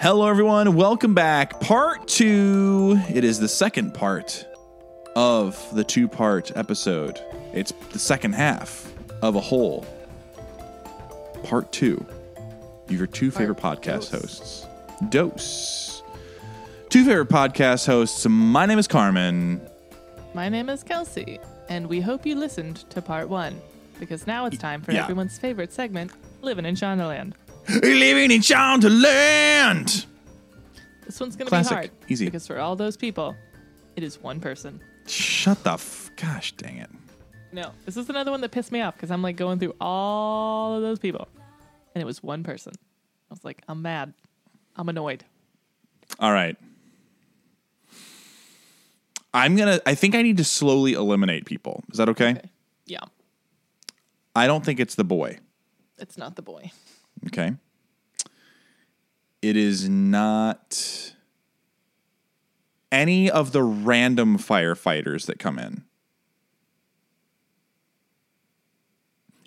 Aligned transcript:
Hello, 0.00 0.26
everyone. 0.28 0.76
Welcome 0.76 1.14
back. 1.14 1.60
Part 1.60 2.08
two. 2.08 2.98
It 3.10 3.22
is 3.24 3.38
the 3.38 3.48
second 3.48 3.92
part 3.92 4.46
of 5.14 5.74
the 5.74 5.84
two 5.84 6.08
part 6.08 6.56
episode. 6.56 7.20
It's 7.52 7.72
the 7.92 7.98
second 7.98 8.32
half 8.34 8.90
of 9.22 9.36
a 9.36 9.40
whole. 9.40 9.86
Part 11.44 11.70
two. 11.72 12.04
Your 12.88 13.06
two 13.06 13.30
favorite 13.30 13.58
podcast 13.58 14.10
dose. 14.10 14.10
hosts. 14.10 14.66
Dose. 15.10 16.02
Two 16.88 17.04
favorite 17.04 17.28
podcast 17.28 17.86
hosts. 17.86 18.26
My 18.28 18.66
name 18.66 18.78
is 18.78 18.88
Carmen. 18.88 19.60
My 20.34 20.48
name 20.48 20.68
is 20.68 20.82
Kelcey, 20.82 21.38
and 21.68 21.86
we 21.88 22.00
hope 22.00 22.24
you 22.24 22.36
listened 22.36 22.88
to 22.90 23.02
part 23.02 23.28
one 23.28 23.60
because 23.98 24.26
now 24.26 24.46
it's 24.46 24.56
time 24.58 24.80
for 24.80 24.92
Yeah. 24.92 25.02
everyone's 25.02 25.38
favorite 25.38 25.72
segment, 25.72 26.12
Living 26.42 26.64
in 26.64 26.74
Shondaland. 26.74 27.32
Living 27.82 28.30
in 28.30 28.40
Shondaland. 28.40 30.06
This 31.06 31.20
one's 31.20 31.36
going 31.36 31.48
to 31.48 31.56
be 31.56 31.74
hard. 31.74 31.90
Easy. 32.08 32.24
Because 32.26 32.46
for 32.46 32.58
all 32.58 32.76
those 32.76 32.96
people, 32.96 33.34
it 33.96 34.02
is 34.02 34.20
one 34.20 34.40
person. 34.40 34.80
Shut 35.06 35.62
the 35.64 35.72
f. 35.72 36.10
Gosh 36.16 36.52
dang 36.52 36.78
it. 36.78 36.90
No, 37.52 37.72
this 37.84 37.96
is 37.96 38.08
another 38.08 38.30
one 38.30 38.40
that 38.42 38.50
pissed 38.52 38.70
me 38.70 38.80
off 38.80 38.94
because 38.94 39.10
I'm 39.10 39.22
like 39.22 39.36
going 39.36 39.58
through 39.58 39.74
all 39.80 40.76
of 40.76 40.82
those 40.82 40.98
people, 41.00 41.26
and 41.94 42.02
it 42.02 42.04
was 42.04 42.22
one 42.22 42.44
person. 42.44 42.72
I 42.76 43.34
was 43.34 43.44
like, 43.44 43.62
I'm 43.68 43.82
mad. 43.82 44.12
I'm 44.76 44.88
annoyed. 44.88 45.24
All 46.20 46.32
right. 46.32 46.56
I'm 49.34 49.56
going 49.56 49.78
to, 49.78 49.88
I 49.88 49.94
think 49.94 50.14
I 50.14 50.22
need 50.22 50.36
to 50.38 50.44
slowly 50.44 50.92
eliminate 50.94 51.44
people. 51.44 51.84
Is 51.92 51.98
that 51.98 52.08
okay? 52.08 52.30
Okay. 52.30 52.50
Yeah, 52.86 53.00
I 54.34 54.46
don't 54.46 54.64
think 54.64 54.80
it's 54.80 54.94
the 54.94 55.04
boy. 55.04 55.38
it's 55.98 56.16
not 56.18 56.36
the 56.36 56.42
boy. 56.42 56.70
Okay. 57.26 57.52
It 59.42 59.56
is 59.56 59.88
not 59.88 61.12
any 62.92 63.30
of 63.30 63.52
the 63.52 63.62
random 63.62 64.36
firefighters 64.38 65.26
that 65.26 65.38
come 65.38 65.58
in. 65.58 65.84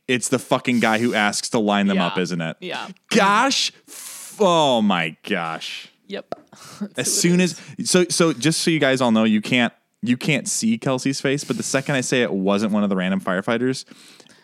It's 0.08 0.30
the 0.30 0.39
fucking 0.39 0.80
guy 0.80 1.00
who 1.00 1.13
asks 1.13 1.50
to 1.52 1.59
line 1.59 1.88
them 1.88 1.97
Yeah. 1.97 2.08
up, 2.08 2.17
isn't 2.17 2.41
it? 2.41 2.58
Yeah. 2.59 2.89
Gosh. 3.09 3.72
f- 3.88 4.11
Oh 4.39 4.81
my 4.81 5.16
gosh. 5.23 5.89
Yep. 6.07 6.33
As 6.97 7.13
soon 7.13 7.39
as 7.39 7.59
so 7.85 8.05
so 8.09 8.33
just 8.33 8.61
so 8.61 8.72
you 8.72 8.80
guys 8.80 9.00
all 9.00 9.11
know, 9.11 9.23
you 9.25 9.41
can't 9.41 9.72
you 10.02 10.17
can't 10.17 10.47
see 10.47 10.78
Kelcey's 10.78 11.22
face, 11.22 11.44
but 11.44 11.55
the 11.55 11.63
second 11.63 11.95
I 11.95 12.02
say 12.02 12.23
it 12.23 12.33
wasn't 12.33 12.73
one 12.73 12.83
of 12.83 12.89
the 12.89 12.95
random 12.95 13.22
firefighters, 13.22 13.85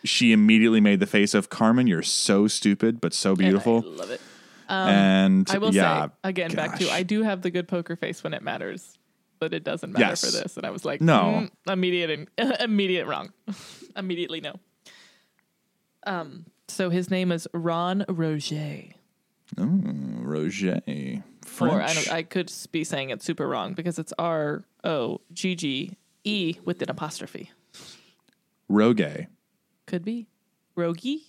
she 0.04 0.32
immediately 0.32 0.80
made 0.80 1.00
the 1.00 1.06
face 1.06 1.34
of 1.34 1.50
Carmen, 1.50 1.86
you're 1.88 2.02
so 2.02 2.46
stupid, 2.46 3.00
but 3.00 3.12
so 3.12 3.34
beautiful. 3.34 3.84
I 3.84 3.88
love 3.90 4.10
it. 4.10 4.20
And 4.70 5.50
I 5.50 5.58
will 5.58 5.74
yeah, 5.74 6.06
say 6.06 6.12
again, 6.24 6.54
back 6.54 6.78
to 6.78 6.84
gosh. 6.84 6.92
I 6.92 7.02
do 7.02 7.22
have 7.22 7.42
the 7.42 7.50
good 7.50 7.66
poker 7.68 7.96
face 7.96 8.22
when 8.22 8.34
it 8.34 8.42
matters, 8.42 8.98
but 9.38 9.52
it 9.52 9.64
doesn't 9.64 9.92
matter 9.92 10.04
Yes. 10.04 10.20
for 10.24 10.30
this. 10.42 10.56
And 10.56 10.64
I 10.66 10.70
was 10.70 10.84
like, 10.84 11.00
No. 11.00 11.48
mm, 11.66 11.72
immediate, 11.72 12.28
immediate 12.60 13.06
wrong, 13.06 13.32
immediately 13.96 14.40
no. 14.40 14.54
Um, 16.06 16.46
so 16.68 16.88
his 16.90 17.10
name 17.10 17.30
is 17.32 17.46
Ron 17.52 18.04
Roger, 18.08 18.84
Roger. 19.56 20.80
French. 21.44 21.72
or 21.74 21.82
I 21.82 21.92
don't, 21.92 22.12
I 22.12 22.22
could 22.22 22.52
be 22.70 22.84
saying 22.84 23.10
it 23.10 23.22
super 23.22 23.48
wrong 23.48 23.74
because 23.74 23.98
it's 23.98 24.12
R 24.18 24.64
O 24.84 25.20
G 25.32 25.54
G 25.56 25.96
E 26.24 26.54
with 26.64 26.80
an 26.82 26.90
apostrophe. 26.90 27.50
Rogue. 28.68 29.02
Could 29.86 30.04
be 30.04 30.28
Rogie, 30.76 31.26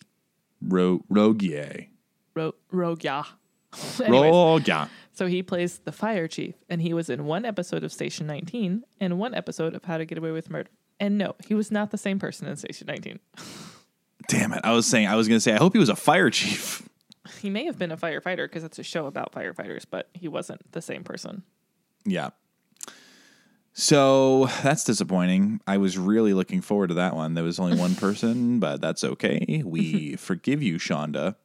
Ro 0.61 1.01
Rogier. 1.09 1.87
Ro 2.35 2.53
Rogia. 2.71 3.25
Anyways, 4.03 4.33
Rogia. 4.33 4.89
So 5.13 5.27
he 5.27 5.43
plays 5.43 5.79
the 5.79 5.91
fire 5.91 6.27
chief, 6.27 6.55
and 6.69 6.81
he 6.81 6.93
was 6.93 7.09
in 7.09 7.25
one 7.25 7.45
episode 7.45 7.83
of 7.83 7.91
Station 7.91 8.27
19 8.27 8.83
and 8.99 9.19
one 9.19 9.33
episode 9.33 9.75
of 9.75 9.83
How 9.85 9.97
to 9.97 10.05
Get 10.05 10.17
Away 10.17 10.31
with 10.31 10.49
Murder. 10.49 10.69
And 10.99 11.17
no, 11.17 11.35
he 11.45 11.53
was 11.53 11.71
not 11.71 11.91
the 11.91 11.97
same 11.97 12.19
person 12.19 12.47
in 12.47 12.55
Station 12.57 12.87
19. 12.87 13.19
Damn 14.27 14.53
it. 14.53 14.61
I 14.63 14.71
was 14.73 14.85
saying 14.85 15.07
I 15.07 15.15
was 15.15 15.27
gonna 15.27 15.39
say 15.39 15.53
I 15.53 15.57
hope 15.57 15.73
he 15.73 15.79
was 15.79 15.89
a 15.89 15.95
fire 15.95 16.29
chief. 16.29 16.87
He 17.39 17.49
may 17.49 17.65
have 17.65 17.77
been 17.77 17.91
a 17.91 17.97
firefighter 17.97 18.45
because 18.45 18.63
it's 18.63 18.79
a 18.79 18.83
show 18.83 19.05
about 19.05 19.31
firefighters, 19.31 19.83
but 19.89 20.09
he 20.13 20.27
wasn't 20.27 20.71
the 20.71 20.81
same 20.81 21.03
person. 21.03 21.43
Yeah. 22.05 22.29
So 23.73 24.47
that's 24.63 24.83
disappointing. 24.83 25.61
I 25.65 25.77
was 25.77 25.97
really 25.97 26.33
looking 26.33 26.61
forward 26.61 26.87
to 26.87 26.95
that 26.95 27.15
one. 27.15 27.33
There 27.33 27.43
was 27.43 27.59
only 27.59 27.77
one 27.77 27.95
person, 28.07 28.59
but 28.59 28.81
that's 28.81 29.03
okay. 29.03 29.63
We 29.65 30.15
forgive 30.17 30.61
you, 30.61 30.75
Shonda. 30.75 31.35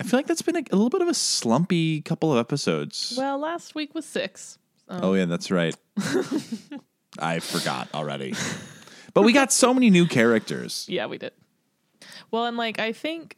I 0.00 0.04
feel 0.04 0.18
like 0.18 0.26
that's 0.26 0.42
been 0.42 0.56
a, 0.56 0.60
a 0.70 0.76
little 0.76 0.90
bit 0.90 1.02
of 1.02 1.08
a 1.08 1.14
slumpy 1.14 2.00
couple 2.02 2.32
of 2.32 2.38
episodes. 2.38 3.14
Well, 3.18 3.38
last 3.38 3.74
week 3.74 3.94
was 3.94 4.04
six. 4.06 4.58
oh 4.88 5.14
yeah, 5.14 5.24
that's 5.26 5.50
right. 5.50 5.74
I 7.18 7.40
forgot 7.40 7.88
already. 7.94 8.34
But 9.14 9.22
we 9.22 9.32
got 9.32 9.52
so 9.52 9.74
many 9.74 9.90
new 9.90 10.06
characters. 10.06 10.86
Yeah, 10.88 11.06
we 11.06 11.18
did. 11.18 11.32
Well, 12.30 12.44
and 12.46 12.56
like, 12.56 12.78
I 12.78 12.92
think 12.92 13.36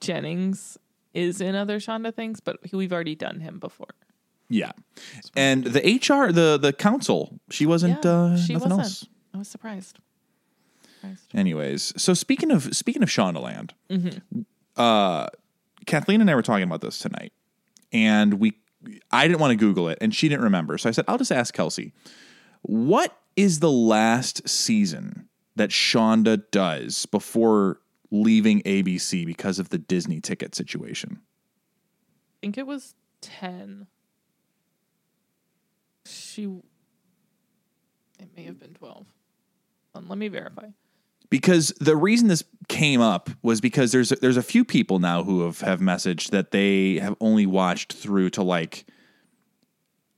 Jennings 0.00 0.78
is 1.14 1.40
in 1.40 1.54
other 1.54 1.78
Shonda 1.78 2.14
things, 2.14 2.40
but 2.40 2.58
we've 2.72 2.92
already 2.92 3.14
done 3.14 3.40
him 3.40 3.58
before. 3.58 3.88
Yeah. 4.48 4.72
And 5.36 5.64
the 5.64 5.80
HR, 5.80 6.32
the 6.32 6.58
the 6.60 6.72
council, 6.72 7.38
she 7.50 7.66
wasn't 7.66 8.04
Yeah, 8.04 8.10
uh, 8.10 8.36
she 8.36 8.52
nothing 8.54 8.70
wasn't. 8.70 8.80
else. 8.82 9.06
I 9.34 9.38
was 9.38 9.48
surprised. 9.48 9.98
surprised. 10.94 11.26
Anyways, 11.34 11.92
so 11.96 12.14
speaking 12.14 12.50
of 12.50 12.74
speaking 12.76 13.02
of 13.02 13.08
Shondaland, 13.08 13.70
Mm-hmm. 13.88 14.40
uh, 14.76 15.26
Kathleen 15.86 16.20
and 16.20 16.30
I 16.30 16.34
were 16.34 16.42
talking 16.42 16.64
about 16.64 16.80
this 16.80 16.98
tonight, 16.98 17.32
and 17.92 18.34
we 18.34 18.54
I 19.10 19.26
didn't 19.26 19.40
want 19.40 19.52
to 19.52 19.56
Google 19.56 19.88
it, 19.88 19.98
and 20.00 20.14
she 20.14 20.28
didn't 20.28 20.44
remember, 20.44 20.78
so 20.78 20.88
I 20.88 20.92
said 20.92 21.04
I'll 21.08 21.18
just 21.18 21.32
ask 21.32 21.54
Kelcey, 21.54 21.92
what 22.62 23.16
is 23.36 23.60
the 23.60 23.70
last 23.70 24.48
season 24.48 25.28
that 25.56 25.70
Shonda 25.70 26.42
does 26.50 27.06
before 27.06 27.80
leaving 28.10 28.62
ABC 28.62 29.24
because 29.24 29.58
of 29.58 29.68
the 29.68 29.78
Disney 29.78 30.20
ticket 30.20 30.54
situation? 30.54 31.20
I 31.20 32.36
think 32.40 32.58
it 32.58 32.66
was 32.66 32.94
10. 33.20 33.86
She. 36.06 36.44
It 38.18 38.28
may 38.36 38.44
have 38.44 38.58
been 38.58 38.74
12. 38.74 39.06
Um, 39.94 40.08
let 40.08 40.18
me 40.18 40.28
verify. 40.28 40.68
Because 41.30 41.72
the 41.80 41.96
reason 41.96 42.28
this 42.28 42.44
came 42.68 43.00
up 43.00 43.30
was 43.42 43.60
because 43.60 43.92
there's 43.92 44.10
there's 44.10 44.36
a 44.36 44.42
few 44.42 44.64
people 44.64 44.98
now 44.98 45.22
who 45.22 45.42
have 45.42 45.60
have 45.60 45.80
messaged 45.80 46.30
that 46.30 46.50
they 46.50 46.98
have 46.98 47.16
only 47.20 47.46
watched 47.46 47.92
through 47.92 48.30
to 48.30 48.42
like 48.42 48.84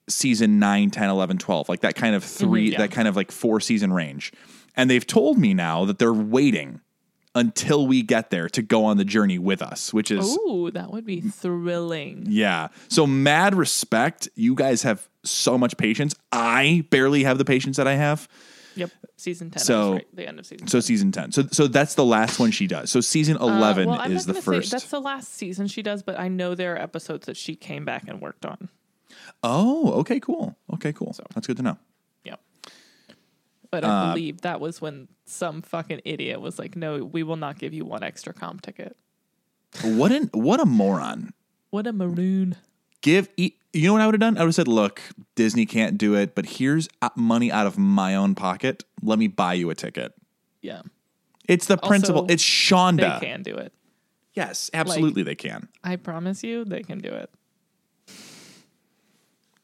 season 0.09 0.59
9 0.59 0.91
10 0.91 1.09
11 1.09 1.39
12 1.39 1.69
like 1.69 1.81
that 1.81 1.95
kind 1.95 2.15
of 2.15 2.25
mm-hmm, 2.25 2.45
3 2.45 2.71
yeah. 2.71 2.79
that 2.79 2.91
kind 2.91 3.07
of 3.07 3.15
like 3.15 3.31
four 3.31 3.61
season 3.61 3.93
range. 3.93 4.33
And 4.75 4.91
they've 4.91 5.07
told 5.07 5.39
me 5.39 5.55
now 5.55 5.85
that 5.85 5.99
they're 5.99 6.13
waiting 6.13 6.81
until 7.35 7.87
we 7.87 8.03
get 8.03 8.31
there 8.31 8.49
to 8.49 8.61
go 8.61 8.85
on 8.85 8.99
the 8.99 9.05
journey 9.07 9.39
with 9.39 9.63
us 9.63 9.93
which 9.95 10.11
is 10.11 10.37
Ooh, 10.37 10.71
that 10.73 10.91
would 10.91 11.07
be 11.07 11.21
thrilling. 11.21 12.27
yeah. 12.29 12.69
So 12.89 13.07
mad 13.07 13.55
respect. 13.55 14.29
You 14.35 14.55
guys 14.55 14.83
have 14.83 15.09
so 15.25 15.57
much 15.57 15.77
patience. 15.77 16.15
I 16.33 16.85
barely 16.91 17.25
have 17.25 17.39
the 17.39 17.45
patience 17.45 17.77
that 17.77 17.87
i 17.87 17.95
have 17.95 18.29
Yep. 18.77 18.91
Season 19.17 19.51
10. 19.51 19.63
So- 19.63 19.93
right. 19.95 20.07
The 20.17 20.27
end 20.29 20.39
of 20.39 20.47
season 20.47 20.67
so 20.67 20.79
10. 20.79 20.83
season 20.83 21.13
10 21.13 21.33
so 21.33 21.43
so 21.53 21.67
that's 21.67 21.95
the 21.95 22.05
last 22.05 22.39
one 22.39 22.51
she 22.51 22.67
does 22.67 22.91
so 22.91 23.01
season 23.01 23.37
11 23.37 23.89
Uh, 23.89 23.91
well, 23.93 24.11
is 24.11 24.27
the 24.27 24.35
first 24.35 24.71
that's 24.71 24.89
the 24.91 25.01
last 25.01 25.33
season 25.35 25.67
she 25.67 25.83
does, 25.83 26.03
but 26.03 26.19
I 26.19 26.29
know 26.29 26.55
there 26.55 26.75
are 26.75 26.79
episodes 26.79 27.27
that 27.27 27.37
she 27.37 27.55
came 27.57 27.85
back 27.85 28.05
and 28.09 28.21
worked 28.21 28.45
on. 28.47 28.69
Oh, 29.43 29.93
okay, 30.01 30.21
cool. 30.21 30.57
Okay, 30.75 30.93
cool. 30.93 31.13
So, 31.13 31.25
That's 31.35 31.47
good 31.47 31.57
to 31.59 31.63
know. 31.63 31.77
Yep. 32.25 32.41
But 33.71 33.85
Uh, 33.85 33.89
I 33.89 34.09
believe 34.15 34.41
that 34.43 34.61
was 34.61 34.81
when 34.81 35.09
some 35.27 35.63
fucking 35.63 36.01
idiot 36.05 36.41
was 36.41 36.59
like, 36.59 36.77
no, 36.77 37.05
we 37.05 37.23
will 37.23 37.37
not 37.37 37.59
give 37.59 37.73
you 37.75 37.85
one 37.85 38.03
extra 38.03 38.33
comp 38.33 38.63
ticket. 38.63 38.97
What 39.83 40.13
an 40.13 40.29
what 40.33 40.61
a 40.61 40.67
moron. 40.67 41.33
What 41.71 41.87
a 41.87 41.93
maroon. 41.93 42.57
Give 43.03 43.29
e- 43.37 43.53
you 43.73 43.87
know 43.87 43.93
what 43.93 44.03
I 44.03 44.07
would 44.07 44.15
have 44.15 44.21
done? 44.21 44.37
I 44.37 44.41
would 44.41 44.49
have 44.49 44.55
said, 44.55 44.69
"Look, 44.69 45.01
Disney 45.35 45.67
can't 45.67 45.99
do 45.99 46.15
it, 46.15 46.35
but 46.35 46.47
here's 46.47 46.89
uh, 47.01 47.11
money 47.17 47.53
out 47.53 47.67
of 47.67 47.79
my 47.79 48.15
own 48.15 48.35
pocket. 48.35 48.85
Let 49.03 49.19
me 49.19 49.27
buy 49.27 49.55
you 49.55 49.71
a 49.71 49.75
ticket." 49.75 50.15
Yeah. 50.61 50.83
It's 51.49 51.67
the 51.67 51.77
principle. 51.77 52.27
It's 52.31 52.43
Shonda. 52.43 53.21
They 53.21 53.27
can 53.27 53.43
do 53.43 53.55
it. 53.57 53.73
Yes, 54.35 54.71
absolutely 54.73 55.23
they 55.23 55.35
can. 55.35 55.69
I 55.85 55.97
promise 55.97 56.43
you, 56.43 56.65
they 56.65 56.83
can 56.83 57.01
do 57.01 57.11
it. 57.11 57.31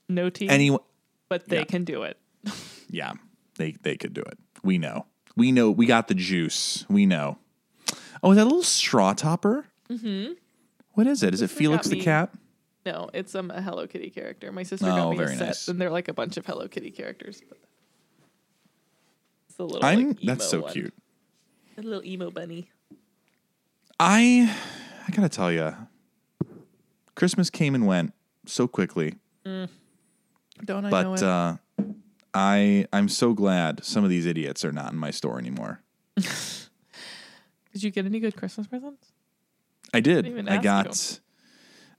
No 0.08 0.28
team, 0.30 0.50
Anyone 0.50 0.80
but 1.28 1.46
they 1.48 1.58
yeah. 1.58 1.64
can 1.64 1.84
do 1.84 2.02
it. 2.02 2.18
yeah, 2.90 3.12
they 3.56 3.72
they 3.82 3.96
could 3.96 4.14
do 4.14 4.22
it. 4.22 4.38
We 4.62 4.78
know. 4.78 5.06
We 5.36 5.52
know. 5.52 5.70
We 5.70 5.86
got 5.86 6.08
the 6.08 6.14
juice. 6.14 6.84
We 6.88 7.06
know. 7.06 7.38
Oh, 8.22 8.32
is 8.32 8.36
that 8.36 8.42
a 8.42 8.44
little 8.44 8.62
straw 8.62 9.12
topper? 9.12 9.66
Mm-hmm. 9.90 10.32
What 10.94 11.06
is 11.06 11.22
it? 11.22 11.34
Is 11.34 11.42
it 11.42 11.50
Felix 11.50 11.86
the 11.86 12.00
cat? 12.00 12.30
No, 12.86 13.10
it's 13.12 13.34
um, 13.34 13.50
a 13.50 13.60
Hello 13.60 13.86
Kitty 13.86 14.10
character. 14.10 14.50
My 14.52 14.62
sister 14.62 14.86
Oh, 14.86 14.96
got 14.96 15.10
me 15.10 15.16
a 15.16 15.18
very 15.18 15.36
set, 15.36 15.46
nice. 15.48 15.68
and 15.68 15.80
they're 15.80 15.90
like 15.90 16.08
a 16.08 16.12
bunch 16.14 16.36
of 16.36 16.46
Hello 16.46 16.68
Kitty 16.68 16.90
characters. 16.90 17.42
But 17.48 17.58
it's 19.48 19.58
a 19.58 19.64
little. 19.64 19.84
I'm. 19.84 20.08
like, 20.08 20.20
that's 20.22 20.48
so 20.48 20.60
one. 20.62 20.72
cute. 20.72 20.94
A 21.76 21.82
little 21.82 22.04
emo 22.04 22.30
bunny. 22.30 22.70
I 24.00 24.56
I 25.06 25.10
gotta 25.10 25.28
tell 25.28 25.50
you, 25.52 25.74
Christmas 27.14 27.50
came 27.50 27.74
and 27.74 27.86
went 27.86 28.14
so 28.46 28.66
quickly, 28.68 29.16
Don't 29.44 29.68
I 30.68 30.80
know 30.80 30.90
but 30.90 31.06
it? 31.06 31.22
uh, 31.22 31.56
I 32.32 32.86
I'm 32.92 33.08
so 33.08 33.34
glad 33.34 33.84
some 33.84 34.04
of 34.04 34.10
these 34.10 34.24
idiots 34.24 34.64
are 34.64 34.72
not 34.72 34.92
in 34.92 34.98
my 34.98 35.10
store 35.10 35.38
anymore. 35.38 35.82
Did 36.16 37.82
you 37.82 37.90
get 37.90 38.06
any 38.06 38.18
good 38.20 38.36
Christmas 38.36 38.66
presents? 38.66 39.12
I 39.92 40.00
did. 40.00 40.26
even 40.26 40.48
I 40.48 40.56
ask 40.56 40.62
got 40.64 41.20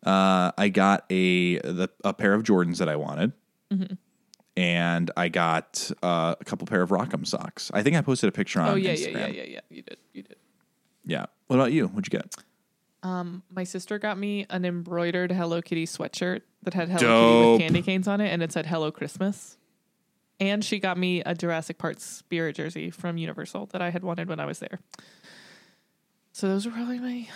uh, 0.05 0.51
I 0.57 0.69
got 0.69 1.05
a 1.09 1.59
the, 1.59 1.89
a 2.03 2.13
pair 2.13 2.33
of 2.33 2.43
Jordans 2.43 2.77
that 2.77 2.89
I 2.89 2.95
wanted. 2.95 3.33
Mm-hmm. 3.71 3.95
And 4.57 5.09
I 5.15 5.29
got 5.29 5.89
uh, 6.03 6.35
a 6.39 6.43
couple 6.43 6.67
pair 6.67 6.81
of 6.81 6.89
Rock'em 6.89 7.25
socks. 7.25 7.71
I 7.73 7.81
think 7.81 7.95
I 7.95 8.01
posted 8.01 8.27
a 8.27 8.31
picture 8.31 8.59
on 8.59 8.69
Oh 8.69 8.75
yeah, 8.75 8.93
Instagram. 8.93 9.13
yeah, 9.13 9.27
yeah, 9.27 9.27
yeah, 9.27 9.43
yeah. 9.43 9.59
You 9.69 9.81
did. 9.83 9.97
You 10.13 10.23
did. 10.23 10.35
Yeah. 11.05 11.27
What 11.47 11.55
about 11.55 11.71
you? 11.71 11.87
What'd 11.87 12.11
you 12.11 12.19
get? 12.19 12.35
My 13.03 13.63
sister 13.63 13.97
got 13.99 14.17
me 14.17 14.45
an 14.49 14.65
embroidered 14.65 15.31
Hello 15.31 15.61
Kitty 15.61 15.85
sweatshirt 15.85 16.41
that 16.63 16.73
had 16.73 16.89
Hello 16.89 16.99
Kitty 16.99 17.51
with 17.51 17.61
candy 17.61 17.81
canes 17.81 18.07
on 18.07 18.19
it, 18.19 18.29
and 18.29 18.43
it 18.43 18.51
said 18.51 18.65
"Hello 18.65 18.91
Christmas." 18.91 19.57
And 20.41 20.63
she 20.63 20.79
got 20.79 20.97
me 20.97 21.21
a 21.25 21.35
Jurassic 21.35 21.77
Park 21.77 21.99
spirit 21.99 22.55
jersey 22.55 22.89
from 22.89 23.17
Universal 23.17 23.67
that 23.67 23.81
I 23.81 23.89
had 23.89 24.03
wanted 24.03 24.29
when 24.29 24.39
I 24.39 24.45
was 24.45 24.59
there. 24.59 24.79
So 26.31 26.47
those 26.47 26.65
were 26.65 26.71
probably 26.71 26.99
my 26.99 27.27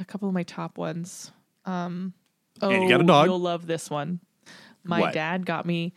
a 0.00 0.04
couple 0.04 0.28
of 0.28 0.34
my 0.34 0.42
top 0.42 0.78
ones. 0.78 1.32
Um, 1.66 2.14
oh, 2.62 2.70
And 2.70 2.82
you 2.84 2.88
got 2.88 3.00
a 3.00 3.04
dog. 3.04 3.26
You'll 3.26 3.38
love 3.40 3.66
this 3.66 3.90
one. 3.90 4.20
My 4.84 5.00
What? 5.00 5.12
dad 5.14 5.44
got 5.44 5.66
me 5.66 5.92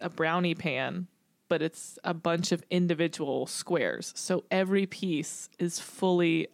a 0.00 0.08
brownie 0.08 0.54
pan, 0.54 1.06
but 1.48 1.60
it's 1.62 1.98
a 2.04 2.14
bunch 2.14 2.50
of 2.52 2.64
individual 2.70 3.46
squares. 3.46 4.12
So 4.16 4.44
every 4.50 4.86
piece 4.86 5.48
is 5.58 5.78
fully 5.78 6.48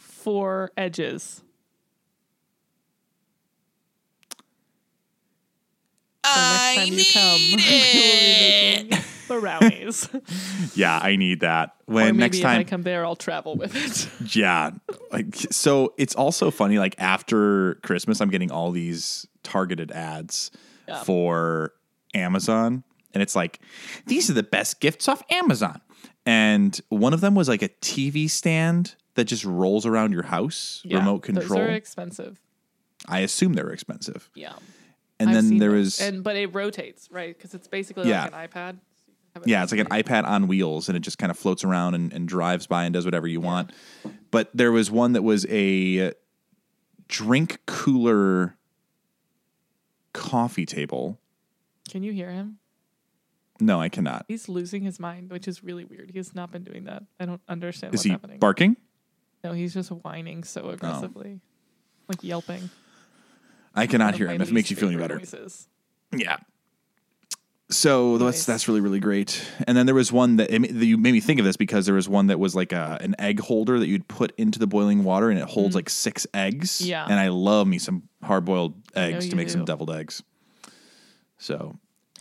four 0.00 0.70
edges. 0.76 1.42
So 6.24 6.32
next 6.40 6.76
time 6.76 6.92
you 6.92 7.04
come, 7.12 9.00
brownies. 9.40 10.08
Yeah, 10.74 10.98
I 11.02 11.16
need 11.16 11.40
that. 11.40 11.74
or 11.86 11.94
When 11.94 12.04
maybe 12.06 12.18
next 12.18 12.36
if 12.38 12.42
time 12.42 12.60
I 12.60 12.64
come 12.64 12.82
there, 12.82 13.04
I'll 13.04 13.16
travel 13.16 13.56
with 13.56 13.74
it. 13.76 14.08
Yeah. 14.36 14.70
Like 15.12 15.34
so 15.50 15.94
it's 15.98 16.14
also 16.14 16.50
funny 16.50 16.78
like 16.78 16.94
after 16.98 17.74
Christmas 17.82 18.20
I'm 18.20 18.30
getting 18.30 18.50
all 18.50 18.70
these 18.72 19.26
targeted 19.42 19.90
ads 19.92 20.50
Yeah. 20.88 21.02
for 21.04 21.72
Amazon 22.14 22.82
and 23.14 23.22
it's 23.22 23.36
like 23.36 23.60
these 24.06 24.28
are 24.30 24.34
the 24.34 24.42
best 24.42 24.80
gifts 24.80 25.08
off 25.08 25.22
Amazon. 25.30 25.80
And 26.24 26.78
one 26.88 27.14
of 27.14 27.20
them 27.20 27.34
was 27.34 27.48
like 27.48 27.62
a 27.62 27.68
TV 27.68 28.28
stand 28.28 28.96
that 29.14 29.24
just 29.24 29.44
rolls 29.44 29.86
around 29.86 30.12
your 30.12 30.24
house, 30.24 30.82
Yeah, 30.84 30.98
remote 30.98 31.20
control. 31.20 31.48
Those 31.60 31.68
are 31.68 31.70
expensive. 31.70 32.40
I 33.08 33.20
assume 33.20 33.52
they 33.54 33.62
were 33.62 33.72
expensive. 33.72 34.28
Yeah. 34.34 34.54
And 35.20 35.30
I've 35.30 35.34
then 35.36 35.58
there 35.58 35.70
those. 35.70 35.98
was 35.98 36.00
and 36.00 36.22
but 36.24 36.36
it 36.36 36.52
rotates, 36.54 37.08
right? 37.12 37.34
Because 37.36 37.54
it's 37.54 37.68
basically 37.68 38.08
Yeah. 38.08 38.24
like 38.24 38.32
an 38.34 38.48
iPad. 38.48 38.78
Yeah, 39.44 39.62
it's 39.62 39.72
like 39.72 39.80
an 39.80 39.88
iPad 39.88 40.24
on 40.24 40.48
wheels 40.48 40.88
and 40.88 40.96
it 40.96 41.00
just 41.00 41.18
kind 41.18 41.30
of 41.30 41.38
floats 41.38 41.64
around 41.64 41.94
and, 41.94 42.12
and 42.12 42.26
drives 42.26 42.66
by 42.66 42.84
and 42.84 42.94
does 42.94 43.04
whatever 43.04 43.26
you 43.26 43.40
want. 43.40 43.72
But 44.30 44.50
there 44.54 44.72
was 44.72 44.90
one 44.90 45.12
that 45.12 45.22
was 45.22 45.46
a 45.48 46.12
drink 47.08 47.60
cooler 47.66 48.56
coffee 50.12 50.66
table. 50.66 51.18
Can 51.88 52.02
you 52.02 52.12
hear 52.12 52.30
him? 52.30 52.58
No, 53.60 53.80
I 53.80 53.88
cannot. 53.88 54.26
He's 54.28 54.48
losing 54.48 54.82
his 54.82 55.00
mind, 55.00 55.30
which 55.30 55.48
is 55.48 55.64
really 55.64 55.84
weird. 55.84 56.10
He 56.10 56.18
has 56.18 56.34
not 56.34 56.50
been 56.50 56.64
doing 56.64 56.84
that. 56.84 57.04
I 57.18 57.24
don't 57.24 57.40
understand 57.48 57.94
Is 57.94 57.98
what's 57.98 58.04
he 58.04 58.10
happening. 58.10 58.38
barking? 58.38 58.76
no, 59.46 59.52
he's 59.52 59.74
just 59.74 59.90
whining 59.90 60.42
so 60.44 60.62
oh. 60.62 60.70
aggressively, 60.70 61.40
like 62.08 62.22
yelping. 62.22 62.68
I 63.74 63.86
cannot 63.86 64.16
hear 64.16 64.28
him. 64.28 64.40
If 64.40 64.48
it 64.48 64.54
makes 64.54 64.70
you 64.70 64.76
feel 64.76 64.88
any 64.88 64.96
better. 64.98 65.18
noises. 65.18 65.68
Yeah. 66.12 66.38
So 67.68 68.16
that's 68.18 68.38
Nice. 68.38 68.44
that's 68.46 68.68
really 68.68 68.80
really 68.80 69.00
great. 69.00 69.44
And 69.66 69.76
then 69.76 69.86
there 69.86 69.94
was 69.94 70.12
one 70.12 70.36
that, 70.36 70.50
it, 70.54 70.60
that 70.78 70.86
you 70.86 70.96
made 70.96 71.12
me 71.12 71.20
think 71.20 71.40
of 71.40 71.44
this 71.44 71.56
because 71.56 71.84
there 71.84 71.96
was 71.96 72.08
one 72.08 72.28
that 72.28 72.38
was 72.38 72.54
like 72.54 72.72
a, 72.72 72.96
an 73.00 73.16
egg 73.18 73.40
holder 73.40 73.78
that 73.80 73.88
you'd 73.88 74.06
put 74.06 74.32
into 74.38 74.58
the 74.60 74.68
boiling 74.68 75.02
water 75.02 75.30
and 75.30 75.38
it 75.38 75.46
holds 75.46 75.74
like 75.74 75.90
six 75.90 76.26
eggs. 76.32 76.80
Mm. 76.80 76.86
Yeah. 76.86 77.04
And 77.04 77.14
I 77.18 77.28
love 77.28 77.66
me 77.66 77.78
some 77.78 78.04
hard 78.22 78.44
boiled 78.44 78.74
eggs 78.94 79.28
to 79.30 79.36
make 79.36 79.50
some 79.50 79.64
deviled 79.64 79.90
eggs. 79.90 80.22
So, 81.38 81.76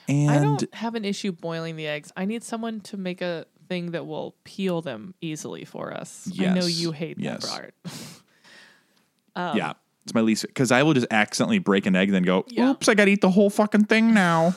I 0.10 0.12
and 0.12 0.60
don't 0.60 0.74
have 0.76 0.96
an 0.96 1.06
issue 1.06 1.32
boiling 1.32 1.76
the 1.76 1.88
eggs. 1.88 2.12
I 2.18 2.26
need 2.26 2.44
someone 2.44 2.82
to 2.82 2.98
make 2.98 3.22
a 3.22 3.46
thing 3.70 3.92
that 3.92 4.06
will 4.08 4.36
peel 4.44 4.82
them 4.82 5.14
easily 5.22 5.64
for 5.64 5.94
us. 5.94 6.28
Yes. 6.32 6.52
I 6.56 6.60
know 6.60 6.66
you 6.66 6.92
hate 6.92 7.18
Yes. 7.20 7.44
that 7.46 7.52
part. 7.52 7.74
Um, 9.38 9.58
yeah, 9.58 9.74
it's 10.06 10.14
my 10.14 10.22
least 10.22 10.44
because 10.48 10.72
I 10.72 10.84
will 10.84 10.94
just 10.94 11.08
accidentally 11.12 11.60
break 11.60 11.86
an 11.86 11.94
egg 11.94 12.08
and 12.08 12.16
then 12.16 12.24
go, 12.24 12.46
Yeah. 12.48 12.70
oops, 12.72 12.88
I 12.88 12.94
got 12.94 13.04
to 13.06 13.12
eat 13.12 13.20
the 13.20 13.30
whole 13.30 13.50
fucking 13.50 13.84
thing 13.84 14.14
now. 14.14 14.56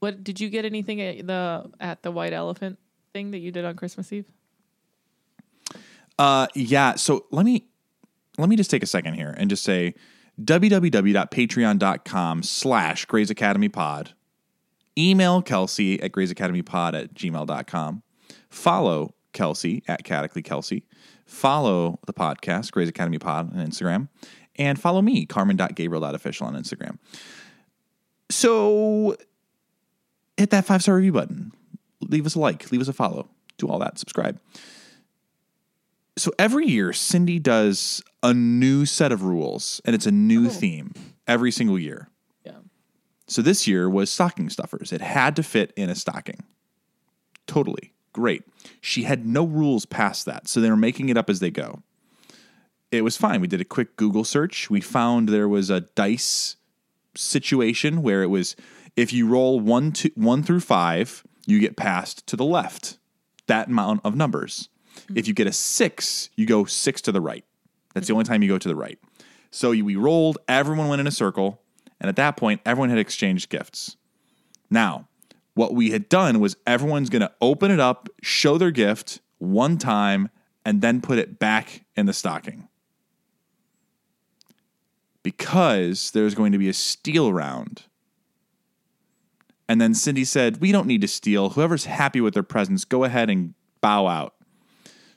What 0.00 0.22
did 0.22 0.40
you 0.40 0.50
get 0.50 0.64
anything 0.64 1.00
at 1.00 1.26
the 1.26 1.70
at 1.80 2.02
the 2.02 2.10
white 2.10 2.32
elephant 2.32 2.78
thing 3.12 3.30
that 3.32 3.38
you 3.38 3.50
did 3.50 3.64
on 3.64 3.76
Christmas 3.76 4.12
Eve? 4.12 4.30
Uh, 6.18 6.46
yeah. 6.54 6.94
So 6.94 7.26
let 7.30 7.44
me 7.44 7.66
let 8.38 8.48
me 8.48 8.56
just 8.56 8.70
take 8.70 8.82
a 8.82 8.86
second 8.86 9.14
here 9.14 9.34
and 9.36 9.50
just 9.50 9.64
say 9.64 9.94
www.patreon.com 10.40 12.42
slash 12.42 13.04
Grey's 13.06 13.30
Academy 13.30 13.68
Pod. 13.68 14.12
Email 14.98 15.42
Kelcey 15.42 16.02
at 16.02 16.12
Grey's 16.12 16.30
Academy 16.30 16.62
Pod 16.62 16.94
at 16.94 17.14
gmail.com. 17.14 18.02
Follow 18.48 19.14
Kelcey 19.32 19.82
at 19.88 20.04
Chaotically 20.04 20.42
Kelcey. 20.42 20.82
Follow 21.26 21.98
the 22.06 22.12
podcast, 22.12 22.70
Grey's 22.70 22.88
Academy 22.88 23.18
Pod 23.18 23.54
on 23.54 23.66
Instagram. 23.66 24.08
And 24.58 24.80
follow 24.80 25.02
me, 25.02 25.26
Carmen.Gabriel.official 25.26 26.46
on 26.46 26.54
Instagram. 26.54 26.98
So 28.30 29.16
hit 30.36 30.50
that 30.50 30.64
five 30.64 30.82
star 30.82 30.96
review 30.96 31.12
button. 31.12 31.52
Leave 32.00 32.26
us 32.26 32.34
a 32.34 32.40
like, 32.40 32.70
leave 32.70 32.80
us 32.80 32.88
a 32.88 32.92
follow, 32.92 33.28
do 33.58 33.68
all 33.68 33.78
that, 33.78 33.98
subscribe. 33.98 34.40
So 36.18 36.32
every 36.38 36.66
year 36.66 36.92
cindy 36.92 37.38
does 37.38 38.02
a 38.22 38.32
new 38.32 38.86
set 38.86 39.12
of 39.12 39.22
rules 39.22 39.80
and 39.84 39.94
it's 39.94 40.06
a 40.06 40.10
new 40.10 40.46
oh. 40.46 40.50
theme 40.50 40.92
every 41.26 41.50
single 41.50 41.78
year. 41.78 42.08
Yeah. 42.44 42.58
so 43.26 43.42
this 43.42 43.66
year 43.66 43.90
was 43.90 44.10
stocking 44.10 44.50
stuffers. 44.50 44.92
It 44.92 45.00
had 45.00 45.36
to 45.36 45.42
fit 45.42 45.72
in 45.76 45.90
a 45.90 45.94
stocking. 45.94 46.44
Totally. 47.46 47.92
Great. 48.12 48.44
She 48.80 49.02
had 49.02 49.26
no 49.26 49.44
rules 49.44 49.84
past 49.84 50.26
that 50.26 50.48
so 50.48 50.60
they 50.60 50.70
were 50.70 50.76
making 50.76 51.08
it 51.08 51.16
up 51.16 51.28
as 51.28 51.40
they 51.40 51.50
go 51.50 51.82
it 52.96 53.02
was 53.02 53.16
fine 53.16 53.40
we 53.40 53.46
did 53.46 53.60
a 53.60 53.64
quick 53.64 53.96
google 53.96 54.24
search 54.24 54.70
we 54.70 54.80
found 54.80 55.28
there 55.28 55.48
was 55.48 55.70
a 55.70 55.80
dice 55.80 56.56
situation 57.14 58.02
where 58.02 58.22
it 58.22 58.28
was 58.28 58.56
if 58.96 59.12
you 59.12 59.26
roll 59.26 59.60
one 59.60 59.92
to 59.92 60.10
one 60.14 60.42
through 60.42 60.60
five 60.60 61.24
you 61.46 61.58
get 61.58 61.76
passed 61.76 62.26
to 62.26 62.36
the 62.36 62.44
left 62.44 62.98
that 63.46 63.68
amount 63.68 64.00
of 64.04 64.14
numbers 64.14 64.68
if 65.14 65.28
you 65.28 65.34
get 65.34 65.46
a 65.46 65.52
six, 65.52 66.30
you 66.36 66.46
go 66.46 66.64
six 66.64 67.00
to 67.02 67.12
the 67.12 67.20
right. 67.20 67.44
That's 67.94 68.06
the 68.06 68.12
only 68.12 68.24
time 68.24 68.42
you 68.42 68.48
go 68.48 68.58
to 68.58 68.68
the 68.68 68.76
right. 68.76 68.98
So 69.50 69.70
we 69.70 69.96
rolled, 69.96 70.38
everyone 70.48 70.88
went 70.88 71.00
in 71.00 71.06
a 71.06 71.12
circle, 71.12 71.62
and 72.00 72.08
at 72.08 72.16
that 72.16 72.36
point, 72.36 72.60
everyone 72.66 72.90
had 72.90 72.98
exchanged 72.98 73.48
gifts. 73.48 73.96
Now, 74.70 75.08
what 75.54 75.74
we 75.74 75.90
had 75.90 76.08
done 76.08 76.40
was 76.40 76.56
everyone's 76.66 77.08
going 77.08 77.22
to 77.22 77.32
open 77.40 77.70
it 77.70 77.80
up, 77.80 78.08
show 78.22 78.58
their 78.58 78.70
gift 78.70 79.20
one 79.38 79.78
time, 79.78 80.28
and 80.64 80.82
then 80.82 81.00
put 81.00 81.18
it 81.18 81.38
back 81.38 81.84
in 81.96 82.06
the 82.06 82.12
stocking. 82.12 82.68
Because 85.26 86.12
there's 86.12 86.36
going 86.36 86.52
to 86.52 86.58
be 86.58 86.68
a 86.68 86.72
steal 86.72 87.32
round. 87.32 87.82
And 89.68 89.80
then 89.80 89.92
Cindy 89.92 90.24
said, 90.24 90.60
We 90.60 90.70
don't 90.70 90.86
need 90.86 91.00
to 91.00 91.08
steal. 91.08 91.50
Whoever's 91.50 91.86
happy 91.86 92.20
with 92.20 92.34
their 92.34 92.44
presents, 92.44 92.84
go 92.84 93.02
ahead 93.02 93.28
and 93.28 93.54
bow 93.80 94.06
out. 94.06 94.34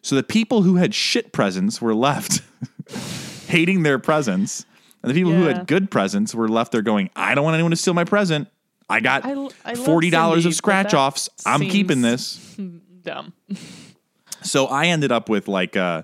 So 0.01 0.15
the 0.15 0.23
people 0.23 0.63
who 0.63 0.77
had 0.77 0.95
shit 0.95 1.31
presents 1.31 1.79
were 1.79 1.93
left 1.93 2.41
hating 3.47 3.83
their 3.83 3.99
presents. 3.99 4.65
And 5.03 5.11
the 5.11 5.13
people 5.13 5.31
who 5.31 5.43
had 5.43 5.67
good 5.67 5.91
presents 5.91 6.33
were 6.33 6.49
left 6.49 6.71
there 6.71 6.81
going, 6.81 7.11
I 7.15 7.35
don't 7.35 7.43
want 7.43 7.53
anyone 7.53 7.69
to 7.69 7.77
steal 7.77 7.93
my 7.93 8.03
present. 8.03 8.47
I 8.89 9.01
got 9.01 9.23
I 9.25 9.29
I 9.29 9.33
love 9.35 9.53
$40 9.63 10.11
Cindy, 10.11 10.47
of 10.47 10.55
scratch 10.55 10.95
offs. 10.95 11.29
I'm 11.45 11.61
keeping 11.61 12.01
this. 12.01 12.57
Dumb. 13.03 13.33
So 14.41 14.65
I 14.65 14.87
ended 14.87 15.11
up 15.11 15.29
with 15.29 15.47
like 15.47 15.75
a 15.75 16.03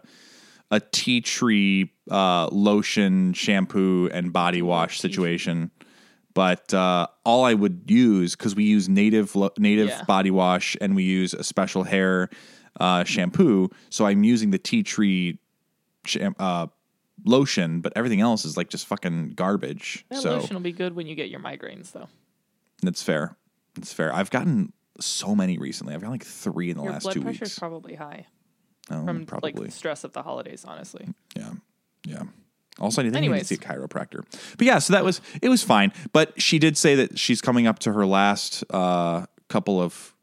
a 0.72 0.80
tea 0.80 1.22
tree 1.22 1.92
uh, 2.12 2.48
lotion, 2.52 3.34
shampoo, 3.34 4.10
and 4.12 4.32
body 4.34 4.62
wash 4.62 5.00
situation. 5.00 5.72
But 6.34 6.74
uh, 6.74 7.08
all 7.24 7.46
I 7.46 7.54
would 7.54 7.84
use 7.88 8.36
because 8.36 8.56
we 8.56 8.66
use 8.66 8.90
native 8.90 9.36
lo- 9.36 9.52
native 9.58 9.88
Yeah. 9.90 10.04
body 10.04 10.32
wash 10.32 10.76
and 10.82 10.96
we 10.96 11.04
use 11.04 11.34
a 11.34 11.44
special 11.44 11.84
hair 11.84 12.30
uh, 12.80 13.06
shampoo. 13.06 13.70
So 13.90 14.06
I'm 14.06 14.24
using 14.26 14.52
the 14.52 14.58
tea 14.58 14.84
tree 14.84 15.40
sham- 16.06 16.36
uh, 16.38 16.68
lotion, 17.24 17.80
but 17.80 17.94
everything 17.96 18.20
else 18.20 18.44
is 18.44 18.58
like 18.58 18.70
just 18.70 18.86
fucking 18.86 19.30
garbage. 19.36 20.06
That 20.10 20.22
so 20.22 20.32
lotion 20.38 20.56
will 20.56 20.62
be 20.62 20.74
good 20.74 20.94
when 20.94 21.08
you 21.08 21.16
get 21.16 21.30
your 21.30 21.40
migraines, 21.40 21.94
though. 21.94 22.10
that's 22.84 23.02
fair. 23.02 23.38
That's 23.76 23.94
fair. 23.94 24.14
I've 24.14 24.30
gotten 24.30 24.74
so 25.00 25.36
many 25.36 25.58
recently. 25.58 25.94
I've 25.96 26.02
got 26.02 26.12
like 26.12 26.26
three 26.26 26.70
in 26.70 26.76
the 26.78 26.84
Your 26.84 26.92
last 26.92 27.04
blood 27.04 27.14
two 27.14 27.22
pressure 27.22 27.44
is 27.46 27.50
weeks. 27.52 27.60
probably 27.60 27.96
high 27.96 28.26
Oh, 28.92 29.06
from 29.06 29.26
probably. 29.26 29.54
like 29.54 29.72
stress 29.72 30.04
of 30.04 30.14
the 30.14 30.22
holidays. 30.24 30.64
Honestly, 30.68 31.08
Yeah. 31.36 31.52
Yeah. 32.06 32.24
Also, 32.78 33.02
I 33.02 33.10
think 33.10 33.24
you 33.24 33.32
need 33.32 33.40
to 33.40 33.46
see 33.46 33.56
a 33.56 33.58
chiropractor. 33.58 34.26
But 34.58 34.68
yeah, 34.68 34.80
so 34.80 34.94
that 34.94 35.04
was 35.06 35.22
it 35.42 35.50
was 35.50 35.64
fine. 35.64 35.94
But 36.12 36.40
she 36.42 36.60
did 36.60 36.78
say 36.78 36.96
that 36.96 37.18
she's 37.18 37.42
coming 37.42 37.68
up 37.68 37.80
to 37.80 37.94
her 37.94 38.06
last 38.06 38.64
uh, 38.70 39.26
couple 39.48 39.82
of 39.82 40.14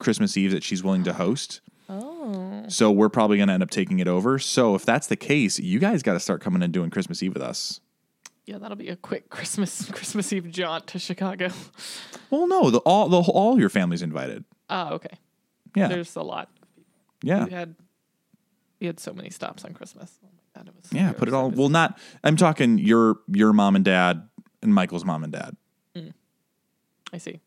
Christmas 0.00 0.36
Eve 0.36 0.50
that 0.50 0.64
she's 0.64 0.82
willing 0.82 1.04
to 1.04 1.12
host. 1.12 1.60
Oh. 1.88 2.64
So 2.68 2.90
we're 2.90 3.08
probably 3.08 3.36
going 3.36 3.46
to 3.46 3.54
end 3.54 3.62
up 3.62 3.70
taking 3.70 4.00
it 4.00 4.08
over. 4.08 4.40
So 4.40 4.74
if 4.74 4.84
that's 4.84 5.06
the 5.06 5.14
case, 5.16 5.60
you 5.60 5.78
guys 5.78 6.02
got 6.02 6.14
to 6.14 6.20
start 6.20 6.40
coming 6.40 6.60
and 6.62 6.72
doing 6.72 6.90
Christmas 6.90 7.22
Eve 7.22 7.32
with 7.34 7.42
us. 7.42 7.80
Yeah, 8.46 8.58
that'll 8.58 8.76
be 8.76 8.88
a 8.88 8.96
quick 8.96 9.30
Christmas 9.30 9.88
Christmas 9.92 10.32
Eve 10.32 10.50
jaunt 10.50 10.88
to 10.88 10.98
Chicago. 10.98 11.50
Well, 12.30 12.48
no, 12.48 12.70
the, 12.70 12.78
all 12.78 13.08
the 13.08 13.20
all 13.20 13.60
your 13.60 13.68
family's 13.68 14.02
invited. 14.02 14.44
Oh, 14.68 14.94
okay. 14.94 15.18
Yeah, 15.76 15.86
There's 15.88 16.16
a 16.16 16.22
lot. 16.22 16.50
yeah, 17.22 17.44
We 17.44 17.50
had 17.52 17.76
we 18.80 18.86
had 18.86 19.00
so 19.00 19.12
many 19.12 19.30
stops 19.30 19.64
on 19.64 19.74
Christmas. 19.74 20.18
Oh 20.24 20.28
my 20.34 20.60
god, 20.60 20.68
it 20.68 20.74
was 20.74 20.92
yeah. 20.92 21.12
Put 21.12 21.28
it 21.28 21.34
all. 21.34 21.50
Well, 21.50 21.68
not. 21.68 21.98
I'm 22.22 22.36
mm. 22.36 22.38
talking 22.38 22.78
your 22.78 23.16
your 23.28 23.52
mom 23.52 23.76
and 23.76 23.84
dad 23.84 24.28
and 24.62 24.74
Michael's 24.74 25.04
mom 25.04 25.24
and 25.24 25.32
dad. 25.32 25.56
Mm. 25.94 26.12
I 27.12 27.18
see. 27.18 27.40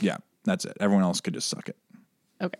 Yeah, 0.00 0.18
that's 0.44 0.64
it. 0.64 0.76
Everyone 0.80 1.04
else 1.04 1.20
could 1.20 1.34
just 1.34 1.48
suck 1.48 1.68
it. 1.68 1.76
Okay. 2.40 2.58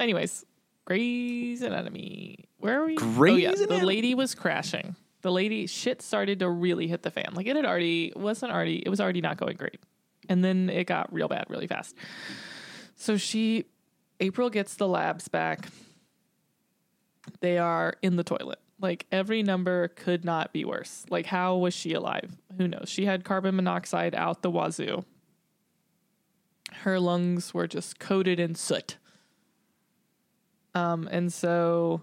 Anyways, 0.00 0.44
Grey's 0.84 1.62
Anatomy. 1.62 2.44
Where 2.58 2.82
are 2.82 2.86
we? 2.86 2.96
Grey's 2.96 3.46
oh 3.46 3.60
yeah, 3.60 3.66
the 3.66 3.84
lady 3.84 4.14
was 4.14 4.34
crashing. 4.34 4.96
The 5.22 5.32
lady 5.32 5.66
shit 5.66 6.00
started 6.00 6.38
to 6.40 6.48
really 6.48 6.86
hit 6.86 7.02
the 7.02 7.10
fan. 7.10 7.30
Like 7.32 7.46
it 7.46 7.56
had 7.56 7.64
already 7.64 8.12
wasn't 8.14 8.52
already 8.52 8.78
it 8.78 8.88
was 8.88 9.00
already 9.00 9.20
not 9.20 9.36
going 9.36 9.56
great, 9.56 9.80
and 10.28 10.44
then 10.44 10.70
it 10.70 10.84
got 10.84 11.12
real 11.12 11.28
bad 11.28 11.46
really 11.48 11.66
fast. 11.66 11.94
So 12.96 13.16
she, 13.16 13.66
April 14.18 14.50
gets 14.50 14.74
the 14.74 14.88
labs 14.88 15.28
back. 15.28 15.68
They 17.40 17.58
are 17.58 17.94
in 18.02 18.16
the 18.16 18.24
toilet. 18.24 18.58
Like 18.80 19.06
every 19.10 19.42
number 19.42 19.88
could 19.88 20.24
not 20.24 20.52
be 20.52 20.64
worse. 20.64 21.04
Like 21.10 21.26
how 21.26 21.56
was 21.56 21.74
she 21.74 21.92
alive? 21.94 22.36
Who 22.56 22.68
knows? 22.68 22.88
She 22.88 23.06
had 23.06 23.24
carbon 23.24 23.56
monoxide 23.56 24.14
out 24.14 24.42
the 24.42 24.50
wazoo. 24.50 25.04
Her 26.72 27.00
lungs 27.00 27.52
were 27.52 27.66
just 27.66 27.98
coated 27.98 28.38
in 28.38 28.54
soot. 28.54 28.96
Um, 30.74 31.08
and 31.10 31.32
so 31.32 32.02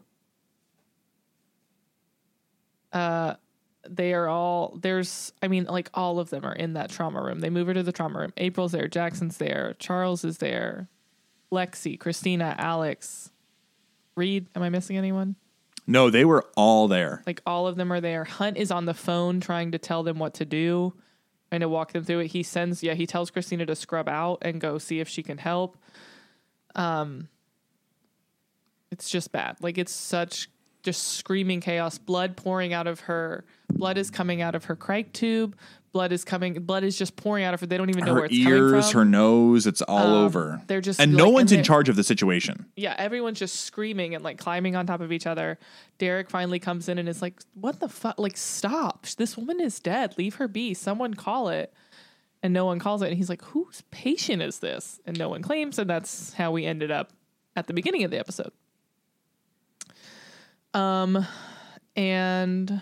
uh 2.91 3.35
they 3.89 4.13
are 4.13 4.27
all 4.27 4.77
there's 4.81 5.31
I 5.41 5.47
mean, 5.47 5.65
like 5.65 5.89
all 5.93 6.19
of 6.19 6.29
them 6.29 6.45
are 6.45 6.55
in 6.55 6.73
that 6.73 6.89
trauma 6.89 7.21
room. 7.21 7.39
They 7.39 7.49
move 7.49 7.67
her 7.67 7.73
to 7.73 7.83
the 7.83 7.91
trauma 7.91 8.19
room. 8.19 8.33
April's 8.37 8.71
there, 8.71 8.87
Jackson's 8.87 9.37
there, 9.37 9.75
Charles 9.79 10.25
is 10.25 10.39
there, 10.39 10.89
Lexie, 11.51 11.99
Cristina, 11.99 12.55
Alex, 12.57 13.31
Reed. 14.15 14.47
Am 14.55 14.63
I 14.63 14.69
missing 14.69 14.97
anyone? 14.97 15.35
No, 15.87 16.09
they 16.09 16.25
were 16.25 16.45
all 16.55 16.87
there. 16.87 17.21
Like 17.27 17.41
all 17.45 17.67
of 17.67 17.75
them 17.75 17.91
are 17.93 18.01
there. 18.01 18.23
Hunt 18.23 18.57
is 18.57 18.71
on 18.71 18.85
the 18.85 18.93
phone 18.93 19.39
trying 19.39 19.71
to 19.71 19.77
tell 19.77 20.03
them 20.03 20.17
what 20.17 20.35
to 20.35 20.45
do, 20.45 20.93
trying 21.49 21.61
to 21.61 21.69
walk 21.69 21.93
them 21.93 22.03
through 22.03 22.19
it. 22.19 22.27
He 22.27 22.41
sends, 22.41 22.81
yeah, 22.81 22.95
he 22.95 23.05
tells 23.05 23.29
Cristina 23.29 23.65
to 23.65 23.75
scrub 23.75 24.09
out 24.09 24.39
and 24.41 24.59
go 24.59 24.77
see 24.77 24.99
if 24.99 25.07
she 25.07 25.21
can 25.21 25.37
help. 25.37 25.77
Um, 26.75 27.29
it's 28.91 29.09
just 29.09 29.31
bad. 29.31 29.57
Like 29.61 29.77
it's 29.77 29.91
such 29.91 30.49
just 30.85 31.03
screaming 31.15 31.59
chaos. 31.59 31.97
Blood 31.97 32.37
pouring 32.37 32.71
out 32.73 32.87
of 32.87 33.01
her. 33.01 33.43
Blood 33.73 33.97
is 33.97 34.09
coming 34.09 34.41
out 34.41 34.55
of 34.55 34.65
her 34.65 34.75
crike 34.77 35.11
tube. 35.11 35.57
Blood 35.91 36.11
is 36.11 36.23
coming. 36.25 36.53
Blood 36.53 36.83
is 36.83 36.97
just 36.97 37.15
pouring 37.15 37.43
out 37.45 37.53
of 37.53 37.61
her. 37.61 37.65
They 37.65 37.77
don't 37.77 37.89
even 37.89 38.03
know 38.05 38.11
Her 38.13 38.19
where 38.21 38.25
it's 38.25 38.35
ears, 38.35 38.71
coming 38.71 38.83
from. 38.83 38.99
her 38.99 39.05
nose, 39.05 39.65
it's 39.67 39.81
all 39.81 39.97
Um, 40.15 40.25
over. 40.25 40.61
they're 40.67 40.81
just, 40.81 40.99
and 40.99 41.13
like, 41.13 41.17
no 41.17 41.25
and 41.25 41.33
one's 41.33 41.51
in 41.53 41.63
charge 41.63 41.87
of 41.89 41.95
the 41.95 42.03
situation. 42.03 42.65
yeah, 42.75 42.93
everyone's 42.97 43.39
just 43.39 43.61
screaming 43.61 44.13
and 44.13 44.23
like 44.23 44.37
climbing 44.37 44.75
on 44.75 44.85
top 44.85 44.99
of 45.01 45.11
each 45.13 45.25
other. 45.25 45.57
Derek 45.97 46.29
finally 46.29 46.59
comes 46.59 46.89
in 46.89 46.97
and 46.97 47.07
is 47.09 47.21
like, 47.21 47.39
"What 47.53 47.79
the 47.79 47.87
fuck? 47.87 48.19
Like, 48.19 48.35
stop! 48.37 49.05
This 49.17 49.37
woman 49.37 49.59
is 49.61 49.79
dead. 49.79 50.17
Leave 50.17 50.35
her 50.35 50.47
be. 50.49 50.73
Someone 50.73 51.13
call 51.13 51.47
it." 51.49 51.73
And 52.43 52.53
no 52.53 52.65
one 52.65 52.77
calls 52.77 53.01
it. 53.01 53.07
And 53.07 53.15
he's 53.17 53.29
like, 53.29 53.41
"Whose 53.45 53.81
patient 53.89 54.41
is 54.41 54.59
this?" 54.59 54.99
And 55.05 55.17
no 55.17 55.29
one 55.29 55.41
claims. 55.41 55.79
And 55.79 55.89
that's 55.89 56.33
how 56.33 56.51
we 56.51 56.65
ended 56.65 56.91
up 56.91 57.13
at 57.55 57.67
the 57.67 57.73
beginning 57.73 58.03
of 58.03 58.11
the 58.11 58.19
episode. 58.19 58.51
Um, 60.75 61.25
and 61.95 62.81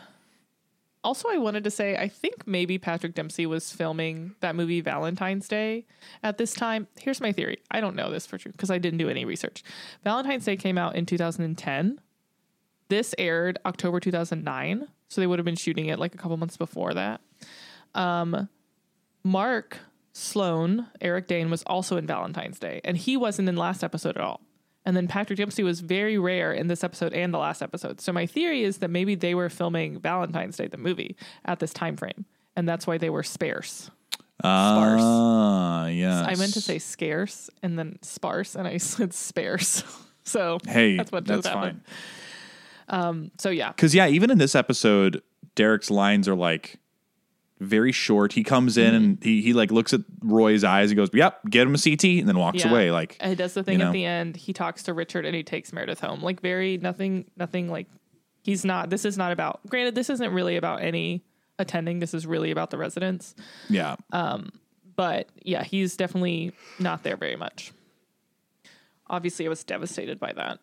also 1.03 1.29
I 1.29 1.37
wanted 1.37 1.63
to 1.65 1.71
say 1.71 1.95
I 1.95 2.07
think 2.07 2.47
maybe 2.47 2.77
Patrick 2.77 3.13
Dempsey 3.13 3.45
was 3.45 3.71
filming 3.71 4.35
that 4.39 4.55
movie 4.55 4.81
Valentine's 4.81 5.47
Day 5.47 5.85
at 6.23 6.37
this 6.37 6.53
time. 6.53 6.87
Here's 6.99 7.21
my 7.21 7.31
theory. 7.31 7.59
I 7.69 7.81
don't 7.81 7.95
know 7.95 8.11
this 8.11 8.25
for 8.25 8.37
true 8.37 8.51
because 8.51 8.71
I 8.71 8.79
didn't 8.79 8.97
do 8.97 9.09
any 9.09 9.25
research. 9.25 9.63
Valentine's 10.03 10.45
Day 10.45 10.57
came 10.57 10.77
out 10.77 10.95
in 10.95 11.05
2010. 11.05 11.99
This 12.89 13.13
aired 13.17 13.59
October 13.65 13.99
2009, 13.99 14.87
so 15.07 15.21
they 15.21 15.27
would 15.27 15.39
have 15.39 15.45
been 15.45 15.55
shooting 15.55 15.85
it 15.85 15.99
like 15.99 16.13
a 16.13 16.17
couple 16.17 16.35
months 16.37 16.57
before 16.57 16.93
that. 16.93 17.21
Um, 17.95 18.49
Mark 19.23 19.79
Sloan, 20.11 20.87
Eric 20.99 21.27
Dane 21.27 21.49
was 21.49 21.63
also 21.63 21.97
in 21.97 22.05
Valentine's 22.05 22.59
Day, 22.59 22.81
and 22.83 22.97
he 22.97 23.17
wasn't 23.17 23.49
in 23.49 23.55
last 23.55 23.83
episode 23.83 24.17
at 24.17 24.23
all. 24.23 24.41
And 24.85 24.95
then 24.97 25.07
Patrick 25.07 25.37
Dempsey 25.37 25.63
was 25.63 25.79
very 25.79 26.17
rare 26.17 26.51
in 26.51 26.67
this 26.67 26.83
episode 26.83 27.13
and 27.13 27.33
the 27.33 27.37
last 27.37 27.61
episode. 27.61 28.01
So 28.01 28.11
my 28.11 28.25
theory 28.25 28.63
is 28.63 28.79
that 28.79 28.89
maybe 28.89 29.15
they 29.15 29.33
were 29.33 29.49
filming 29.49 29.99
Valentine's 29.99 30.57
Day, 30.57 30.67
the 30.67 30.77
movie, 30.77 31.15
at 31.45 31.59
this 31.59 31.71
time 31.73 31.95
frame, 31.95 32.25
and 32.55 32.67
that's 32.67 32.85
why 32.85 32.97
they 32.97 33.09
were 33.09 33.23
sparse. 33.23 33.89
Ah, 34.43 35.87
yes. 35.87 36.25
I 36.27 36.35
meant 36.35 36.53
to 36.53 36.61
say 36.61 36.79
scarce 36.79 37.49
and 37.61 37.79
then 37.79 37.97
sparse, 38.01 38.55
and 38.55 38.67
I 38.67 38.77
said 38.77 39.13
sparse. 39.13 39.83
so 40.23 40.57
Hey, 40.67 40.97
that's 40.97 41.11
what 41.11 41.25
that's 41.25 41.43
just 41.43 41.53
happened. 41.55 41.81
fine. 42.89 43.31
So 43.39 43.49
yeah, 43.49 43.69
Because 43.71 43.95
yeah, 43.95 44.07
even 44.07 44.29
in 44.31 44.37
this 44.37 44.55
episode, 44.55 45.21
Derek's 45.55 45.89
lines 45.89 46.27
are 46.27 46.35
like 46.35 46.77
very 47.63 47.91
short. 47.91 48.33
He 48.33 48.43
comes 48.43 48.77
in 48.77 48.93
and 48.95 49.17
Mm-hmm. 49.17 49.23
he 49.27 49.41
he 49.41 49.53
like 49.53 49.71
looks 49.71 49.93
at 49.93 50.01
Roy's 50.21 50.63
eyes. 50.63 50.89
He 50.89 50.95
goes, 50.95 51.09
"Yep, 51.13 51.49
get 51.49 51.67
him 51.67 51.75
a 51.75 51.77
CT," 51.77 52.03
and 52.19 52.27
then 52.27 52.37
walks 52.37 52.63
Yeah. 52.63 52.71
away. 52.71 52.91
Like 52.91 53.17
And 53.19 53.29
he 53.29 53.35
does 53.35 53.53
the 53.53 53.63
thing 53.63 53.79
know? 53.79 53.87
at 53.87 53.93
the 53.93 54.05
end. 54.05 54.35
He 54.37 54.53
talks 54.53 54.83
to 54.83 54.93
Richard 54.93 55.25
and 55.25 55.35
he 55.35 55.43
takes 55.43 55.71
Meredith 55.73 55.99
home. 55.99 56.21
Like 56.21 56.41
very 56.41 56.77
nothing, 56.77 57.25
nothing 57.37 57.69
like 57.69 57.87
he's 58.43 58.63
not. 58.65 58.89
This 58.89 59.05
is 59.05 59.17
not 59.17 59.31
about. 59.31 59.59
Granted, 59.67 59.95
this 59.95 60.09
isn't 60.09 60.31
really 60.33 60.55
about 60.57 60.81
any 60.81 61.23
attending. 61.59 61.99
This 61.99 62.13
is 62.13 62.25
really 62.27 62.51
about 62.51 62.69
the 62.71 62.77
residents. 62.77 63.35
yeah, 63.69 63.95
Um. 64.11 64.51
But 64.95 65.27
yeah, 65.41 65.63
he's 65.63 65.97
definitely 65.97 66.51
not 66.79 67.01
there 67.03 67.17
very 67.17 67.35
much. 67.35 67.71
Obviously, 69.07 69.45
I 69.45 69.49
was 69.49 69.63
devastated 69.63 70.19
by 70.19 70.33
that. 70.33 70.59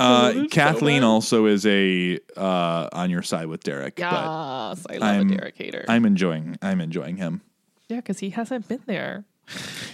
Uh, 0.00 0.32
it's 0.36 0.40
so 0.42 0.48
Kathleen 0.48 1.02
also 1.04 1.46
is 1.46 1.64
a 1.66 2.18
uh, 2.36 2.88
on 2.92 3.10
your 3.10 3.22
side 3.22 3.46
with 3.46 3.62
Derek. 3.62 3.98
Yes, 3.98 4.82
but 4.86 4.94
I 4.94 4.98
love 4.98 5.02
I'm- 5.02 5.30
a 5.30 5.36
Derek 5.36 5.56
hater. 5.56 5.84
I'm 5.88 6.04
enjoying 6.04 6.56
I'm 6.62 6.80
enjoying 6.80 7.16
him. 7.16 7.42
yeah, 7.88 7.96
because 7.96 8.18
he 8.20 8.30
hasn't 8.30 8.68
been 8.68 8.82
there. 8.86 9.24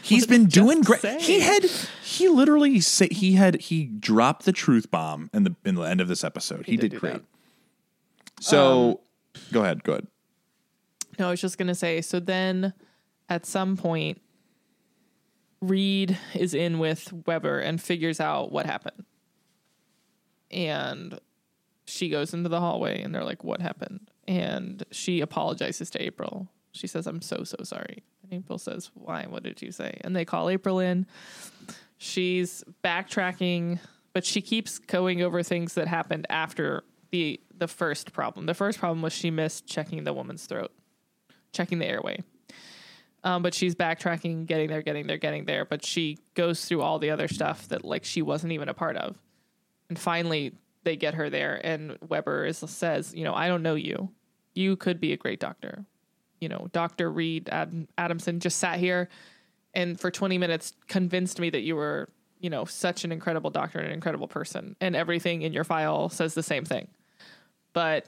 He's 0.02 0.26
been 0.34 0.46
doing 0.46 0.82
great. 0.82 1.00
say? 1.00 1.18
He 1.20 1.40
had 1.40 1.64
he 2.02 2.28
literally 2.28 2.80
say 2.80 3.08
he 3.10 3.32
had 3.34 3.60
he 3.62 3.84
dropped 3.86 4.44
the 4.44 4.52
truth 4.52 4.90
bomb 4.90 5.28
in 5.34 5.44
the 5.44 5.56
in 5.64 5.74
the 5.74 5.82
end 5.82 6.00
of 6.00 6.08
this 6.08 6.22
episode. 6.24 6.66
He, 6.66 6.72
He 6.72 6.76
did, 6.78 6.92
did 6.92 7.00
great. 7.00 7.12
that. 7.14 7.20
Um, 7.20 7.26
So 8.40 9.00
go 9.52 9.62
ahead, 9.62 9.82
go 9.84 9.92
ahead. 9.92 10.06
No, 11.18 11.28
I 11.28 11.30
was 11.32 11.40
just 11.40 11.58
gonna 11.58 11.74
say. 11.74 12.00
So 12.00 12.20
then, 12.20 12.72
at 13.28 13.44
some 13.44 13.76
point, 13.76 14.20
Reed 15.60 16.16
is 16.34 16.54
in 16.54 16.78
with 16.78 17.12
Weber 17.26 17.58
and 17.58 17.82
figures 17.82 18.20
out 18.20 18.50
what 18.52 18.64
happened, 18.66 19.04
and 20.50 21.18
she 21.86 22.08
goes 22.08 22.34
into 22.34 22.48
the 22.48 22.60
hallway, 22.60 23.02
and 23.02 23.14
they're 23.14 23.24
like, 23.24 23.44
"What 23.44 23.60
happened?" 23.60 24.10
And 24.26 24.84
she 24.90 25.20
apologizes 25.20 25.90
to 25.90 26.02
April. 26.02 26.48
She 26.72 26.86
says, 26.86 27.06
"I'm 27.06 27.22
so 27.22 27.44
so 27.44 27.58
sorry." 27.62 28.02
And 28.22 28.32
April 28.32 28.58
says, 28.58 28.90
"Why? 28.94 29.26
What 29.28 29.42
did 29.42 29.62
you 29.62 29.72
say?" 29.72 29.98
And 30.02 30.14
they 30.14 30.24
call 30.24 30.48
April 30.48 30.78
in. 30.78 31.06
She's 31.98 32.64
backtracking, 32.82 33.78
but 34.12 34.24
she 34.24 34.40
keeps 34.40 34.78
going 34.78 35.22
over 35.22 35.42
things 35.42 35.74
that 35.74 35.88
happened 35.88 36.26
after 36.30 36.84
the 37.10 37.40
the 37.56 37.68
first 37.68 38.12
problem. 38.12 38.46
The 38.46 38.54
first 38.54 38.78
problem 38.78 39.02
was 39.02 39.12
she 39.12 39.30
missed 39.30 39.66
checking 39.66 40.04
the 40.04 40.12
woman's 40.12 40.46
throat 40.46 40.72
checking 41.52 41.78
the 41.78 41.86
airway. 41.86 42.22
Um, 43.22 43.42
but 43.42 43.52
she's 43.52 43.74
backtracking, 43.74 44.46
getting 44.46 44.68
there, 44.68 44.82
getting 44.82 45.06
there, 45.06 45.18
getting 45.18 45.44
there. 45.44 45.64
But 45.64 45.84
she 45.84 46.18
goes 46.34 46.64
through 46.64 46.80
all 46.80 46.98
the 46.98 47.10
other 47.10 47.28
stuff 47.28 47.68
that 47.68 47.84
like 47.84 48.04
she 48.04 48.22
wasn't 48.22 48.52
even 48.52 48.68
a 48.68 48.74
part 48.74 48.96
of. 48.96 49.18
And 49.90 49.98
finally, 49.98 50.52
they 50.84 50.96
get 50.96 51.14
her 51.14 51.28
there, 51.28 51.60
and 51.62 51.98
Weber 52.00 52.46
is, 52.46 52.58
says, 52.58 53.12
"You 53.14 53.24
know, 53.24 53.34
I 53.34 53.48
don't 53.48 53.62
know 53.62 53.74
you. 53.74 54.10
You 54.54 54.76
could 54.76 54.98
be 55.00 55.12
a 55.12 55.18
great 55.18 55.40
doctor. 55.40 55.84
You 56.40 56.48
know, 56.48 56.68
Doctor 56.72 57.12
Reed 57.12 57.50
Ad- 57.50 57.86
Adamson 57.98 58.40
just 58.40 58.58
sat 58.58 58.78
here, 58.78 59.10
and 59.74 60.00
for 60.00 60.10
20 60.10 60.38
minutes 60.38 60.72
convinced 60.88 61.38
me 61.38 61.50
that 61.50 61.60
you 61.60 61.76
were, 61.76 62.08
you 62.38 62.48
know, 62.48 62.64
such 62.64 63.04
an 63.04 63.12
incredible 63.12 63.50
doctor 63.50 63.78
and 63.78 63.88
an 63.88 63.92
incredible 63.92 64.28
person, 64.28 64.76
and 64.80 64.96
everything 64.96 65.42
in 65.42 65.52
your 65.52 65.64
file 65.64 66.08
says 66.08 66.32
the 66.32 66.42
same 66.42 66.64
thing. 66.64 66.88
But 67.74 68.06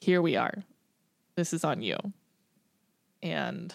here 0.00 0.22
we 0.22 0.36
are 0.36 0.64
this 1.36 1.52
is 1.52 1.64
on 1.64 1.82
you. 1.82 1.96
And 3.22 3.74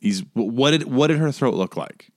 He's 0.00 0.22
what 0.34 0.72
did 0.72 0.84
what 0.84 1.08
did 1.08 1.18
her 1.18 1.32
throat 1.32 1.54
look 1.54 1.76
like? 1.76 2.10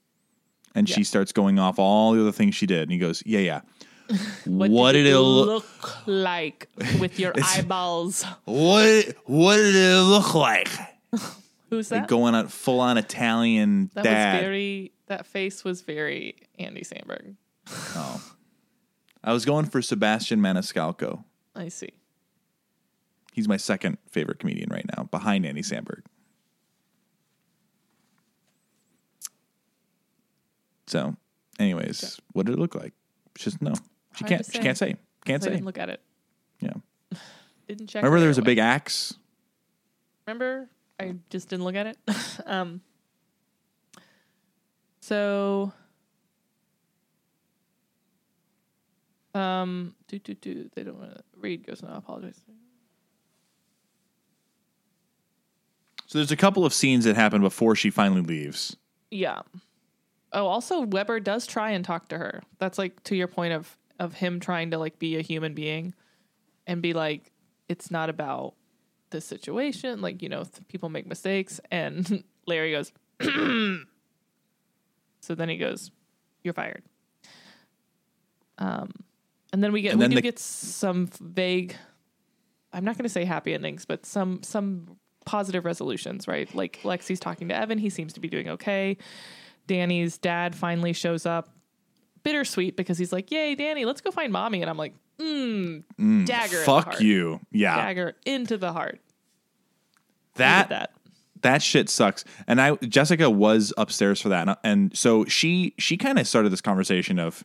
And 0.80 0.88
she 0.90 1.04
starts 1.04 1.32
going 1.34 1.60
off 1.60 1.78
all 1.78 2.14
the 2.14 2.22
other 2.22 2.32
things 2.32 2.56
she 2.56 2.66
did, 2.66 2.84
and 2.84 2.92
he 2.92 2.98
goes, 2.98 3.22
"Yeah, 3.26 3.40
yeah. 3.40 3.62
What, 4.46 4.94
did 4.94 5.06
it 5.06 5.20
look? 5.20 5.48
look 5.48 6.08
like 6.08 6.68
with 7.00 7.20
your 7.20 7.34
eyeballs? 7.44 8.24
What 8.46 9.14
what 9.26 9.58
did 9.58 9.76
it 9.76 10.02
look 10.02 10.34
like? 10.34 10.70
Who's 11.70 11.92
Like 11.92 12.02
that? 12.04 12.08
going 12.10 12.34
on 12.34 12.48
full 12.48 12.80
on 12.80 12.98
Italian 12.98 13.92
that 13.94 14.04
dad. 14.04 14.34
was 14.38 14.42
very. 14.42 14.92
That 15.08 15.26
face 15.26 15.64
was 15.64 15.82
very 15.82 16.36
Andy 16.58 16.82
Samberg. 16.82 17.36
oh. 17.96 18.22
I 19.24 19.34
was 19.34 19.44
going 19.46 19.66
for 19.66 19.82
Sebastian 19.82 20.40
Maniscalco. 20.40 21.24
I 21.56 21.68
see. 21.68 21.90
He's 23.34 23.48
my 23.48 23.58
second 23.58 23.98
favorite 24.10 24.40
comedian 24.40 24.70
right 24.72 24.86
now, 24.96 25.04
behind 25.04 25.46
Andy 25.46 25.62
Samberg. 25.62 26.02
So, 30.90 31.16
anyways, 31.60 32.20
what 32.34 32.48
did 32.48 32.54
it 32.54 32.60
look 32.60 32.74
like? 32.74 32.94
She 33.38 33.44
just 33.44 33.62
no. 33.62 33.74
She 34.16 34.24
Hard 34.24 34.30
can't. 34.30 34.46
She 34.52 34.58
can't 34.58 34.78
say. 34.78 34.96
Can't 35.24 35.44
I 35.44 35.46
say. 35.46 35.52
didn't 35.52 35.66
look 35.66 35.78
at 35.78 35.90
it. 35.90 36.02
Yeah. 36.60 36.74
Didn't 37.68 37.86
check. 37.88 38.02
Remember, 38.02 38.20
there 38.20 38.30
was 38.30 38.40
a 38.40 38.42
big 38.42 38.58
axe. 38.58 39.14
Remember, 40.26 40.68
I 41.00 41.14
just 41.30 41.50
didn't 41.50 41.66
look 41.66 41.76
at 41.76 41.86
it. 41.86 41.98
um. 42.48 42.82
So. 45.02 45.72
Um. 49.36 49.94
Do 50.08 50.18
do 50.18 50.34
do. 50.34 50.72
They 50.74 50.82
don't 50.84 50.98
want 50.98 51.16
to. 51.16 51.24
read. 51.38 51.68
goes. 51.68 51.84
No, 51.84 51.90
I 51.90 51.98
apologize. 51.98 52.42
So 56.08 56.18
there's 56.18 56.32
a 56.32 56.36
couple 56.36 56.66
of 56.66 56.74
scenes 56.74 57.06
that 57.06 57.16
happen 57.16 57.42
before 57.42 57.76
she 57.76 57.92
finally 57.92 58.22
leaves. 58.22 58.76
Yeah. 59.12 59.44
Oh, 60.32 60.46
also 60.48 60.82
Weber 60.82 61.20
does 61.20 61.48
try 61.48 61.72
and 61.72 61.84
talk 61.84 62.10
to 62.10 62.18
her. 62.18 62.44
That's 62.60 62.78
like 62.78 63.04
to 63.06 63.16
your 63.16 63.28
point 63.28 63.54
of 63.54 63.76
of 64.00 64.14
him 64.14 64.40
trying 64.40 64.72
to 64.72 64.78
like 64.78 64.98
be 65.00 65.18
a 65.18 65.22
human 65.22 65.54
being 65.54 65.94
and 66.68 66.82
be 66.82 66.94
like 66.94 67.32
it's 67.68 67.92
not 67.92 68.10
about 68.10 68.54
the 69.10 69.20
situation, 69.22 70.02
like 70.02 70.22
you 70.22 70.30
know, 70.30 70.44
th- 70.44 70.68
people 70.68 70.90
make 70.90 71.08
mistakes 71.08 71.60
and 71.72 72.24
Larry 72.48 72.72
goes 72.72 72.92
So 75.22 75.36
then 75.36 75.50
he 75.50 75.58
goes, 75.58 75.92
"You're 76.44 76.54
fired." 76.54 76.84
Um 78.58 78.92
and 79.52 79.64
then 79.64 79.72
we 79.72 79.82
get 79.82 79.92
And 79.92 80.00
we 80.00 80.04
then 80.04 80.10
do 80.12 80.16
the- 80.18 80.22
get 80.22 80.40
some 80.40 81.08
vague 81.22 81.76
I'm 82.72 82.86
not 82.86 82.96
going 82.98 83.04
to 83.04 83.10
say 83.10 83.26
happy 83.26 83.56
endings, 83.56 83.86
but 83.86 84.06
some 84.06 84.44
some 84.44 84.98
positive 85.26 85.66
resolutions, 85.66 86.28
right? 86.28 86.54
Like 86.54 86.80
Lexie's 86.84 87.20
talking 87.20 87.48
to 87.50 87.56
Evan, 87.56 87.80
he 87.80 87.90
seems 87.90 88.14
to 88.14 88.20
be 88.20 88.28
doing 88.30 88.48
okay. 88.50 88.98
Danny's 89.70 90.18
dad 90.18 90.56
finally 90.56 90.92
shows 90.92 91.26
up. 91.26 91.50
Bittersweet 92.24 92.76
because 92.76 92.98
he's 92.98 93.14
like, 93.14 93.32
"Yay, 93.32 93.56
Danny, 93.56 93.86
let's 93.86 94.02
go 94.02 94.12
find 94.12 94.34
mommy." 94.34 94.62
And 94.62 94.70
I'm 94.70 94.76
like, 94.78 94.94
"Mmm, 95.20 95.84
dagger, 96.26 96.58
in 96.58 96.60
the 96.60 96.66
Fuck 96.66 97.00
you. 97.00 97.40
Yeah. 97.52 97.78
dagger 97.78 98.16
into 98.26 98.58
the 98.58 98.74
heart." 98.74 99.00
That 100.36 100.68
that 100.70 100.92
that 101.42 101.62
shit 101.62 101.88
sucks. 101.88 102.26
And 102.48 102.60
I 102.60 102.76
Jessica 102.76 103.30
was 103.30 103.74
upstairs 103.78 104.20
for 104.20 104.30
that, 104.30 104.48
and, 104.50 104.58
and 104.66 104.98
so 104.98 105.24
she 105.26 105.76
she 105.78 105.96
kind 105.96 106.20
of 106.20 106.28
started 106.28 106.52
this 106.52 106.62
conversation 106.62 107.20
of, 107.20 107.44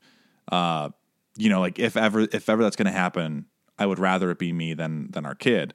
uh, 0.50 0.88
you 1.36 1.50
know, 1.50 1.60
like 1.60 1.78
if 1.78 1.96
ever 1.96 2.22
if 2.22 2.48
ever 2.48 2.64
that's 2.64 2.76
going 2.76 2.86
to 2.86 2.92
happen, 2.92 3.46
I 3.78 3.86
would 3.86 4.00
rather 4.00 4.30
it 4.32 4.38
be 4.38 4.52
me 4.52 4.74
than 4.74 5.10
than 5.12 5.24
our 5.24 5.36
kid, 5.36 5.72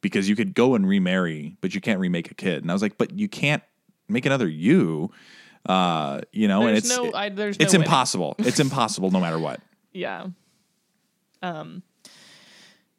because 0.00 0.30
you 0.30 0.36
could 0.36 0.54
go 0.54 0.74
and 0.74 0.88
remarry, 0.88 1.56
but 1.60 1.74
you 1.74 1.80
can't 1.82 2.00
remake 2.00 2.30
a 2.30 2.34
kid. 2.34 2.62
And 2.62 2.70
I 2.70 2.74
was 2.74 2.80
like, 2.80 2.96
but 2.96 3.12
you 3.12 3.28
can't 3.28 3.62
make 4.08 4.24
another 4.24 4.48
you, 4.48 5.10
uh, 5.66 6.20
you 6.32 6.48
know, 6.48 6.66
and 6.66 6.76
it's 6.76 6.88
no, 6.88 7.12
I, 7.12 7.28
there's 7.28 7.56
it's 7.58 7.74
no 7.74 7.80
impossible. 7.80 8.34
it's 8.38 8.60
impossible 8.60 9.10
no 9.10 9.20
matter 9.20 9.38
what. 9.38 9.60
Yeah. 9.92 10.26
Um 11.42 11.82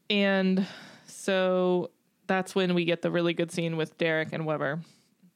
and 0.10 0.68
so 1.08 1.92
that's 2.28 2.54
when 2.54 2.74
we 2.74 2.86
get 2.86 3.02
the 3.02 3.12
really 3.12 3.34
good 3.34 3.52
scene 3.52 3.78
with 3.78 3.98
Derek 3.98 4.34
and 4.34 4.46
Weber. 4.46 4.82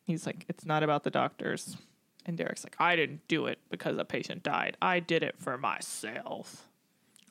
He's 0.05 0.25
like, 0.25 0.45
"It's 0.47 0.65
not 0.65 0.83
about 0.83 1.03
the 1.03 1.09
doctors." 1.09 1.77
And 2.25 2.37
Derek's 2.37 2.63
like, 2.63 2.75
"I 2.79 2.95
didn't 2.95 3.27
do 3.27 3.47
it 3.47 3.59
because 3.69 3.97
a 3.97 4.05
patient 4.05 4.43
died. 4.43 4.77
I 4.81 4.99
did 4.99 5.23
it 5.23 5.35
for 5.37 5.57
myself." 5.57 6.67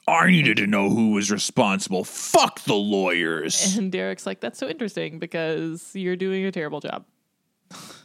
I 0.06 0.30
needed 0.30 0.58
to 0.58 0.66
know 0.66 0.90
who 0.90 1.12
was 1.12 1.30
responsible. 1.30 2.04
Fuck 2.04 2.60
the 2.64 2.74
lawyers. 2.74 3.76
And 3.76 3.90
Derek's 3.90 4.26
like, 4.26 4.40
"That's 4.40 4.58
so 4.58 4.68
interesting 4.68 5.18
because 5.18 5.94
you're 5.94 6.16
doing 6.16 6.44
a 6.44 6.52
terrible 6.52 6.80
job." 6.80 7.04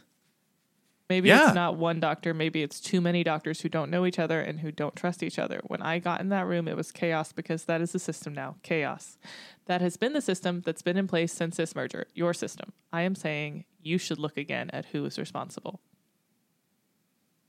Maybe 1.10 1.28
Yeah. 1.28 1.46
it's 1.46 1.54
not 1.56 1.76
one 1.76 1.98
doctor, 1.98 2.32
maybe 2.32 2.62
it's 2.62 2.80
too 2.80 3.00
many 3.00 3.24
doctors 3.24 3.60
who 3.60 3.68
don't 3.68 3.90
know 3.90 4.06
each 4.06 4.20
other 4.20 4.40
and 4.40 4.60
who 4.60 4.70
don't 4.70 4.94
trust 4.94 5.24
each 5.24 5.40
other. 5.40 5.60
When 5.66 5.82
I 5.82 5.98
got 5.98 6.20
in 6.20 6.28
that 6.28 6.46
room, 6.46 6.68
it 6.68 6.76
was 6.76 6.92
chaos 6.92 7.32
because 7.32 7.64
that 7.64 7.80
is 7.80 7.90
the 7.90 7.98
system 7.98 8.32
now. 8.32 8.54
Chaos. 8.62 9.18
That 9.66 9.80
has 9.80 9.96
been 9.96 10.12
the 10.12 10.20
system 10.20 10.62
that's 10.64 10.82
been 10.82 10.96
in 10.96 11.08
place 11.08 11.32
since 11.32 11.56
this 11.56 11.74
merger. 11.74 12.06
Your 12.14 12.32
system. 12.32 12.72
I 12.92 13.02
am 13.02 13.16
saying 13.16 13.64
you 13.82 13.98
should 13.98 14.20
look 14.20 14.36
again 14.36 14.70
at 14.72 14.86
who 14.86 15.04
is 15.04 15.18
responsible. 15.18 15.80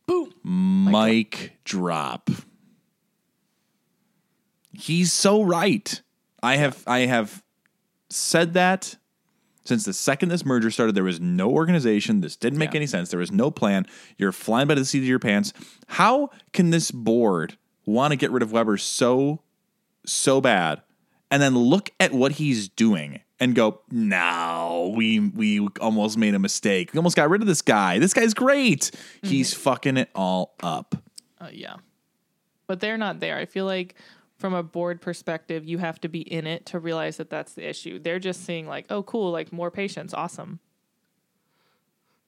Boom. 0.08 0.34
Mic 0.91 1.60
drop. 1.63 2.32
He's 4.74 5.13
so 5.13 5.43
right. 5.43 6.02
I 6.41 6.56
have 6.58 6.84
I 6.88 7.00
have 7.02 7.43
said 8.10 8.56
that 8.56 8.95
since 9.63 9.86
the 9.86 9.93
second 9.93 10.30
this 10.30 10.45
merger 10.45 10.71
started. 10.71 10.95
There 10.95 11.04
was 11.04 11.19
no 11.19 11.50
organization. 11.50 12.21
This 12.21 12.36
didn't 12.36 12.60
make 12.60 12.71
Yeah. 12.74 12.78
any 12.78 12.88
sense. 12.88 13.10
There 13.10 13.19
was 13.19 13.32
no 13.32 13.52
plan. 13.52 13.86
You're 14.17 14.32
flying 14.32 14.67
by 14.67 14.76
the 14.76 14.86
seat 14.86 15.00
of 15.00 15.06
your 15.06 15.19
pants. 15.19 15.54
How 15.88 16.30
can 16.54 16.69
this 16.71 16.91
board 16.91 17.58
want 17.86 18.12
to 18.12 18.15
get 18.17 18.32
rid 18.32 18.43
of 18.43 18.52
Weber 18.52 18.78
so 18.78 19.41
so 20.06 20.41
bad, 20.41 20.82
and 21.30 21.41
then 21.41 21.56
look 21.56 21.91
at 22.00 22.12
what 22.12 22.34
he's 22.34 22.67
doing 22.69 23.19
and 23.39 23.54
go, 23.54 23.82
"No, 23.91 24.91
we 24.95 25.19
we 25.19 25.67
almost 25.80 26.17
made 26.17 26.34
a 26.34 26.39
mistake. 26.39 26.91
We 26.93 26.97
almost 26.97 27.15
got 27.15 27.30
rid 27.30 27.41
of 27.41 27.47
this 27.47 27.62
guy. 27.62 28.00
This 28.00 28.13
guy's 28.13 28.34
great. 28.34 28.89
He's 29.21 29.54
fucking 29.54 29.97
it 29.97 30.10
all 30.15 30.56
up." 30.63 30.95
Uh, 31.39 31.50
yeah. 31.54 31.76
But 32.67 32.80
they're 32.80 32.97
not 32.97 33.19
there. 33.19 33.38
I 33.38 33.45
feel 33.45 33.65
like 33.65 33.93
from 34.42 34.56
a 34.56 34.64
board 34.64 35.00
perspective, 35.00 35.64
you 35.64 35.78
have 35.78 36.02
to 36.02 36.10
be 36.10 36.22
in 36.22 36.48
it 36.48 36.66
to 36.66 36.80
realize 36.80 37.18
that 37.18 37.30
that's 37.30 37.54
the 37.54 37.70
issue. 37.70 38.00
They're 38.00 38.20
just 38.20 38.44
seeing 38.44 38.68
like, 38.68 38.88
oh, 38.90 39.04
cool, 39.04 39.32
like 39.32 39.54
more 39.54 39.70
patients, 39.70 40.16
awesome. 40.16 40.60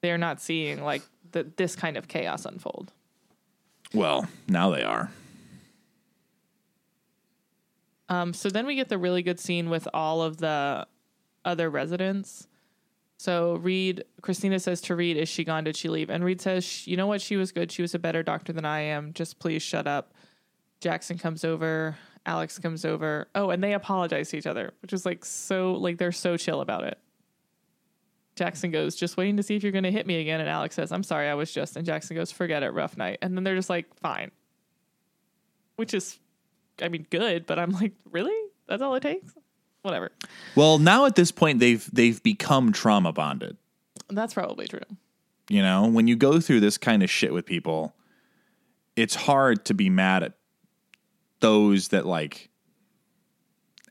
They're 0.00 0.16
not 0.16 0.40
seeing 0.40 0.82
like 0.82 1.02
the, 1.32 1.42
this 1.56 1.74
kind 1.74 1.96
of 1.96 2.06
chaos 2.06 2.46
unfold. 2.46 2.92
Well, 3.92 4.28
now 4.48 4.70
they 4.70 4.84
are. 4.84 5.10
Um, 8.08 8.32
so 8.32 8.48
then 8.48 8.64
we 8.64 8.76
get 8.76 8.88
the 8.88 8.98
really 8.98 9.22
good 9.22 9.40
scene 9.40 9.68
with 9.68 9.88
all 9.92 10.22
of 10.22 10.36
the 10.36 10.86
other 11.44 11.68
residents. 11.68 12.46
So 13.16 13.56
Reed, 13.56 14.04
Cristina 14.20 14.60
says 14.60 14.80
to 14.82 14.94
Reed, 14.94 15.16
"Is 15.16 15.28
she 15.28 15.42
gone? 15.42 15.64
Did 15.64 15.76
she 15.76 15.88
leave?" 15.88 16.10
And 16.10 16.22
Reed 16.24 16.40
says, 16.40 16.86
"You 16.86 16.96
know 16.96 17.06
what? 17.06 17.20
She 17.20 17.36
was 17.36 17.50
good. 17.52 17.72
She 17.72 17.80
was 17.82 17.94
a 17.94 17.98
better 17.98 18.22
doctor 18.22 18.52
than 18.52 18.64
I 18.64 18.80
am. 18.80 19.12
Just 19.14 19.38
please 19.38 19.62
shut 19.62 19.86
up." 19.86 20.13
Jackson 20.84 21.16
comes 21.16 21.44
over. 21.44 21.96
Alex 22.26 22.58
comes 22.58 22.84
over. 22.84 23.26
Oh, 23.34 23.48
and 23.48 23.64
they 23.64 23.72
apologize 23.72 24.28
to 24.28 24.36
each 24.36 24.46
other, 24.46 24.74
which 24.82 24.92
is 24.92 25.06
like 25.06 25.24
so 25.24 25.72
like 25.72 25.96
they're 25.96 26.12
so 26.12 26.36
chill 26.36 26.60
about 26.60 26.84
it. 26.84 26.98
Jackson 28.36 28.70
goes, 28.70 28.94
"Just 28.94 29.16
waiting 29.16 29.38
to 29.38 29.42
see 29.42 29.56
if 29.56 29.62
you're 29.62 29.72
going 29.72 29.84
to 29.84 29.90
hit 29.90 30.06
me 30.06 30.20
again." 30.20 30.40
And 30.40 30.48
Alex 30.48 30.74
says, 30.74 30.92
"I'm 30.92 31.02
sorry, 31.02 31.30
I 31.30 31.34
was 31.34 31.50
just." 31.50 31.78
And 31.78 31.86
Jackson 31.86 32.16
goes, 32.16 32.30
"Forget 32.30 32.62
it, 32.62 32.68
rough 32.74 32.98
night." 32.98 33.18
And 33.22 33.34
then 33.34 33.44
they're 33.44 33.54
just 33.54 33.70
like, 33.70 33.94
"Fine," 33.94 34.30
which 35.76 35.94
is, 35.94 36.18
I 36.82 36.90
mean, 36.90 37.06
good. 37.08 37.46
But 37.46 37.58
I'm 37.58 37.70
like, 37.70 37.92
really? 38.10 38.36
That's 38.68 38.82
all 38.82 38.94
it 38.94 39.00
takes? 39.00 39.32
Whatever. 39.80 40.12
Well, 40.54 40.78
now 40.78 41.06
at 41.06 41.14
this 41.14 41.32
point 41.32 41.60
they've 41.60 41.88
they've 41.94 42.22
become 42.22 42.72
trauma 42.72 43.12
bonded. 43.14 43.56
That's 44.10 44.34
probably 44.34 44.68
true. 44.68 44.80
You 45.48 45.62
know, 45.62 45.86
when 45.86 46.08
you 46.08 46.16
go 46.16 46.40
through 46.40 46.60
this 46.60 46.76
kind 46.76 47.02
of 47.02 47.08
shit 47.08 47.32
with 47.32 47.46
people, 47.46 47.94
it's 48.96 49.14
hard 49.14 49.64
to 49.64 49.72
be 49.72 49.88
mad 49.88 50.22
at 50.22 50.34
those 51.40 51.88
that 51.88 52.06
like 52.06 52.50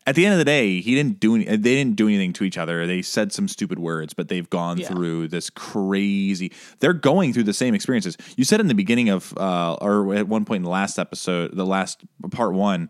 at 0.06 0.15
the 0.15 0.25
end 0.25 0.34
of 0.34 0.38
the 0.39 0.45
day, 0.45 0.82
he 0.82 0.95
didn't 0.95 1.19
do 1.21 1.36
any, 1.36 1.45
they 1.45 1.75
didn't 1.75 1.95
do 1.95 2.08
anything 2.10 2.34
to 2.34 2.43
each 2.43 2.58
other. 2.58 2.86
They 2.86 3.01
said 3.01 3.32
some 3.32 3.47
stupid 3.47 3.79
words, 3.79 4.13
but 4.13 4.27
they've 4.27 4.49
gone 4.49 4.77
Yeah. 4.77 4.88
through 4.88 5.29
this 5.29 5.49
crazy. 5.49 6.51
They're 6.79 6.91
going 6.93 7.32
through 7.32 7.43
the 7.43 7.53
same 7.53 7.73
experiences. 7.73 8.17
You 8.36 8.43
said 8.43 8.60
in 8.60 8.67
the 8.67 8.75
beginning 8.75 9.10
of 9.10 9.34
uh 9.38 9.75
or 9.75 10.13
at 10.15 10.27
one 10.27 10.43
point 10.45 10.58
in 10.58 10.63
the 10.63 10.69
last 10.69 10.99
episode, 10.99 11.56
the 11.56 11.65
last 11.65 12.03
part 12.32 12.53
1, 12.53 12.89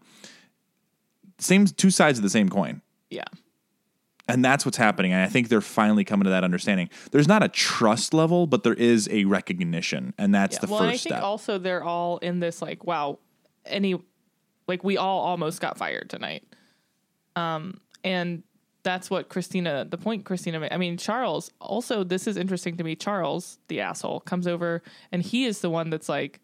same 1.39 1.65
two 1.65 1.91
sides 1.91 2.17
of 2.17 2.23
the 2.23 2.29
same 2.29 2.49
coin. 2.49 2.81
Yeah. 3.09 3.25
And 4.27 4.43
that's 4.43 4.65
what's 4.65 4.77
happening. 4.77 5.11
And 5.11 5.21
I 5.21 5.27
think 5.27 5.49
they're 5.49 5.59
finally 5.61 6.05
coming 6.05 6.23
to 6.23 6.29
that 6.29 6.45
understanding. 6.45 6.89
There's 7.11 7.27
not 7.27 7.43
a 7.43 7.49
trust 7.49 8.13
level, 8.13 8.47
but 8.47 8.63
there 8.63 8.73
is 8.73 9.09
a 9.11 9.25
recognition. 9.25 10.13
And 10.17 10.33
that's 10.33 10.55
yeah. 10.55 10.59
the 10.61 10.67
well, 10.67 10.79
and 10.79 10.89
I 10.89 10.93
first 10.93 11.03
think 11.03 11.13
step. 11.15 11.23
also 11.23 11.57
they're 11.57 11.83
all 11.83 12.17
in 12.19 12.39
this 12.39 12.61
like, 12.61 12.85
wow, 12.85 13.19
any, 13.65 14.01
like 14.67 14.83
we 14.83 14.97
all 14.97 15.19
almost 15.19 15.61
got 15.61 15.77
fired 15.77 16.09
tonight. 16.09 16.43
Um, 17.35 17.79
and 18.03 18.43
that's 18.83 19.09
what 19.09 19.29
Cristina, 19.29 19.85
the 19.89 19.97
point 19.97 20.25
Cristina 20.25 20.59
made. 20.59 20.73
I 20.73 20.77
mean, 20.77 20.97
Charles, 20.97 21.51
also, 21.59 22.03
this 22.03 22.27
is 22.27 22.37
interesting 22.37 22.77
to 22.77 22.83
me. 22.83 22.95
Charles, 22.95 23.57
the 23.69 23.79
asshole, 23.79 24.19
comes 24.19 24.45
over 24.45 24.83
and 25.11 25.21
he 25.21 25.45
is 25.45 25.61
the 25.61 25.69
one 25.69 25.89
that's 25.89 26.09
like, 26.09 26.41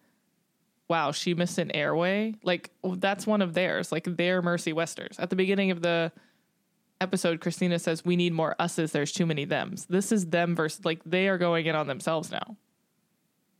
wow, 0.87 1.11
she 1.11 1.33
missed 1.33 1.57
an 1.59 1.71
airway. 1.71 2.33
Like 2.43 2.71
that's 2.83 3.27
one 3.27 3.41
of 3.41 3.53
theirs, 3.53 3.91
like 3.91 4.05
their 4.05 4.41
Mercy 4.41 4.73
Westers. 4.73 5.19
At 5.19 5.29
the 5.29 5.35
beginning 5.35 5.71
of 5.71 5.81
the 5.81 6.11
episode, 7.01 7.41
Cristina 7.41 7.77
says, 7.77 8.03
We 8.03 8.15
need 8.15 8.33
more 8.33 8.55
us's, 8.57 8.91
there's 8.91 9.11
too 9.11 9.25
many 9.25 9.45
thems. 9.45 9.85
This 9.85 10.11
is 10.11 10.27
them 10.27 10.55
versus 10.55 10.85
like 10.85 11.01
they 11.05 11.27
are 11.27 11.37
going 11.37 11.65
in 11.65 11.75
on 11.75 11.87
themselves 11.87 12.31
now. 12.31 12.57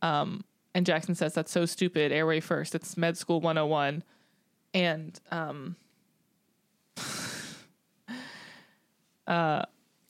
Um, 0.02 0.44
and 0.74 0.86
Jackson 0.86 1.14
says, 1.14 1.34
That's 1.34 1.52
so 1.52 1.66
stupid. 1.66 2.12
Airway 2.12 2.40
first. 2.40 2.74
It's 2.74 2.96
med 2.96 3.16
school 3.16 3.40
101. 3.40 4.02
And 4.74 5.18
um 5.30 5.76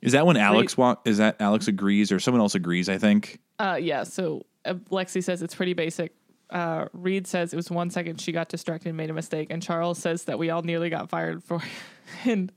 Is 0.02 0.12
that 0.12 0.26
when 0.26 0.36
Alex 0.36 0.76
walk? 0.76 1.02
Is 1.04 1.18
that 1.18 1.36
Alex 1.40 1.68
agrees 1.68 2.10
or 2.10 2.18
someone 2.18 2.40
else 2.40 2.54
agrees? 2.54 2.88
I 2.88 2.98
think. 2.98 3.38
Uh, 3.58 3.78
yeah. 3.80 4.04
So 4.04 4.46
uh, 4.64 4.74
Lexie 4.90 5.22
says 5.22 5.42
it's 5.42 5.54
pretty 5.54 5.74
basic. 5.74 6.14
Uh, 6.48 6.86
Reed 6.92 7.26
says 7.26 7.52
it 7.52 7.56
was 7.56 7.70
one 7.70 7.90
second 7.90 8.20
she 8.20 8.32
got 8.32 8.48
distracted 8.48 8.88
and 8.88 8.96
made 8.96 9.10
a 9.10 9.14
mistake, 9.14 9.48
and 9.50 9.62
Charles 9.62 9.98
says 9.98 10.24
that 10.24 10.38
we 10.38 10.50
all 10.50 10.62
nearly 10.62 10.90
got 10.90 11.10
fired 11.10 11.44
for. 11.44 11.62
and 12.24 12.50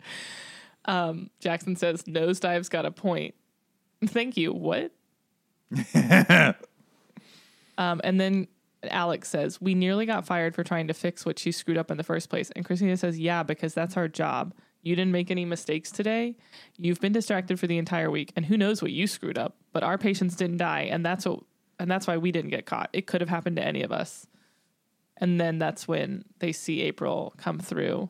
um, 0.85 1.29
Jackson 1.39 1.75
says 1.75 2.07
nosedive's 2.07 2.69
got 2.69 2.85
a 2.85 2.91
point. 2.91 3.35
Thank 4.05 4.37
you. 4.37 4.53
What? 4.53 4.91
um, 7.77 8.01
and 8.03 8.19
then 8.19 8.47
Alex 8.91 9.29
says 9.29 9.61
we 9.61 9.75
nearly 9.75 10.05
got 10.05 10.25
fired 10.25 10.55
for 10.55 10.63
trying 10.63 10.87
to 10.87 10.93
fix 10.93 11.25
what 11.25 11.39
she 11.39 11.51
screwed 11.51 11.77
up 11.77 11.91
in 11.91 11.97
the 11.97 12.03
first 12.03 12.29
place, 12.29 12.51
and 12.55 12.65
Cristina 12.65 12.97
says 12.97 13.19
yeah 13.19 13.43
because 13.43 13.73
that's 13.73 13.97
our 13.97 14.07
job. 14.07 14.53
You 14.81 14.95
didn't 14.95 15.13
make 15.13 15.31
any 15.31 15.45
mistakes 15.45 15.91
today. 15.91 16.35
You've 16.77 16.99
been 16.99 17.13
distracted 17.13 17.59
for 17.59 17.67
the 17.67 17.77
entire 17.77 18.11
week, 18.11 18.33
and 18.35 18.45
who 18.45 18.57
knows 18.57 18.81
what 18.81 18.91
you 18.91 19.07
screwed 19.07 19.37
up. 19.37 19.55
But 19.71 19.83
our 19.83 19.97
patients 19.97 20.35
didn't 20.35 20.57
die, 20.57 20.81
and 20.91 21.05
that's 21.05 21.25
what 21.25 21.39
and 21.79 21.89
that's 21.89 22.07
why 22.07 22.17
we 22.17 22.31
didn't 22.31 22.51
get 22.51 22.65
caught. 22.65 22.89
It 22.93 23.07
could 23.07 23.21
have 23.21 23.29
happened 23.29 23.55
to 23.57 23.65
any 23.65 23.83
of 23.83 23.91
us. 23.91 24.27
And 25.17 25.39
then 25.39 25.59
that's 25.59 25.87
when 25.87 26.25
they 26.39 26.51
see 26.51 26.81
April 26.81 27.33
come 27.37 27.59
through, 27.59 28.09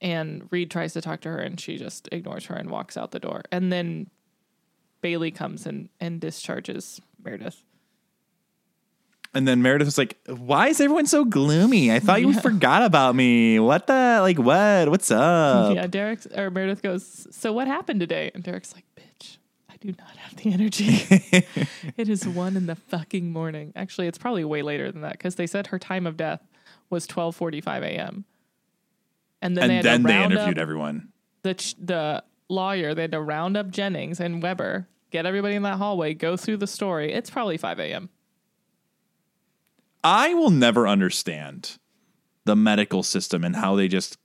and 0.00 0.46
Reed 0.50 0.70
tries 0.70 0.92
to 0.92 1.00
talk 1.00 1.20
to 1.22 1.30
her, 1.30 1.38
and 1.38 1.58
she 1.58 1.76
just 1.76 2.08
ignores 2.12 2.46
her 2.46 2.54
and 2.54 2.70
walks 2.70 2.96
out 2.96 3.12
the 3.12 3.20
door. 3.20 3.42
And 3.50 3.72
then 3.72 4.10
Bailey 5.00 5.30
comes 5.30 5.66
and 5.66 5.88
and 6.00 6.20
discharges 6.20 7.00
Meredith. 7.22 7.64
And 9.34 9.46
then 9.46 9.60
Meredith 9.62 9.86
was 9.86 9.98
like, 9.98 10.16
"Why 10.26 10.68
is 10.68 10.80
everyone 10.80 11.06
so 11.06 11.24
gloomy? 11.24 11.92
I 11.92 11.98
thought 12.00 12.20
you 12.22 12.30
Yeah. 12.32 12.40
forgot 12.40 12.82
about 12.82 13.14
me. 13.14 13.58
What 13.60 13.86
the 13.86 14.18
like? 14.22 14.38
What? 14.38 14.88
What's 14.88 15.10
up?" 15.10 15.74
yeah, 15.74 15.86
Derek 15.86 16.20
or 16.36 16.50
Meredith 16.50 16.82
goes, 16.82 17.26
"So 17.30 17.52
what 17.52 17.66
happened 17.66 18.00
today?" 18.00 18.30
And 18.34 18.42
Derek's 18.42 18.74
like, 18.74 18.84
"Bitch, 18.96 19.36
I 19.70 19.76
do 19.80 19.88
not 19.98 20.16
have 20.16 20.34
the 20.36 20.52
energy. 20.52 20.86
it 21.96 22.08
is 22.08 22.26
one 22.26 22.56
in 22.56 22.66
the 22.66 22.74
fucking 22.76 23.30
morning. 23.30 23.72
Actually, 23.76 24.06
it's 24.06 24.18
probably 24.18 24.44
way 24.44 24.62
later 24.62 24.90
than 24.90 25.02
that 25.02 25.12
because 25.12 25.34
they 25.34 25.46
said 25.46 25.68
her 25.68 25.78
time 25.78 26.06
of 26.06 26.16
death 26.16 26.40
was 26.88 27.06
twelve 27.06 27.36
forty 27.36 27.60
five 27.60 27.82
a.m. 27.82 28.24
And 29.42 29.56
then 29.56 29.68
they 29.68 29.74
had 29.76 29.84
then 29.84 30.02
they 30.04 30.24
interviewed 30.24 30.58
everyone. 30.58 31.08
the 31.42 31.54
ch- 31.54 31.76
the 31.78 32.24
lawyer. 32.48 32.94
They 32.94 33.02
had 33.02 33.12
to 33.12 33.20
round 33.20 33.56
up 33.58 33.70
Jennings 33.70 34.20
and 34.20 34.42
Weber, 34.42 34.88
get 35.10 35.26
everybody 35.26 35.54
in 35.54 35.62
that 35.64 35.76
hallway, 35.76 36.14
go 36.14 36.36
through 36.36 36.56
the 36.56 36.66
story. 36.66 37.12
It's 37.12 37.28
probably 37.30 37.56
five 37.58 37.78
a.m. 37.78 38.08
I 40.04 40.34
will 40.34 40.50
never 40.50 40.86
understand 40.86 41.78
the 42.44 42.56
medical 42.56 43.02
system 43.02 43.44
and 43.44 43.56
how 43.56 43.76
they 43.76 43.88
just 43.88 44.16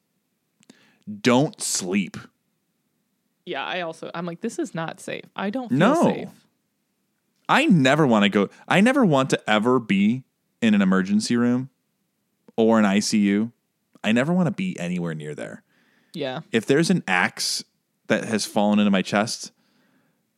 don't 1.22 1.62
sleep. 1.62 2.18
Yeah, 3.46 3.66
I 3.66 3.82
also 3.82 4.10
I'm 4.14 4.26
like, 4.26 4.42
this 4.42 4.58
is 4.60 4.74
not 4.74 5.00
safe. 5.00 5.26
I 5.36 5.50
don't 5.50 5.70
feel 5.70 5.78
No. 5.78 6.04
safe. 6.04 6.30
I 7.50 7.66
never 7.66 8.08
want 8.08 8.24
to 8.24 8.30
go. 8.30 8.50
I 8.68 8.80
never 8.80 9.04
want 9.06 9.30
to 9.32 9.50
ever 9.50 9.80
be 9.80 10.24
in 10.62 10.74
an 10.74 10.82
emergency 10.82 11.36
room 11.36 11.70
or 12.56 12.80
an 12.80 12.86
ICU. 12.86 13.52
I 14.04 14.14
never 14.14 14.32
want 14.32 14.48
to 14.48 14.52
be 14.52 14.80
anywhere 14.80 15.14
near 15.14 15.36
there. 15.36 15.64
Yeah. 16.14 16.42
If 16.54 16.66
there's 16.66 16.90
an 16.90 17.04
axe 17.08 17.64
that 18.08 18.24
has 18.26 18.46
fallen 18.46 18.80
into 18.80 18.92
my 18.92 19.02
chest, 19.02 19.52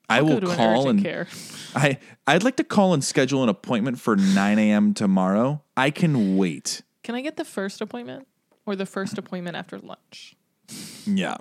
I 0.09 0.19
Go 0.19 0.25
will 0.25 0.41
to 0.41 0.49
an 0.49 0.57
call 0.57 0.81
urgent 0.81 0.89
and 0.89 1.01
care. 1.03 1.27
I 1.75 1.99
I'd 2.27 2.43
like 2.43 2.57
to 2.57 2.63
call 2.63 2.93
and 2.93 3.03
schedule 3.03 3.43
an 3.43 3.49
appointment 3.49 3.99
for 3.99 4.15
9 4.15 4.59
a.m. 4.59 4.93
tomorrow. 4.93 5.61
I 5.75 5.91
can 5.91 6.37
wait. 6.37 6.81
Can 7.03 7.15
I 7.15 7.21
get 7.21 7.37
the 7.37 7.45
first 7.45 7.81
appointment 7.81 8.27
or 8.65 8.75
the 8.75 8.85
first 8.85 9.17
appointment 9.17 9.55
after 9.55 9.77
lunch? 9.77 10.35
Yeah. 11.05 11.37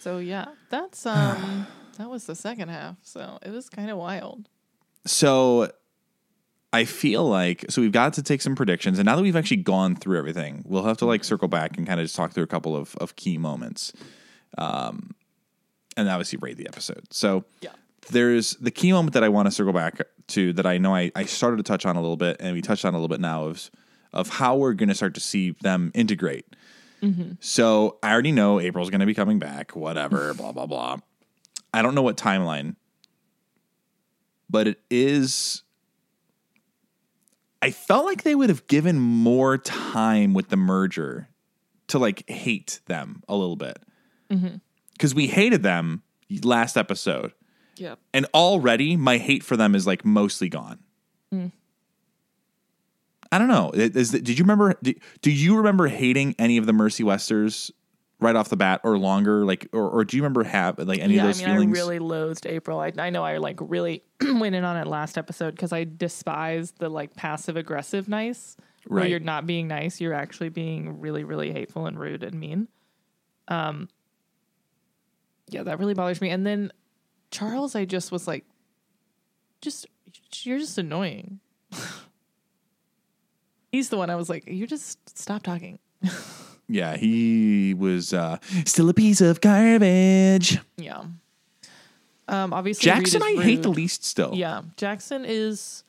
So 0.00 0.18
yeah, 0.18 0.46
that's 0.70 1.06
um 1.06 1.66
that 1.98 2.10
was 2.10 2.26
the 2.26 2.34
second 2.34 2.68
half. 2.68 2.96
So 3.02 3.38
it 3.42 3.50
was 3.50 3.68
kind 3.68 3.90
of 3.90 3.98
wild. 3.98 4.48
So 5.06 5.70
I 6.72 6.84
feel 6.84 7.28
like 7.28 7.64
so 7.68 7.80
we've 7.80 7.92
got 7.92 8.14
to 8.14 8.22
take 8.22 8.42
some 8.42 8.56
predictions, 8.56 8.98
and 8.98 9.06
now 9.06 9.14
that 9.14 9.22
we've 9.22 9.36
actually 9.36 9.58
gone 9.58 9.94
through 9.94 10.18
everything, 10.18 10.64
we'll 10.66 10.82
have 10.84 10.96
to 10.98 11.06
like 11.06 11.22
circle 11.22 11.46
back 11.46 11.76
and 11.78 11.86
kind 11.86 12.00
of 12.00 12.04
just 12.04 12.16
talk 12.16 12.32
through 12.32 12.42
a 12.42 12.48
couple 12.48 12.74
of, 12.74 12.96
of 12.96 13.14
key 13.14 13.38
moments, 13.38 13.92
um, 14.58 15.14
and 15.96 16.08
obviously 16.08 16.38
rate 16.40 16.56
the 16.56 16.66
episode. 16.66 17.04
So 17.10 17.44
Yeah. 17.60 17.70
there's 18.10 18.56
the 18.56 18.70
key 18.70 18.92
moment 18.92 19.14
that 19.14 19.24
I 19.24 19.28
want 19.28 19.46
to 19.46 19.50
circle 19.50 19.72
back 19.72 20.00
to 20.28 20.52
that 20.54 20.66
I 20.66 20.78
know 20.78 20.94
I, 20.94 21.10
I 21.14 21.24
started 21.24 21.58
to 21.58 21.62
touch 21.62 21.84
on 21.86 21.96
a 21.96 22.00
little 22.00 22.16
bit, 22.16 22.36
and 22.40 22.54
we 22.54 22.62
touched 22.62 22.84
on 22.84 22.94
a 22.94 22.96
little 22.96 23.08
bit 23.08 23.20
now 23.20 23.44
of 23.44 23.70
of 24.12 24.28
how 24.28 24.56
we're 24.56 24.74
going 24.74 24.88
to 24.88 24.94
start 24.94 25.14
to 25.14 25.20
see 25.20 25.50
them 25.62 25.90
integrate. 25.92 26.46
Mm-hmm. 27.02 27.32
So 27.40 27.98
I 28.02 28.12
already 28.12 28.30
know 28.30 28.60
April's 28.60 28.88
going 28.88 29.00
to 29.00 29.06
be 29.06 29.14
coming 29.14 29.38
back, 29.40 29.74
whatever, 29.74 30.32
blah 30.38 30.52
blah 30.52 30.66
blah. 30.66 30.98
I 31.72 31.82
don't 31.82 31.94
know 31.94 32.02
what 32.02 32.16
timeline, 32.16 32.76
but 34.48 34.68
it 34.68 34.80
is. 34.90 35.62
I 37.60 37.70
felt 37.70 38.04
like 38.04 38.22
they 38.22 38.34
would 38.34 38.50
have 38.50 38.66
given 38.66 38.98
more 38.98 39.56
time 39.56 40.34
with 40.34 40.50
the 40.50 40.56
merger 40.56 41.28
to 41.88 41.98
like 41.98 42.28
hate 42.28 42.80
them 42.86 43.22
a 43.28 43.34
little 43.36 43.56
bit 43.56 43.78
mm-hmm. 44.30 44.56
Because 44.94 45.14
we 45.14 45.26
hated 45.26 45.62
them 45.62 46.02
last 46.42 46.76
episode, 46.76 47.32
Yep. 47.76 47.98
and 48.12 48.26
already 48.34 48.96
my 48.96 49.18
hate 49.18 49.42
for 49.42 49.56
them 49.56 49.74
is 49.74 49.86
like 49.86 50.04
mostly 50.04 50.48
gone. 50.48 50.78
I 53.32 53.38
don't 53.38 53.48
know. 53.48 53.72
Is, 53.72 53.96
is- 53.96 54.10
did 54.12 54.38
you 54.38 54.44
remember? 54.44 54.74
Do, 54.82 54.94
do 55.20 55.32
you 55.32 55.56
remember 55.56 55.88
hating 55.88 56.36
any 56.38 56.56
of 56.56 56.66
the 56.66 56.72
Mercy 56.72 57.02
Westers 57.02 57.72
right 58.20 58.36
off 58.36 58.48
the 58.48 58.56
bat, 58.56 58.80
or 58.84 58.96
longer? 58.96 59.44
Like, 59.44 59.66
or, 59.72 59.88
or 59.90 60.04
do 60.04 60.16
you 60.16 60.22
remember 60.22 60.44
have 60.44 60.78
like 60.78 61.00
any 61.00 61.14
yeah, 61.16 61.22
of 61.22 61.26
those 61.28 61.42
I 61.42 61.46
mean, 61.46 61.54
feelings? 61.56 61.76
I 61.78 61.80
really 61.80 61.98
loathed 61.98 62.46
April. 62.46 62.78
I, 62.78 62.92
I 62.96 63.10
know 63.10 63.24
I 63.24 63.38
like 63.38 63.58
really 63.60 64.04
went 64.22 64.54
in 64.54 64.62
on 64.64 64.76
it 64.76 64.86
last 64.86 65.18
episode 65.18 65.50
because 65.56 65.72
I 65.72 65.82
despise 65.84 66.70
the 66.78 66.88
like 66.88 67.16
passive 67.16 67.56
aggressive 67.56 68.08
nice, 68.08 68.56
where 68.86 69.00
Right. 69.02 69.10
you're 69.10 69.18
not 69.18 69.46
being 69.46 69.66
nice, 69.66 70.00
you're 70.00 70.14
actually 70.14 70.50
being 70.50 71.00
really, 71.00 71.24
really 71.24 71.50
hateful 71.50 71.86
and 71.86 71.98
rude 71.98 72.22
and 72.22 72.38
mean. 72.38 72.68
Um, 73.48 73.88
yeah, 75.48 75.62
that 75.62 75.78
really 75.78 75.94
bothers 75.94 76.20
me. 76.20 76.30
And 76.30 76.46
then 76.46 76.72
Charles, 77.30 77.74
I 77.74 77.84
just 77.84 78.12
was 78.12 78.26
like, 78.26 78.44
just 79.60 79.86
you're 80.42 80.58
just 80.58 80.78
annoying. 80.78 81.40
He's 83.72 83.88
the 83.88 83.96
one 83.96 84.10
I 84.10 84.16
was 84.16 84.28
like, 84.28 84.46
you 84.46 84.66
just 84.66 85.18
stop 85.18 85.42
talking. 85.42 85.78
yeah, 86.68 86.96
he 86.96 87.74
was 87.74 88.12
uh, 88.12 88.38
still 88.64 88.88
a 88.88 88.94
piece 88.94 89.20
of 89.20 89.40
garbage. 89.40 90.58
Yeah. 90.76 91.04
Um, 92.28 92.52
obviously, 92.52 92.84
Jackson, 92.84 93.22
I 93.22 93.36
hate 93.42 93.62
the 93.62 93.70
least 93.70 94.04
still. 94.04 94.32
Yeah, 94.34 94.62
Jackson 94.76 95.24
is 95.26 95.84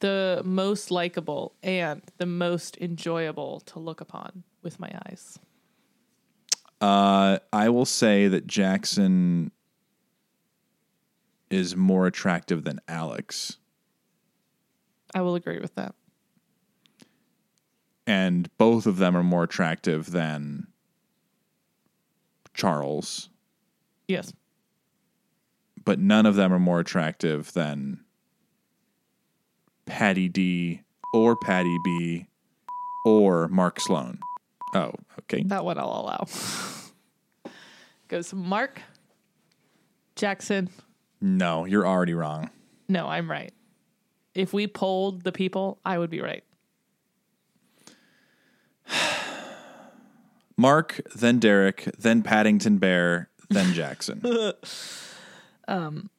the 0.00 0.42
most 0.44 0.90
likable 0.90 1.54
and 1.62 2.02
the 2.18 2.26
most 2.26 2.76
enjoyable 2.78 3.60
to 3.60 3.78
look 3.78 4.00
upon 4.00 4.44
with 4.62 4.78
my 4.78 4.92
eyes. 5.06 5.38
Uh, 6.80 7.38
I 7.52 7.68
will 7.70 7.86
say 7.86 8.28
that 8.28 8.46
Jackson 8.46 9.50
is 11.50 11.76
more 11.76 12.06
attractive 12.06 12.64
than 12.64 12.80
Alex, 12.88 13.58
I 15.14 15.20
will 15.22 15.36
agree 15.36 15.60
with 15.60 15.74
that. 15.76 15.94
and 18.06 18.50
both 18.58 18.86
of 18.86 18.96
them 18.98 19.16
are 19.16 19.22
more 19.22 19.44
attractive 19.44 20.10
than 20.10 20.66
Charles, 22.52 23.28
Yes. 24.08 24.32
but 25.84 25.98
none 26.00 26.26
of 26.26 26.34
them 26.34 26.52
are 26.52 26.58
more 26.58 26.80
attractive 26.80 27.52
than 27.52 28.00
Patty 29.86 30.28
D 30.28 30.82
or 31.12 31.36
Patty 31.36 31.76
B 31.84 32.26
or 33.04 33.46
Mark 33.48 33.78
Sloan. 33.80 34.18
Oh, 34.74 34.92
okay. 35.20 35.42
That 35.44 35.64
one 35.64 35.78
I'll 35.78 35.86
allow. 35.86 36.26
Goes 38.08 38.32
Mark 38.34 38.80
Jackson. 40.16 40.68
No, 41.20 41.64
you're 41.64 41.86
already 41.86 42.14
wrong. 42.14 42.50
No, 42.88 43.06
I'm 43.08 43.30
right. 43.30 43.52
If 44.34 44.52
we 44.52 44.66
polled 44.66 45.22
the 45.22 45.32
people, 45.32 45.78
I 45.84 45.96
would 45.98 46.10
be 46.10 46.20
right. 46.20 46.42
Mark, 50.56 51.00
then 51.14 51.38
Derek, 51.38 51.88
then 51.98 52.22
Paddington 52.22 52.78
Bear, 52.78 53.28
then 53.50 53.72
Jackson. 53.74 54.22
um, 55.66 56.10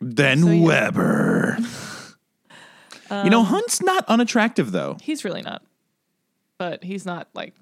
then 0.00 0.40
so 0.42 0.48
yeah. 0.50 0.64
Weber. 0.66 1.56
you 3.10 3.16
Um, 3.16 3.28
know, 3.28 3.42
Hunt's 3.44 3.82
not 3.82 4.04
unattractive 4.08 4.72
though. 4.72 4.96
He's 5.00 5.24
really 5.24 5.42
not. 5.42 5.62
But 6.62 6.84
he's 6.84 7.04
not 7.04 7.26
like 7.34 7.54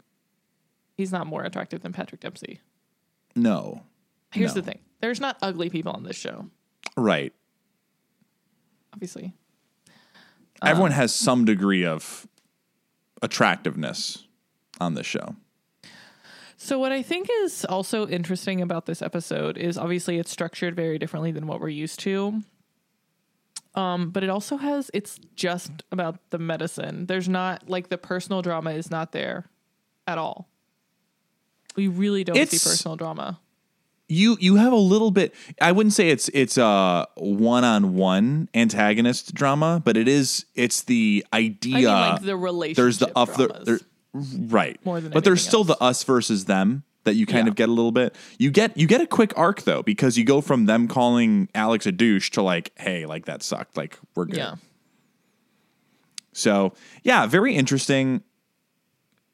he's 0.94 1.10
not 1.10 1.26
more 1.26 1.42
attractive 1.42 1.80
than 1.80 1.90
Patrick 1.94 2.20
Dempsey. 2.20 2.60
No. 3.34 3.82
Here's 4.30 4.54
No. 4.54 4.60
the 4.60 4.66
thing. 4.72 4.80
There's 5.00 5.18
not 5.20 5.38
ugly 5.40 5.70
people 5.70 5.92
on 5.92 6.02
this 6.02 6.16
show, 6.16 6.50
Right. 6.98 7.32
obviously. 8.92 9.32
Everyone 10.62 10.92
um, 10.92 10.96
has 10.96 11.14
some 11.14 11.46
degree 11.46 11.86
of 11.86 12.28
attractiveness 13.22 14.26
on 14.82 14.92
this 14.92 15.06
show. 15.06 15.34
So 16.58 16.78
what 16.78 16.92
I 16.92 17.00
think 17.00 17.28
is 17.44 17.64
also 17.64 18.06
interesting 18.06 18.60
about 18.60 18.84
this 18.84 19.00
episode 19.00 19.56
is 19.56 19.78
obviously 19.78 20.18
it's 20.18 20.30
structured 20.30 20.76
very 20.76 20.98
differently 20.98 21.32
than 21.32 21.46
what 21.46 21.58
we're 21.62 21.70
used 21.70 22.00
to. 22.00 22.42
Um, 23.74 24.10
but 24.10 24.24
it 24.24 24.30
also 24.30 24.56
has 24.56 24.90
it's 24.92 25.18
just 25.36 25.70
about 25.92 26.18
the 26.30 26.38
medicine. 26.38 27.06
There's 27.06 27.28
not 27.28 27.68
like 27.68 27.88
the 27.88 27.98
personal 27.98 28.42
drama 28.42 28.72
is 28.72 28.90
not 28.90 29.12
there 29.12 29.46
at 30.06 30.18
all. 30.18 30.48
We 31.76 31.86
really 31.86 32.24
don't 32.24 32.36
see 32.36 32.58
personal 32.58 32.96
drama. 32.96 33.38
You 34.08 34.36
you 34.40 34.56
have 34.56 34.72
a 34.72 34.76
little 34.76 35.12
bit 35.12 35.32
I 35.60 35.70
wouldn't 35.70 35.92
say 35.92 36.10
it's 36.10 36.28
it's 36.30 36.58
a 36.58 37.06
one-on-one 37.14 38.48
antagonist 38.54 39.34
drama, 39.34 39.80
but 39.84 39.96
it 39.96 40.08
is 40.08 40.46
it's 40.56 40.82
the 40.82 41.24
I 41.32 41.38
idea 41.38 41.74
mean 41.74 41.84
like 41.84 42.22
the 42.22 42.36
relationship 42.36 42.76
there's 42.76 42.98
the 42.98 43.12
up 43.16 43.34
the 43.34 43.62
there, 43.64 43.78
right 44.48 44.84
More 44.84 45.00
than 45.00 45.12
but 45.12 45.22
there's 45.22 45.46
still 45.46 45.62
the 45.62 45.80
us 45.80 46.02
versus 46.02 46.46
them 46.46 46.82
that 47.04 47.14
you 47.14 47.26
kind 47.26 47.46
Yeah. 47.46 47.50
of 47.50 47.56
get 47.56 47.68
a 47.68 47.72
little 47.72 47.92
bit 47.92 48.14
you 48.38 48.50
get 48.50 48.76
you 48.76 48.86
get 48.86 49.00
a 49.00 49.06
quick 49.06 49.32
arc 49.36 49.62
though 49.62 49.82
because 49.82 50.18
you 50.18 50.24
go 50.24 50.40
from 50.40 50.66
them 50.66 50.86
calling 50.88 51.48
alex 51.54 51.86
a 51.86 51.92
douche 51.92 52.30
to 52.30 52.42
like 52.42 52.72
hey 52.76 53.06
like 53.06 53.26
that 53.26 53.42
sucked 53.42 53.76
like 53.76 53.98
we're 54.14 54.26
good 54.26 54.36
yeah. 54.36 54.54
so 56.32 56.72
yeah 57.02 57.26
very 57.26 57.54
interesting 57.54 58.22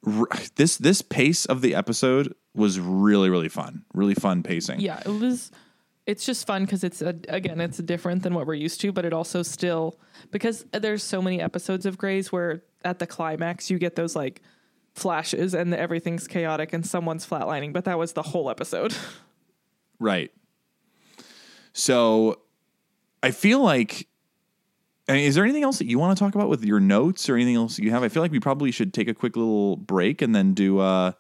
R- 0.07 0.29
this 0.57 0.77
this 0.79 1.03
pace 1.03 1.47
of 1.47 1.61
the 1.61 1.75
episode 1.75 2.35
was 2.55 2.79
really 2.81 3.29
really 3.31 3.49
fun 3.49 3.85
really 3.93 4.15
fun 4.15 4.43
pacing 4.43 4.81
Yeah, 4.81 5.01
it 5.05 5.09
was. 5.09 5.51
It's 6.07 6.25
just 6.25 6.47
fun 6.47 6.65
because 6.65 6.85
it's 6.85 7.03
a, 7.03 7.17
again, 7.29 7.61
it's 7.61 7.79
different 7.79 8.23
than 8.23 8.33
what 8.33 8.47
we're 8.47 8.55
used 8.55 8.81
to, 8.83 8.93
but 8.93 9.05
it 9.05 9.13
also 9.13 9.43
still 9.43 9.99
because 10.31 10.65
there's 10.73 11.03
so 11.03 11.21
many 11.21 11.41
episodes 11.41 11.85
of 11.85 11.99
Grey's 11.99 12.31
where 12.31 12.63
at 12.85 13.01
the 13.01 13.09
climax 13.09 13.71
you 13.73 13.79
get 13.81 13.97
those 13.97 14.15
like 14.15 14.41
flashes 14.97 15.55
and 15.55 15.73
everything's 15.75 16.27
chaotic 16.27 16.73
and 16.73 16.85
someone's 16.85 17.27
flatlining, 17.27 17.73
but 17.73 17.85
that 17.85 17.99
was 17.99 18.15
the 18.15 18.23
whole 18.23 18.51
episode. 18.51 18.95
Right. 19.99 20.31
So 21.73 22.41
I 23.23 23.31
feel 23.31 23.61
like 23.61 24.09
I 25.09 25.13
mean, 25.13 25.25
is 25.25 25.35
there 25.35 25.45
anything 25.45 25.63
else 25.63 25.79
that 25.79 25.87
you 25.87 25.99
want 25.99 26.15
to 26.19 26.23
talk 26.23 26.35
about 26.35 26.51
with 26.51 26.63
your 26.65 26.81
notes 26.81 27.31
or 27.31 27.35
anything 27.37 27.55
else 27.57 27.77
that 27.77 27.83
you 27.83 27.93
have? 27.93 28.03
I 28.03 28.11
feel 28.11 28.23
like 28.23 28.31
we 28.31 28.39
probably 28.39 28.71
should 28.73 28.93
take 28.93 29.09
a 29.09 29.15
quick 29.15 29.37
little 29.37 29.77
break 29.77 30.21
and 30.21 30.35
then 30.35 30.53
do 30.53 30.81
uh 30.81 31.13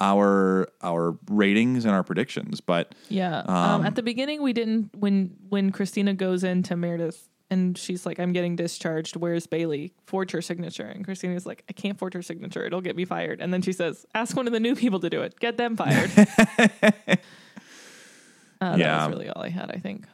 our 0.00 0.66
our 0.82 1.16
ratings 1.30 1.84
and 1.84 1.94
our 1.94 2.02
predictions. 2.02 2.60
But 2.60 2.96
Yeah. 3.08 3.44
Um, 3.46 3.86
at 3.86 3.94
the 3.94 4.02
beginning, 4.02 4.42
we 4.42 4.52
didn't 4.52 4.90
when 4.96 5.36
when 5.48 5.70
Cristina 5.70 6.14
goes 6.14 6.42
into 6.42 6.74
Meredith 6.74 7.28
and 7.50 7.76
she's 7.78 8.04
like, 8.06 8.18
"I'm 8.18 8.32
getting 8.32 8.56
discharged. 8.56 9.16
Where's 9.16 9.46
Bailey? 9.46 9.92
Forge 10.06 10.32
her 10.32 10.42
signature." 10.42 10.86
And 10.86 11.04
Cristina's 11.04 11.46
like, 11.46 11.64
"I 11.68 11.72
can't 11.72 11.98
forge 11.98 12.14
her 12.14 12.22
signature. 12.22 12.64
It'll 12.64 12.80
get 12.80 12.96
me 12.96 13.04
fired." 13.04 13.40
And 13.40 13.52
then 13.52 13.62
she 13.62 13.72
says, 13.72 14.04
"Ask 14.14 14.36
one 14.36 14.46
of 14.46 14.52
the 14.52 14.60
new 14.60 14.74
people 14.74 15.00
to 15.00 15.10
do 15.10 15.22
it. 15.22 15.38
Get 15.40 15.56
them 15.56 15.76
fired." 15.76 16.10
uh, 16.18 17.16
That 18.60 18.78
Yeah. 18.78 19.06
was 19.06 19.14
really 19.16 19.28
all 19.28 19.42
I 19.42 19.48
had. 19.50 19.70
I 19.70 19.78
think. 19.78 20.06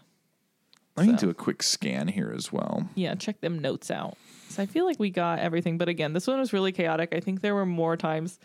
let 0.96 1.06
me 1.06 1.14
do 1.14 1.30
a 1.30 1.34
quick 1.34 1.62
scan 1.62 2.08
here 2.08 2.32
as 2.36 2.52
well. 2.52 2.86
Yeah, 2.94 3.14
check 3.14 3.40
them 3.40 3.58
notes 3.60 3.90
out. 3.90 4.18
So 4.50 4.62
I 4.62 4.66
feel 4.66 4.84
like 4.84 4.98
we 5.00 5.08
got 5.08 5.38
everything, 5.38 5.78
but 5.78 5.88
again, 5.88 6.12
this 6.12 6.26
one 6.26 6.38
was 6.38 6.52
really 6.52 6.72
chaotic. 6.72 7.14
I 7.14 7.20
think 7.20 7.40
there 7.40 7.54
were 7.54 7.64
more 7.64 7.96
times 7.96 8.38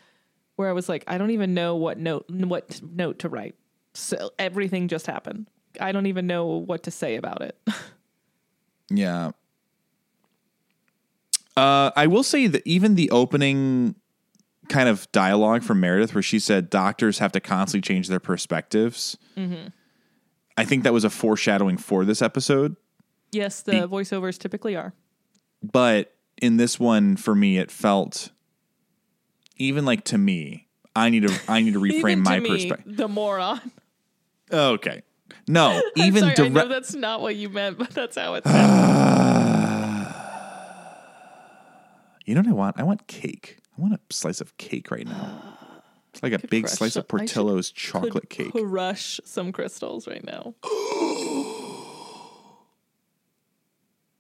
where 0.56 0.69
I 0.69 0.71
was 0.71 0.88
like, 0.88 1.04
I 1.08 1.17
don't 1.17 1.32
even 1.32 1.54
know 1.54 1.76
what 1.76 1.97
note 2.00 2.26
what 2.30 2.80
note 2.82 3.19
to 3.19 3.30
write. 3.30 3.56
So 3.93 4.32
everything 4.39 4.88
just 4.88 5.08
happened. 5.08 5.50
I 5.82 5.91
don't 5.91 6.06
even 6.06 6.26
know 6.26 6.45
what 6.45 6.84
to 6.84 6.91
say 6.91 7.17
about 7.17 7.41
it. 7.41 7.58
Yeah. 8.89 9.32
Uh, 11.56 11.91
I 11.95 12.08
will 12.08 12.23
say 12.23 12.47
that 12.47 12.62
even 12.65 12.95
the 12.95 13.10
opening 13.10 13.95
kind 14.69 14.88
of 14.89 15.12
dialogue 15.12 15.63
from 15.63 15.80
Meredith, 15.80 16.13
where 16.13 16.21
she 16.21 16.39
said 16.39 16.69
doctors 16.69 17.19
have 17.19 17.32
to 17.32 17.39
constantly 17.39 17.82
change 17.82 18.08
their 18.10 18.19
perspectives, 18.19 19.17
I 20.58 20.65
think 20.65 20.84
that 20.84 20.93
was 20.93 21.04
a 21.04 21.10
foreshadowing 21.10 21.78
for 21.78 22.06
this 22.06 22.21
episode. 22.21 22.76
yes, 23.32 23.62
the 23.62 23.88
voiceovers 23.88 24.38
typically 24.38 24.76
are. 24.76 24.93
But 25.63 26.13
in 26.41 26.58
this 26.58 26.80
one, 26.80 27.15
for 27.17 27.34
me, 27.34 27.58
it 27.58 27.71
felt 27.71 28.32
even 29.58 29.86
like 29.86 30.04
to 30.06 30.17
me, 30.17 30.67
I 30.95 31.10
need 31.10 31.28
to 31.28 31.39
I 31.47 31.62
need 31.62 31.73
to 31.73 31.80
reframe 31.82 32.15
to 32.15 32.30
my 32.30 32.39
perspective. 32.39 32.97
The 32.97 33.08
moron. 33.08 33.71
Okay, 34.52 35.02
no, 35.48 35.82
even 35.96 36.24
I 36.24 36.28
know 36.30 36.50
direct. 36.50 36.70
that's 36.70 36.94
not 36.96 37.22
what 37.22 37.36
you 37.36 37.50
meant, 37.50 37.78
but 37.78 37.90
that's 37.92 38.16
how 38.18 38.36
it's. 38.36 38.48
You 42.26 42.36
know 42.36 42.42
what 42.42 42.50
I 42.50 42.54
want? 42.54 42.78
I 42.80 42.84
want 42.84 43.08
cake. 43.08 43.58
I 43.78 43.82
want 43.82 43.94
a 43.94 44.00
slice 44.13 44.42
of 44.42 44.58
cake 44.58 44.92
right 44.92 45.08
now. 45.08 45.42
It's 46.13 46.22
like 46.22 46.34
a 46.34 46.40
big 46.40 46.66
crush 46.66 46.74
slice 46.78 46.96
of 46.98 47.06
some- 47.10 47.20
I 47.22 47.24
should- 47.26 47.34
Portillo's 47.36 47.72
chocolate 47.72 48.30
cake. 48.30 48.52
Crush 48.52 49.22
some 49.24 49.54
crystals 49.54 50.10
right 50.10 50.26
now. 50.26 50.54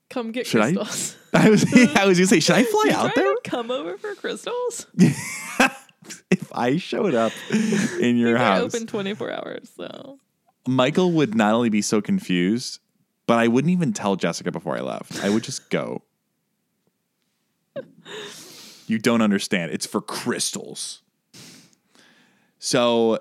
Come 0.09 0.31
get 0.31 0.47
Should 0.47 0.61
I? 0.61 0.73
crystals. 0.73 1.17
I 1.33 1.49
was 1.49 1.65
I 1.95 2.05
was 2.05 2.17
gonna 2.17 2.27
say, 2.27 2.39
should 2.39 2.55
I 2.55 2.63
fly 2.71 2.91
out 2.93 3.13
there? 3.13 3.35
come 3.43 3.69
over 3.71 3.97
for 3.97 4.15
crystals? 4.15 4.87
If 6.31 6.49
I 6.53 6.77
showed 6.77 7.13
up 7.13 7.33
in 7.99 8.15
your 8.15 8.35
They're 8.35 8.37
house, 8.37 8.73
open 8.73 8.87
24 8.87 9.31
hours, 9.33 9.69
so. 9.75 10.17
Michael 10.67 11.11
would 11.13 11.35
not 11.35 11.53
only 11.53 11.69
be 11.69 11.81
so 11.81 12.01
confused, 12.01 12.79
but 13.25 13.39
I 13.39 13.47
wouldn't 13.47 13.71
even 13.71 13.93
tell 13.93 14.15
Jessica 14.15 14.51
before 14.51 14.77
I 14.77 14.81
left. 14.81 15.23
I 15.23 15.29
would 15.29 15.43
just 15.43 15.69
go. 15.69 16.03
You 18.87 18.97
don't 18.97 19.21
understand. 19.21 19.71
It's 19.71 19.85
for 19.85 20.01
crystals. 20.01 21.01
So, 22.59 23.19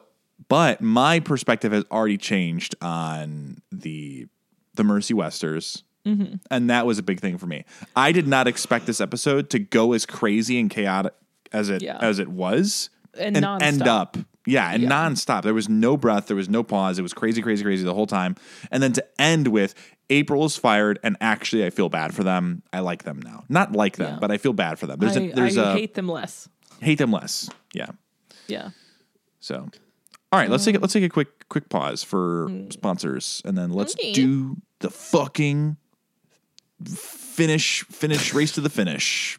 but 0.48 0.80
my 0.80 1.20
perspective 1.20 1.72
has 1.72 1.85
already 1.90 2.18
changed 2.18 2.74
on 2.80 3.61
the 3.72 4.26
the 4.74 4.85
Mercy 4.85 5.14
Westers. 5.14 5.82
Mm-hmm. 6.06 6.37
And 6.52 6.70
that 6.70 6.87
was 6.87 6.98
a 6.98 7.02
big 7.02 7.18
thing 7.18 7.37
for 7.37 7.46
me. 7.46 7.64
I 7.96 8.12
did 8.12 8.28
not 8.28 8.46
expect 8.46 8.87
this 8.87 9.00
episode 9.00 9.50
to 9.50 9.59
go 9.59 9.92
as 9.92 10.06
crazy 10.06 10.61
and 10.61 10.70
chaotic 10.70 11.14
as 11.52 11.68
it 11.68 11.82
Yeah. 11.82 11.98
as 12.00 12.20
it 12.20 12.28
was 12.28 12.90
And 13.18 13.37
and 13.37 13.62
end 13.62 13.88
up. 13.88 14.16
Yeah, 14.46 14.70
and 14.72 14.82
Yeah. 14.85 14.88
nonstop. 14.88 15.42
There 15.42 15.52
was 15.54 15.68
no 15.68 15.96
breath. 15.96 16.26
There 16.28 16.37
was 16.37 16.48
no 16.48 16.62
pause. 16.62 16.98
It 16.98 17.02
was 17.02 17.12
crazy, 17.12 17.42
crazy, 17.42 17.64
crazy 17.64 17.85
the 17.85 17.94
whole 17.94 18.06
time. 18.06 18.37
And 18.70 18.82
then 18.82 18.92
to 18.92 19.04
end 19.20 19.48
with 19.48 19.74
April 20.09 20.44
is 20.44 20.56
fired, 20.56 20.98
and 21.02 21.16
actually, 21.20 21.66
I 21.66 21.70
feel 21.70 21.88
bad 21.88 22.14
for 22.14 22.22
them. 22.22 22.62
I 22.72 22.78
like 22.80 23.02
them 23.02 23.20
now. 23.24 23.44
Not 23.48 23.72
like 23.72 23.96
them, 23.96 24.14
Yeah. 24.14 24.18
but 24.20 24.30
I 24.30 24.38
feel 24.38 24.52
bad 24.52 24.78
for 24.78 24.87
them. 24.87 25.00
There's 25.00 25.16
I, 25.16 25.20
a 25.20 25.32
there's 25.32 25.59
I 25.59 25.72
a 25.72 25.74
hate 25.74 25.94
them 25.94 26.09
less. 26.09 26.48
hate 26.80 26.98
them 26.98 27.11
less. 27.11 27.50
Yeah. 27.74 27.88
Yeah. 28.46 28.70
So, 29.40 29.68
all 30.32 30.38
right, 30.40 30.48
let's 30.48 30.64
take 30.64 30.76
a, 30.76 30.78
um. 30.78 30.82
let's 30.82 30.92
take 30.92 31.02
a 31.04 31.09
quick 31.09 31.48
quick 31.48 31.68
pause 31.68 32.04
for 32.04 32.46
mm. 32.48 32.72
sponsors, 32.72 33.42
and 33.44 33.59
then 33.59 33.70
let's 33.70 33.94
Okay. 33.94 34.12
do 34.12 34.56
the 34.78 34.90
fucking 34.90 35.76
finish 36.85 37.82
finish 37.85 38.32
race 38.35 38.52
to 38.52 38.61
the 38.61 38.70
finish. 38.70 39.38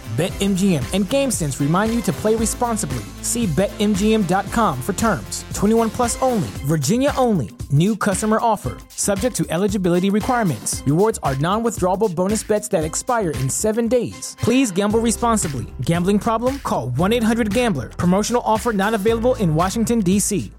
BetMGM 0.11 0.83
and 0.93 1.05
GameSense 1.05 1.61
remind 1.61 1.93
you 1.93 2.01
to 2.01 2.11
play 2.11 2.35
responsibly. 2.35 3.03
See 3.21 3.45
BetMGM.com 3.47 4.81
for 4.81 4.91
terms. 4.91 5.45
21 5.53 5.89
plus 5.89 6.21
only, 6.21 6.49
Virginia 6.65 7.13
only. 7.15 7.51
New 7.71 7.95
customer 7.95 8.37
offer, 8.41 8.77
subject 8.89 9.33
to 9.37 9.45
eligibility 9.49 10.09
requirements. 10.09 10.83
Rewards 10.85 11.17
are 11.23 11.37
non 11.37 11.63
withdrawable 11.63 12.13
bonus 12.13 12.43
bets 12.43 12.67
that 12.67 12.83
expire 12.83 13.29
in 13.29 13.49
seven 13.49 13.87
days. 13.87 14.35
Please 14.41 14.69
gamble 14.69 14.99
responsibly. 14.99 15.65
Gambling 15.81 16.19
problem? 16.19 16.59
Call 16.59 16.89
1 16.89 17.13
800 17.13 17.53
Gambler. 17.53 17.87
Promotional 17.87 18.41
offer 18.45 18.73
not 18.73 18.93
available 18.93 19.35
in 19.35 19.55
Washington, 19.55 20.01
D.C. 20.01 20.51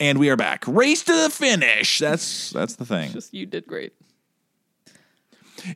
And 0.00 0.18
we 0.18 0.30
are 0.30 0.36
back. 0.36 0.64
Race 0.66 1.02
to 1.04 1.12
the 1.12 1.28
finish. 1.28 1.98
That's 1.98 2.50
that's 2.50 2.76
the 2.76 2.86
thing. 2.86 3.12
Just 3.12 3.34
you 3.34 3.44
did 3.44 3.66
great. 3.66 3.92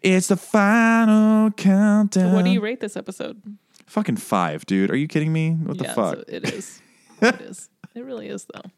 It's 0.02 0.28
the 0.28 0.36
final 0.36 1.50
countdown. 1.52 2.32
What 2.32 2.44
do 2.44 2.50
you 2.50 2.60
rate 2.60 2.80
this 2.80 2.96
episode? 2.96 3.42
Fucking 3.86 4.16
five, 4.16 4.66
dude. 4.66 4.90
Are 4.90 4.96
you 4.96 5.08
kidding 5.08 5.32
me? 5.32 5.52
What 5.52 5.78
the 5.78 5.84
fuck? 5.84 6.16
so 6.16 6.24
it 6.28 6.48
is. 6.48 6.80
it 7.22 7.40
is. 7.40 7.68
It 7.94 8.04
really 8.04 8.28
is 8.28 8.46
though. 8.52 8.70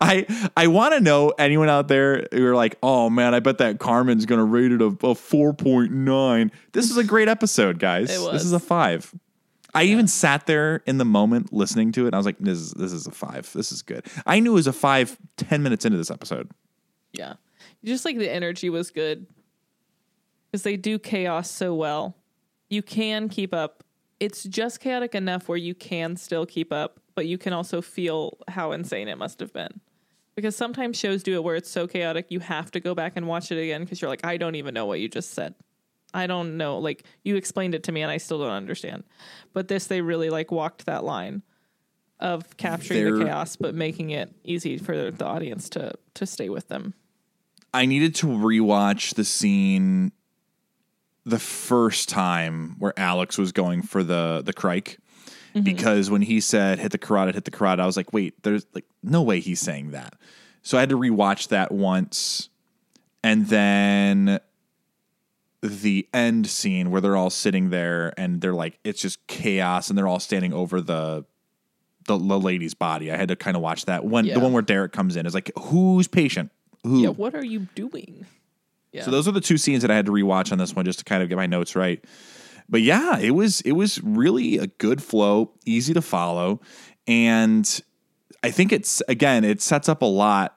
I 0.00 0.50
I 0.56 0.66
want 0.68 0.94
to 0.94 1.00
know 1.00 1.32
anyone 1.38 1.68
out 1.68 1.88
there 1.88 2.26
who 2.32 2.46
are 2.46 2.56
like, 2.56 2.76
oh 2.82 3.10
man, 3.10 3.34
I 3.34 3.40
bet 3.40 3.58
that 3.58 3.78
Carmen's 3.78 4.26
gonna 4.26 4.44
rate 4.44 4.72
it 4.72 4.80
a, 4.80 4.96
a 5.06 5.14
four 5.14 5.52
point 5.52 5.92
nine. 5.92 6.50
This 6.72 6.90
is 6.90 6.96
a 6.96 7.04
great 7.04 7.28
episode, 7.28 7.78
guys. 7.78 8.10
It 8.10 8.20
was. 8.20 8.32
This 8.32 8.44
is 8.44 8.52
a 8.52 8.60
five. 8.60 9.14
I 9.72 9.84
even 9.84 10.08
sat 10.08 10.46
there 10.46 10.82
in 10.86 10.98
the 10.98 11.04
moment 11.04 11.52
listening 11.52 11.92
to 11.92 12.04
it. 12.04 12.06
And 12.06 12.14
I 12.14 12.18
was 12.18 12.26
like, 12.26 12.38
this 12.38 12.58
is 12.58 12.72
this 12.72 12.92
is 12.92 13.06
a 13.06 13.10
five. 13.10 13.50
This 13.52 13.70
is 13.70 13.82
good. 13.82 14.06
I 14.26 14.40
knew 14.40 14.52
it 14.52 14.54
was 14.54 14.66
a 14.66 14.72
five 14.72 15.16
ten 15.36 15.62
minutes 15.62 15.84
into 15.84 15.98
this 15.98 16.10
episode. 16.10 16.50
Yeah. 17.12 17.34
Just 17.84 18.04
like 18.04 18.18
the 18.18 18.30
energy 18.30 18.68
was 18.70 18.90
good. 18.90 19.26
Because 20.50 20.62
they 20.62 20.76
do 20.76 20.98
chaos 20.98 21.50
so 21.50 21.74
well. 21.74 22.16
You 22.68 22.82
can 22.82 23.28
keep 23.28 23.54
up. 23.54 23.84
It's 24.18 24.44
just 24.44 24.80
chaotic 24.80 25.14
enough 25.14 25.48
where 25.48 25.58
you 25.58 25.74
can 25.74 26.16
still 26.16 26.44
keep 26.44 26.72
up, 26.72 27.00
but 27.14 27.26
you 27.26 27.38
can 27.38 27.52
also 27.52 27.80
feel 27.80 28.38
how 28.48 28.72
insane 28.72 29.08
it 29.08 29.16
must 29.18 29.40
have 29.40 29.52
been. 29.52 29.80
Because 30.36 30.56
sometimes 30.56 30.98
shows 30.98 31.22
do 31.22 31.34
it 31.34 31.44
where 31.44 31.56
it's 31.56 31.70
so 31.70 31.86
chaotic 31.86 32.26
you 32.30 32.40
have 32.40 32.70
to 32.72 32.80
go 32.80 32.94
back 32.94 33.12
and 33.16 33.26
watch 33.26 33.50
it 33.50 33.60
again 33.62 33.82
because 33.82 34.00
you're 34.00 34.08
like, 34.10 34.24
I 34.24 34.36
don't 34.36 34.54
even 34.54 34.74
know 34.74 34.86
what 34.86 35.00
you 35.00 35.08
just 35.08 35.30
said. 35.32 35.54
I 36.12 36.26
don't 36.26 36.56
know. 36.56 36.78
Like 36.78 37.04
you 37.24 37.36
explained 37.36 37.74
it 37.74 37.84
to 37.84 37.92
me 37.92 38.02
and 38.02 38.10
I 38.10 38.16
still 38.16 38.38
don't 38.38 38.50
understand. 38.50 39.04
But 39.52 39.68
this 39.68 39.86
they 39.86 40.00
really 40.00 40.30
like 40.30 40.50
walked 40.50 40.86
that 40.86 41.04
line 41.04 41.42
of 42.18 42.56
capturing 42.56 43.04
the 43.04 43.10
They're- 43.12 43.24
chaos 43.26 43.56
but 43.56 43.74
making 43.74 44.10
it 44.10 44.34
easy 44.44 44.76
for 44.76 45.10
the 45.10 45.24
audience 45.24 45.68
to 45.70 45.92
to 46.14 46.26
stay 46.26 46.48
with 46.48 46.68
them. 46.68 46.94
I 47.72 47.86
needed 47.86 48.14
to 48.16 48.26
rewatch 48.26 49.14
the 49.14 49.24
scene 49.24 50.12
the 51.30 51.38
first 51.38 52.08
time 52.08 52.76
where 52.78 52.92
Alex 52.98 53.38
was 53.38 53.52
going 53.52 53.82
for 53.82 54.02
the 54.02 54.42
the 54.44 54.52
cric. 54.52 54.98
Mm-hmm. 55.54 55.62
Because 55.62 56.10
when 56.10 56.22
he 56.22 56.40
said 56.40 56.78
hit 56.78 56.92
the 56.92 56.98
carotid, 56.98 57.34
hit 57.34 57.44
the 57.44 57.50
carotid, 57.50 57.80
I 57.80 57.86
was 57.86 57.96
like, 57.96 58.12
wait, 58.12 58.42
there's 58.42 58.66
like 58.74 58.84
no 59.02 59.22
way 59.22 59.40
he's 59.40 59.60
saying 59.60 59.90
that. 59.90 60.14
So 60.62 60.76
I 60.76 60.80
had 60.80 60.90
to 60.90 60.98
rewatch 60.98 61.48
that 61.48 61.72
once. 61.72 62.50
And 63.24 63.48
then 63.48 64.40
the 65.62 66.08
end 66.14 66.46
scene 66.46 66.90
where 66.90 67.00
they're 67.00 67.16
all 67.16 67.30
sitting 67.30 67.70
there 67.70 68.14
and 68.16 68.40
they're 68.40 68.54
like, 68.54 68.78
it's 68.84 69.02
just 69.02 69.26
chaos 69.26 69.88
and 69.88 69.98
they're 69.98 70.08
all 70.08 70.20
standing 70.20 70.52
over 70.52 70.80
the 70.80 71.24
the, 72.06 72.16
the 72.16 72.40
lady's 72.40 72.74
body. 72.74 73.12
I 73.12 73.16
had 73.16 73.28
to 73.28 73.36
kind 73.36 73.56
of 73.56 73.62
watch 73.62 73.84
that 73.86 74.04
one. 74.04 74.24
Yeah. 74.24 74.34
The 74.34 74.40
one 74.40 74.52
where 74.52 74.62
Derek 74.62 74.92
comes 74.92 75.16
in 75.16 75.26
is 75.26 75.34
like, 75.34 75.50
who's 75.58 76.08
patient? 76.08 76.50
Who? 76.84 77.00
Yeah, 77.02 77.10
what 77.10 77.34
are 77.34 77.44
you 77.44 77.68
doing? 77.74 78.26
Yeah. 78.92 79.02
So 79.02 79.10
those 79.10 79.28
are 79.28 79.32
the 79.32 79.40
two 79.40 79.56
scenes 79.56 79.82
that 79.82 79.90
I 79.90 79.96
had 79.96 80.06
to 80.06 80.12
rewatch 80.12 80.52
on 80.52 80.58
this 80.58 80.74
one 80.74 80.84
just 80.84 80.98
to 81.00 81.04
kind 81.04 81.22
of 81.22 81.28
get 81.28 81.36
my 81.36 81.46
notes 81.46 81.76
right. 81.76 82.04
But 82.68 82.82
yeah, 82.82 83.18
it 83.18 83.32
was 83.32 83.60
it 83.62 83.72
was 83.72 84.02
really 84.02 84.58
a 84.58 84.66
good 84.66 85.02
flow, 85.02 85.52
easy 85.66 85.92
to 85.94 86.02
follow, 86.02 86.60
and 87.06 87.80
I 88.42 88.50
think 88.50 88.72
it's 88.72 89.02
again 89.08 89.44
it 89.44 89.60
sets 89.60 89.88
up 89.88 90.02
a 90.02 90.06
lot 90.06 90.56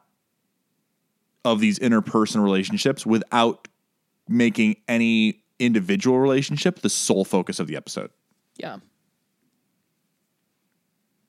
of 1.43 1.59
these 1.59 1.79
interpersonal 1.79 2.43
relationships 2.43 3.05
without 3.05 3.67
making 4.27 4.77
any 4.87 5.43
individual 5.59 6.19
relationship 6.19 6.79
the 6.79 6.89
sole 6.89 7.25
focus 7.25 7.59
of 7.59 7.67
the 7.67 7.75
episode. 7.75 8.11
Yeah. 8.57 8.77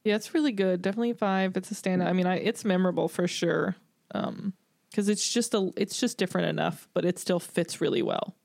Yeah, 0.04 0.16
it's 0.16 0.34
really 0.34 0.52
good. 0.52 0.82
Definitely 0.82 1.14
five. 1.14 1.56
It's 1.56 1.70
a 1.70 1.74
standout. 1.74 2.06
I 2.06 2.12
mean, 2.12 2.26
I, 2.26 2.36
it's 2.36 2.64
memorable 2.64 3.08
for 3.08 3.26
sure. 3.26 3.74
Um, 4.14 4.52
because 4.94 5.09
it's 5.09 5.28
just 5.28 5.54
a, 5.54 5.72
it's 5.76 5.98
just 5.98 6.18
different 6.18 6.46
enough, 6.46 6.87
but 6.94 7.04
it 7.04 7.18
still 7.18 7.40
fits 7.40 7.80
really 7.80 8.00
well. 8.00 8.37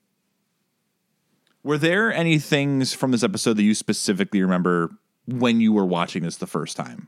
Were 1.62 1.78
there 1.78 2.12
any 2.12 2.40
things 2.40 2.92
from 2.92 3.12
this 3.12 3.22
episode 3.22 3.58
that 3.58 3.64
you 3.64 3.76
specifically 3.76 4.42
remember 4.42 4.90
when 5.28 5.62
you 5.62 5.72
were 5.72 5.86
watching 5.86 6.24
this 6.24 6.38
the 6.38 6.48
first 6.48 6.76
time? 6.76 7.08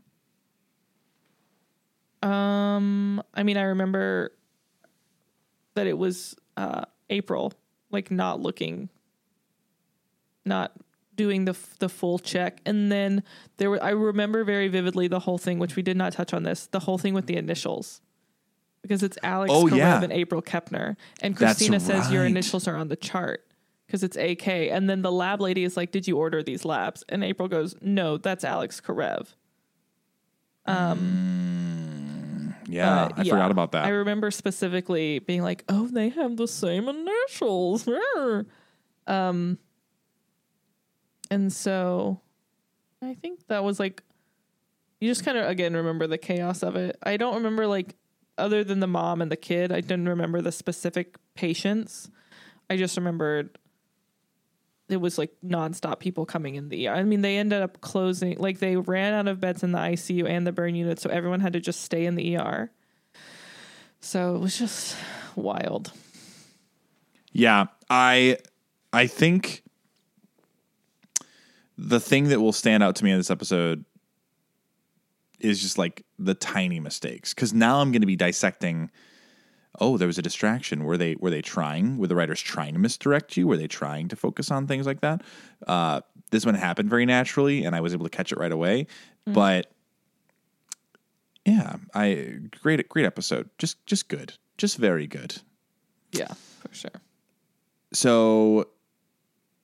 Um, 2.21 3.23
I 3.33 3.41
mean, 3.41 3.57
I 3.57 3.63
remember 3.63 4.31
that 5.73 5.87
it 5.87 5.97
was 5.97 6.35
uh 6.55 6.85
April, 7.09 7.51
like 7.89 8.11
not 8.11 8.39
looking, 8.39 8.89
not 10.45 10.71
doing 11.15 11.45
the 11.45 11.53
f- 11.53 11.79
the 11.79 11.89
full 11.89 12.19
check, 12.19 12.59
and 12.63 12.91
then 12.91 13.23
there 13.57 13.71
were. 13.71 13.83
I 13.83 13.89
remember 13.89 14.43
very 14.43 14.67
vividly 14.67 15.07
the 15.07 15.21
whole 15.21 15.39
thing, 15.39 15.57
which 15.57 15.75
we 15.75 15.81
did 15.81 15.97
not 15.97 16.13
touch 16.13 16.31
on 16.31 16.43
this. 16.43 16.67
The 16.67 16.81
whole 16.81 16.99
thing 16.99 17.15
with 17.15 17.25
the 17.25 17.37
initials. 17.37 18.01
Because 18.81 19.03
it's 19.03 19.17
Alex 19.21 19.51
Oh, 19.53 19.65
Karev 19.65 19.77
yeah. 19.77 20.01
and 20.03 20.11
April 20.11 20.41
Kepner, 20.41 20.95
and 21.21 21.35
That's 21.35 21.57
Cristina 21.59 21.79
says 21.79 22.11
your 22.11 22.25
initials 22.25 22.67
are 22.67 22.75
on 22.75 22.87
the 22.87 22.95
chart 22.95 23.45
because 23.85 24.03
it's 24.03 24.17
AK, 24.17 24.47
and 24.47 24.89
then 24.89 25.01
the 25.03 25.11
lab 25.11 25.39
lady 25.39 25.63
is 25.63 25.77
like, 25.77 25.91
"Did 25.91 26.07
you 26.07 26.17
order 26.17 26.41
these 26.41 26.65
labs?" 26.65 27.03
And 27.07 27.23
April 27.23 27.47
goes, 27.47 27.75
"No, 27.81 28.17
that's 28.17 28.43
Alex 28.43 28.81
Karev." 28.81 29.35
Um. 30.65 32.55
Yeah, 32.67 33.03
Uh, 33.03 33.09
I 33.17 33.21
yeah. 33.23 33.31
forgot 33.33 33.51
about 33.51 33.71
that. 33.73 33.83
I 33.85 33.89
remember 33.89 34.31
specifically 34.31 35.19
being 35.19 35.41
like, 35.41 35.63
"Oh, 35.67 35.87
they 35.87 36.09
have 36.09 36.37
the 36.37 36.47
same 36.47 36.87
initials." 36.87 37.87
um, 39.07 39.57
and 41.29 41.51
so 41.51 42.21
I 43.01 43.13
think 43.15 43.47
that 43.47 43.63
was 43.63 43.79
like 43.79 44.03
you 45.01 45.09
just 45.09 45.25
kind 45.25 45.37
of 45.37 45.47
again 45.49 45.75
remember 45.75 46.07
the 46.07 46.17
chaos 46.17 46.63
of 46.63 46.75
it. 46.75 46.97
I 47.03 47.17
don't 47.17 47.35
remember 47.35 47.67
like 47.67 47.95
other 48.41 48.63
than 48.63 48.79
the 48.79 48.87
mom 48.87 49.21
and 49.21 49.31
the 49.31 49.37
kid. 49.37 49.71
I 49.71 49.81
didn't 49.81 50.09
remember 50.09 50.41
the 50.41 50.51
specific 50.51 51.15
patients. 51.35 52.09
I 52.69 52.77
just 52.77 52.97
remembered 52.97 53.57
it 54.89 54.97
was 54.97 55.17
like 55.17 55.31
nonstop 55.45 55.99
people 55.99 56.25
coming 56.25 56.55
in 56.55 56.69
the 56.69 56.87
ER. 56.87 56.93
I 56.93 57.03
mean, 57.03 57.21
they 57.21 57.37
ended 57.37 57.61
up 57.61 57.81
closing, 57.81 58.37
like 58.37 58.59
they 58.59 58.75
ran 58.75 59.13
out 59.13 59.27
of 59.27 59.39
beds 59.39 59.63
in 59.63 59.71
the 59.71 59.77
ICU 59.77 60.27
and 60.27 60.45
the 60.45 60.51
burn 60.51 60.75
unit, 60.75 60.99
so 60.99 61.09
everyone 61.09 61.39
had 61.39 61.53
to 61.53 61.59
just 61.59 61.81
stay 61.81 62.05
in 62.05 62.15
the 62.15 62.37
ER. 62.37 62.71
So 64.01 64.35
it 64.35 64.39
was 64.39 64.57
just 64.57 64.97
wild. 65.35 65.93
Yeah, 67.31 67.67
I 67.89 68.37
I 68.91 69.07
think 69.07 69.63
the 71.77 71.99
thing 71.99 72.27
that 72.29 72.41
will 72.41 72.51
stand 72.51 72.83
out 72.83 72.95
to 72.97 73.03
me 73.03 73.11
in 73.11 73.17
this 73.17 73.31
episode 73.31 73.85
is 75.43 75.61
just 75.61 75.77
like 75.77 76.05
the 76.19 76.33
tiny 76.33 76.79
mistakes. 76.79 77.33
Cuz 77.33 77.53
now 77.53 77.81
I'm 77.81 77.91
going 77.91 78.01
to 78.01 78.07
be 78.07 78.15
dissecting 78.15 78.91
oh 79.79 79.97
there 79.97 80.07
was 80.07 80.17
a 80.17 80.21
distraction. 80.21 80.83
Were 80.83 80.97
they 80.97 81.15
were 81.15 81.29
they 81.29 81.41
trying? 81.41 81.97
Were 81.97 82.07
the 82.07 82.15
writers 82.15 82.41
trying 82.41 82.73
to 82.73 82.79
misdirect 82.79 83.37
you? 83.37 83.47
Were 83.47 83.57
they 83.57 83.67
trying 83.67 84.07
to 84.09 84.15
focus 84.15 84.51
on 84.51 84.67
things 84.67 84.85
like 84.85 85.01
that? 85.01 85.21
Uh 85.67 86.01
this 86.31 86.45
one 86.45 86.55
happened 86.55 86.89
very 86.89 87.05
naturally 87.05 87.63
and 87.65 87.75
I 87.75 87.81
was 87.81 87.93
able 87.93 88.05
to 88.05 88.09
catch 88.09 88.31
it 88.31 88.37
right 88.37 88.51
away. 88.51 88.87
But 89.25 89.71
yeah 91.45 91.77
I 91.93 92.39
great 92.61 92.87
great 92.89 93.05
episode. 93.05 93.49
Just 93.57 93.85
just 93.85 94.07
good. 94.09 94.33
Just 94.57 94.77
very 94.77 95.07
good. 95.07 95.41
Yeah, 96.11 96.33
for 96.59 96.73
sure. 96.73 96.91
so, 97.93 98.67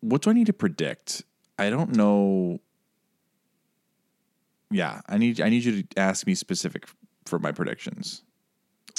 what 0.01 0.21
do 0.21 0.29
I 0.29 0.33
need 0.33 0.47
to 0.47 0.53
predict? 0.53 1.23
I 1.59 1.69
don't 1.69 1.95
know. 1.95 2.61
Yeah, 4.69 5.01
I 5.07 5.17
need 5.17 5.39
I 5.41 5.49
need 5.49 5.63
you 5.63 5.83
to 5.83 5.99
ask 5.99 6.27
me 6.27 6.35
specific 6.35 6.87
for 7.25 7.39
my 7.39 7.51
predictions, 7.51 8.23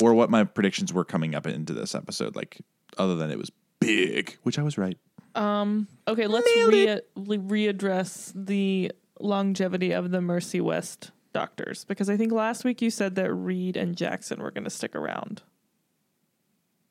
or 0.00 0.14
what 0.14 0.30
my 0.30 0.44
predictions 0.44 0.92
were 0.92 1.04
coming 1.04 1.34
up 1.34 1.46
into 1.46 1.74
this 1.74 1.94
episode. 1.94 2.36
Like, 2.36 2.60
other 2.96 3.16
than 3.16 3.30
it 3.30 3.38
was 3.38 3.50
big, 3.80 4.36
which 4.42 4.58
I 4.58 4.62
was 4.62 4.78
right. 4.78 4.96
Um. 5.34 5.86
Okay, 6.06 6.26
let's 6.26 6.50
re- 6.56 7.00
readdress 7.16 8.32
the 8.34 8.92
longevity 9.20 9.92
of 9.92 10.10
the 10.10 10.20
Mercy 10.20 10.60
West 10.60 11.10
doctors 11.32 11.84
because 11.84 12.08
I 12.08 12.16
think 12.16 12.32
last 12.32 12.64
week 12.64 12.80
you 12.80 12.90
said 12.90 13.14
that 13.16 13.32
Reed 13.32 13.76
and 13.76 13.96
Jackson 13.96 14.42
were 14.42 14.50
going 14.50 14.64
to 14.64 14.70
stick 14.70 14.96
around 14.96 15.42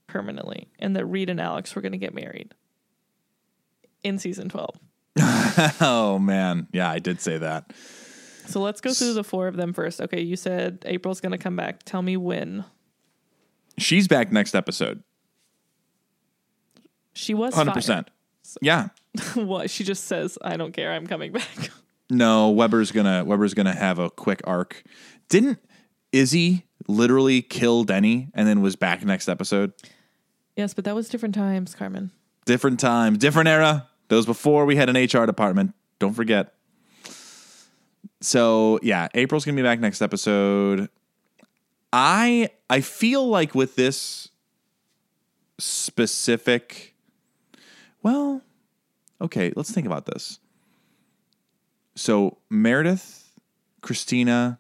permanently 0.05 0.69
and 0.80 0.95
that 0.95 1.05
Reed 1.05 1.30
and 1.30 1.41
Alex 1.41 1.75
were 1.75 1.82
going 1.82 1.91
to 1.91 1.97
get 1.97 2.13
married 2.13 2.53
in 4.03 4.17
season 4.17 4.49
12. 4.49 4.75
Oh 5.82 6.19
man, 6.19 6.67
yeah, 6.71 6.89
I 6.89 6.99
did 6.99 7.19
say 7.19 7.39
that. 7.39 7.73
So 8.47 8.61
let's 8.61 8.81
go 8.81 8.93
through 8.93 9.13
the 9.13 9.23
four 9.23 9.47
of 9.47 9.55
them 9.57 9.73
first. 9.73 10.01
Okay, 10.01 10.21
you 10.21 10.35
said 10.35 10.83
April's 10.85 11.21
going 11.21 11.33
to 11.33 11.37
come 11.37 11.55
back. 11.55 11.83
Tell 11.83 12.01
me 12.01 12.17
when. 12.17 12.63
She's 13.77 14.07
back 14.07 14.31
next 14.31 14.55
episode, 14.55 15.03
She 17.13 17.33
was 17.33 17.53
hundred 17.53 17.71
fired. 17.71 17.75
percent. 17.75 18.09
episode. 18.41 18.59
Yeah. 18.61 18.87
what? 19.43 19.69
She 19.69 19.83
just 19.83 20.05
says, 20.05 20.37
I 20.41 20.57
don't 20.57 20.71
care. 20.71 20.91
I'm 20.93 21.07
coming 21.07 21.31
back. 21.31 21.69
No, 22.09 22.49
Weber's 22.51 22.91
gonna 22.91 23.25
Weber's 23.25 23.53
gonna 23.53 23.75
have 23.75 23.99
a 23.99 24.09
quick 24.09 24.41
arc. 24.45 24.83
Didn't 25.29 25.59
Izzie 26.13 26.63
literally 26.87 27.41
kill 27.41 27.83
Denny 27.83 28.29
and 28.33 28.47
then 28.47 28.61
was 28.61 28.75
back 28.77 29.03
next 29.03 29.27
episode? 29.27 29.73
yes, 30.55 30.73
but 30.73 30.85
that 30.85 30.95
was 30.95 31.09
different 31.09 31.35
times, 31.35 31.75
Carmen. 31.75 32.11
Different 32.45 32.79
time, 32.79 33.17
different 33.17 33.49
era. 33.49 33.89
That 34.07 34.15
was 34.15 34.25
before 34.25 34.65
we 34.65 34.77
had 34.77 34.87
an 34.89 34.95
HR 34.95 35.25
department. 35.25 35.73
Don't 35.99 36.13
forget. 36.13 36.53
So 38.21 38.79
yeah, 38.81 39.07
April's 39.13 39.45
gonna 39.45 39.55
be 39.55 39.63
back 39.63 39.79
next 39.79 40.01
episode. 40.01 40.89
I 41.93 42.49
I 42.69 42.81
feel 42.81 43.27
like 43.27 43.55
with 43.55 43.75
this 43.75 44.29
specific 45.59 46.95
well, 48.03 48.41
okay, 49.21 49.51
let's 49.55 49.71
think 49.71 49.87
about 49.87 50.05
this. 50.05 50.39
So 51.95 52.37
Meredith, 52.49 53.31
Cristina, 53.81 54.59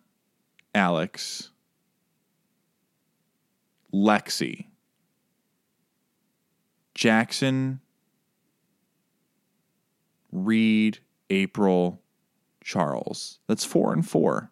Alex, 0.73 1.51
Lexie, 3.93 4.67
Jackson, 6.95 7.79
Reed, 10.31 10.99
April, 11.29 12.01
Charles. 12.67 13.39
That's 13.47 13.63
four 13.63 13.93
and 13.93 14.07
four. 14.07 14.51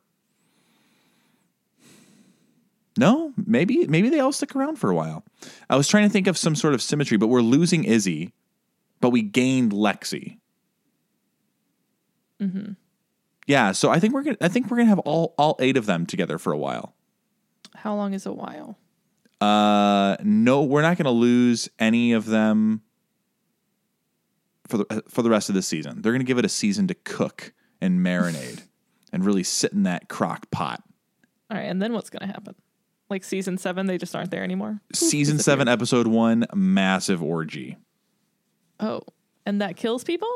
No, 2.98 3.34
maybe 3.46 3.86
maybe 3.88 4.08
they 4.08 4.22
all 4.22 4.32
stick 4.32 4.56
around 4.56 4.78
for 4.78 4.90
a 4.90 4.96
while. 4.96 5.26
I 5.70 5.76
was 5.76 5.90
trying 5.90 6.08
to 6.08 6.10
think 6.10 6.28
of 6.28 6.38
some 6.38 6.56
sort 6.56 6.74
of 6.74 6.82
symmetry, 6.82 7.18
but 7.18 7.28
we're 7.28 7.42
losing 7.42 7.84
Izzie, 7.84 8.34
but 9.02 9.10
we 9.10 9.22
gained 9.22 9.74
Lexie. 9.74 10.38
Mm-hmm. 12.42 12.72
Yeah, 13.48 13.74
so 13.74 13.90
I 13.90 14.00
think 14.00 14.14
we're 14.14 14.24
gonna 14.24 14.38
I 14.40 14.48
think 14.48 14.72
we're 14.72 14.78
gonna 14.78 14.90
have 14.90 15.00
all 15.00 15.36
all 15.38 15.58
eight 15.60 15.76
of 15.76 15.86
them 15.86 16.06
together 16.06 16.38
for 16.38 16.54
a 16.54 16.58
while. 16.58 16.96
How 17.76 17.96
long 17.96 18.14
is 18.14 18.26
a 18.26 18.32
while? 18.32 18.80
Uh, 19.42 20.16
no, 20.24 20.64
we're 20.64 20.82
not 20.82 20.98
gonna 20.98 21.12
lose 21.12 21.68
any 21.80 22.14
of 22.14 22.28
them 22.28 22.82
for 24.68 24.78
the 24.78 25.04
for 25.10 25.22
the 25.22 25.30
rest 25.30 25.50
of 25.50 25.56
the 25.56 25.62
season. 25.62 26.02
They're 26.02 26.14
gonna 26.14 26.24
give 26.24 26.38
it 26.38 26.46
a 26.46 26.50
season 26.50 26.88
to 26.88 26.94
cook 26.94 27.52
and 27.82 28.00
marinade 28.00 28.64
and 29.12 29.26
really 29.26 29.44
sit 29.44 29.72
in 29.74 29.84
that 29.84 30.10
crock 30.10 30.50
pot. 30.52 30.84
All 31.52 31.58
right, 31.58 31.64
and 31.66 31.82
then 31.82 31.94
what's 31.94 32.10
going 32.10 32.22
to 32.28 32.34
happen? 32.34 32.56
Like 33.10 33.24
season 33.24 33.58
seven, 33.58 33.86
they 33.86 33.98
just 34.00 34.16
aren't 34.16 34.32
there 34.32 34.44
anymore. 34.44 34.82
Season 34.94 35.38
seven, 35.38 35.68
episode 35.68 36.08
one, 36.08 36.46
massive 36.56 37.22
orgy. 37.22 37.78
Oh, 38.80 39.02
and 39.46 39.62
that 39.62 39.76
kills 39.78 40.04
people? 40.04 40.30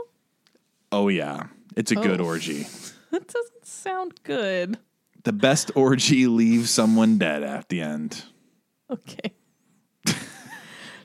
Oh 0.92 1.08
yeah, 1.08 1.48
it's 1.76 1.92
a 1.92 1.96
good 1.96 2.22
Oh. 2.22 2.26
orgy. 2.26 2.68
That 3.12 3.28
doesn't 3.28 3.66
sound 3.66 4.20
good. 4.22 4.78
The 5.24 5.34
best 5.34 5.72
orgy 5.74 6.28
leaves 6.28 6.70
someone 6.70 7.18
dead 7.18 7.42
at 7.42 7.68
the 7.70 7.82
end. 7.82 8.24
Okay. 8.88 9.34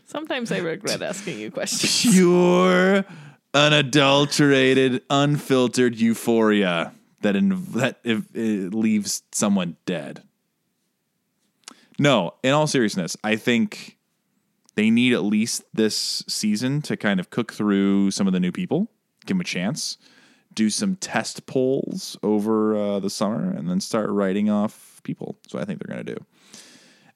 Sometimes 0.04 0.52
I 0.52 0.58
regret 0.58 1.00
asking 1.00 1.38
you 1.40 1.50
questions. 1.50 2.02
Pure, 2.14 3.06
unadulterated, 3.54 5.02
unfiltered 5.08 5.96
euphoria 5.96 6.92
that 7.22 7.36
in, 7.36 7.64
that 7.72 8.00
if, 8.04 8.24
leaves 8.34 9.22
someone 9.32 9.76
dead. 9.86 10.22
No, 11.98 12.34
in 12.42 12.52
all 12.52 12.66
seriousness, 12.66 13.16
I 13.22 13.36
think 13.36 13.96
they 14.74 14.90
need 14.90 15.12
at 15.12 15.22
least 15.22 15.62
this 15.72 16.24
season 16.26 16.82
to 16.82 16.96
kind 16.96 17.20
of 17.20 17.30
cook 17.30 17.52
through 17.52 18.10
some 18.10 18.26
of 18.26 18.32
the 18.32 18.40
new 18.40 18.50
people, 18.50 18.88
give 19.24 19.36
them 19.36 19.40
a 19.40 19.44
chance, 19.44 19.96
do 20.52 20.70
some 20.70 20.96
test 20.96 21.46
polls 21.46 22.16
over 22.22 22.76
uh, 22.76 23.00
the 23.00 23.10
summer, 23.10 23.50
and 23.50 23.70
then 23.70 23.80
start 23.80 24.10
writing 24.10 24.50
off 24.50 25.00
people. 25.04 25.38
So 25.46 25.58
I 25.58 25.64
think 25.64 25.78
they're 25.78 25.94
going 25.94 26.04
to 26.04 26.14
do. 26.14 26.24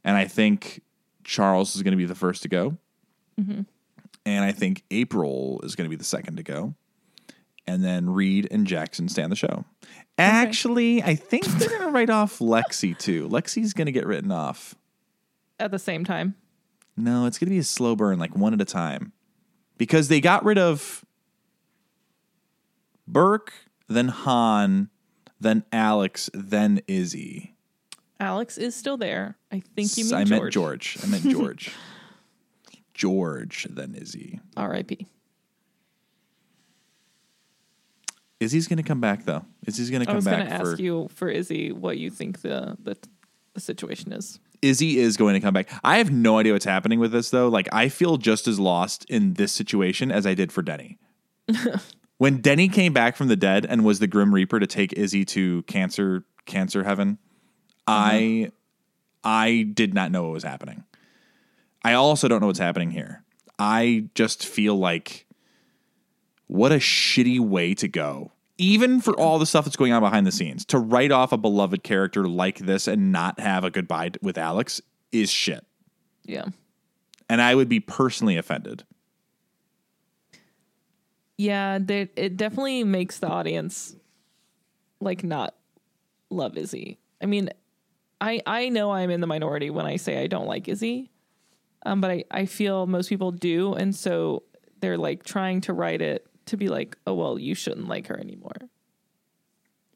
And 0.05 0.16
I 0.16 0.26
think 0.26 0.80
Charles 1.24 1.74
is 1.74 1.82
going 1.82 1.93
to 1.93 1.99
be 1.99 2.05
the 2.05 2.14
first 2.14 2.43
to 2.43 2.49
go. 2.49 2.76
And 4.29 4.45
I 4.45 4.53
think 4.53 4.85
April 4.91 5.59
is 5.62 5.74
going 5.74 5.87
to 5.87 5.89
be 5.89 5.97
the 5.97 6.05
second 6.05 6.37
to 6.37 6.43
go. 6.43 6.74
And 7.66 7.83
then 7.83 8.11
Reed 8.11 8.47
and 8.51 8.66
Jackson 8.66 9.09
stay 9.09 9.22
on 9.22 9.31
the 9.31 9.37
show. 9.37 9.64
Actually, 10.18 11.03
I 11.03 11.14
think 11.14 11.47
they're 11.47 11.70
going 11.70 11.81
to 11.81 11.89
write 11.89 12.11
off 12.11 12.39
Lexie 12.39 12.97
too. 12.99 13.26
Lexie's 13.31 13.72
going 13.72 13.87
to 13.87 13.93
get 13.93 14.07
written 14.07 14.31
off. 14.31 14.74
At 15.59 15.70
the 15.70 15.79
same 15.79 16.05
time. 16.05 16.35
No, 16.95 17.24
it's 17.24 17.39
going 17.39 17.47
to 17.47 17.55
be 17.55 17.59
a 17.59 17.64
slow 17.64 17.97
burn, 17.97 18.18
like 18.18 18.37
one 18.37 18.53
at 18.53 18.61
a 18.61 18.66
time. 18.66 19.12
Because 19.79 20.09
they 20.09 20.20
got 20.20 20.45
rid 20.45 20.59
of 20.59 21.07
Burke, 23.07 23.55
then 23.89 24.09
Hahn, 24.09 24.91
then 25.41 25.64
Alex, 25.72 26.29
then 26.35 26.83
Izzie. 26.87 27.55
Alex 28.20 28.59
is 28.59 28.76
still 28.76 28.99
there. 28.99 29.39
I 29.51 29.62
think 29.74 29.97
you 29.97 30.05
mean 30.05 30.14
I 30.14 30.24
George. 30.24 30.31
meant 30.31 30.53
George. 30.53 30.99
I 31.03 31.07
meant 31.07 31.22
George. 31.31 31.72
George, 32.99 33.69
then 33.71 33.95
Izzie. 33.95 34.41
R.I.P. 34.57 35.07
Izzie's 38.41 38.67
going 38.67 38.77
to 38.79 38.83
come 38.83 39.01
back 39.01 39.25
though. 39.25 39.45
Izzie's 39.67 39.91
going 39.91 40.05
to 40.05 40.07
come 40.07 40.23
back. 40.25 40.35
I 40.35 40.39
was 40.39 40.47
going 40.47 40.47
to 40.47 40.65
for 40.65 40.73
ask 40.73 40.81
you 40.81 41.09
for 41.15 41.29
Izzie 41.29 41.73
what 41.73 41.97
you 41.97 42.11
think 42.11 42.43
the, 42.43 42.77
the 42.83 42.97
the 43.55 43.61
situation 43.61 44.13
is. 44.13 44.41
Izzie 44.61 44.99
is 44.99 45.17
going 45.17 45.35
to 45.35 45.41
come 45.41 45.55
back. 45.55 45.69
I 45.85 45.99
have 45.99 46.11
no 46.11 46.39
idea 46.39 46.53
what's 46.53 46.65
happening 46.65 46.99
with 46.99 47.13
this 47.13 47.31
though. 47.31 47.49
Like 47.49 47.69
I 47.73 47.89
feel 47.89 48.17
just 48.17 48.49
as 48.49 48.59
lost 48.59 49.05
in 49.07 49.35
this 49.35 49.53
situation 49.53 50.11
as 50.11 50.27
I 50.27 50.35
did 50.35 50.51
for 50.53 50.63
Denny. 50.63 50.99
when 52.19 52.41
Denny 52.41 52.69
came 52.69 52.93
back 52.93 53.17
from 53.17 53.29
the 53.29 53.37
dead 53.37 53.65
and 53.65 53.85
was 53.85 54.01
the 54.01 54.09
Grim 54.09 54.35
Reaper 54.35 54.59
to 54.59 54.67
take 54.67 54.93
Izzie 54.93 55.25
to 55.27 55.63
cancer 55.63 56.25
cancer 56.47 56.83
heaven, 56.83 57.19
uh-huh. 57.87 58.11
I 58.13 58.53
I 59.23 59.63
did 59.73 59.95
not 59.95 60.11
know 60.11 60.25
what 60.25 60.33
was 60.33 60.45
happening. 60.45 60.85
I 61.83 61.95
also 61.95 62.29
don't 62.29 62.41
know 62.41 62.47
what's 62.49 62.59
happening 62.59 62.91
here. 62.91 63.24
I 63.59 64.09
just 64.14 64.47
feel 64.47 64.76
like 64.76 65.26
what 66.47 66.72
a 66.72 66.76
shitty 66.76 67.41
way 67.41 67.74
to 67.74 67.89
go. 67.89 68.33
Even 68.61 69.01
for 69.01 69.14
all 69.18 69.39
the 69.39 69.47
stuff 69.47 69.64
that's 69.64 69.76
going 69.76 69.93
on 69.93 70.03
behind 70.03 70.26
the 70.26 70.33
scenes, 70.33 70.64
to 70.66 70.79
write 70.79 71.12
off 71.12 71.31
a 71.31 71.37
beloved 71.37 71.85
character 71.85 72.26
like 72.26 72.59
this 72.59 72.89
and 72.89 73.12
not 73.12 73.39
have 73.39 73.62
a 73.62 73.70
goodbye 73.70 74.11
with 74.20 74.37
Alex 74.37 74.81
is 75.12 75.31
shit. 75.31 75.64
Yeah. 76.24 76.47
And 77.29 77.41
I 77.41 77.55
would 77.55 77.68
be 77.68 77.79
personally 77.79 78.37
offended. 78.37 78.85
Yeah, 81.37 81.79
they, 81.81 82.09
it 82.16 82.37
definitely 82.37 82.83
makes 82.83 83.20
the 83.20 83.29
audience 83.29 83.95
like 85.01 85.22
not 85.22 85.55
love 86.31 86.57
Izzie. 86.57 86.99
I 87.22 87.26
mean, 87.26 87.51
I 88.20 88.43
I 88.47 88.68
know 88.68 88.91
I'm 88.93 89.11
in 89.11 89.20
the 89.20 89.26
minority 89.26 89.70
when 89.70 89.87
I 89.87 89.97
say 89.97 90.20
I 90.20 90.26
don't 90.26 90.47
like 90.47 90.68
Izzie, 90.68 91.11
um, 91.85 92.01
but 92.01 92.11
I 92.11 92.24
I 92.31 92.47
feel 92.47 92.87
most 92.87 93.09
people 93.09 93.33
do, 93.33 93.74
and 93.74 93.95
so 93.95 94.43
they're 94.81 94.99
like 94.99 95.24
trying 95.24 95.61
to 95.62 95.72
write 95.72 96.03
it 96.03 96.26
to 96.47 96.57
be 96.57 96.68
like, 96.68 96.97
oh 97.07 97.14
well, 97.14 97.39
you 97.39 97.55
shouldn't 97.55 97.89
like 97.89 98.07
her 98.09 98.18
anymore. 98.18 98.57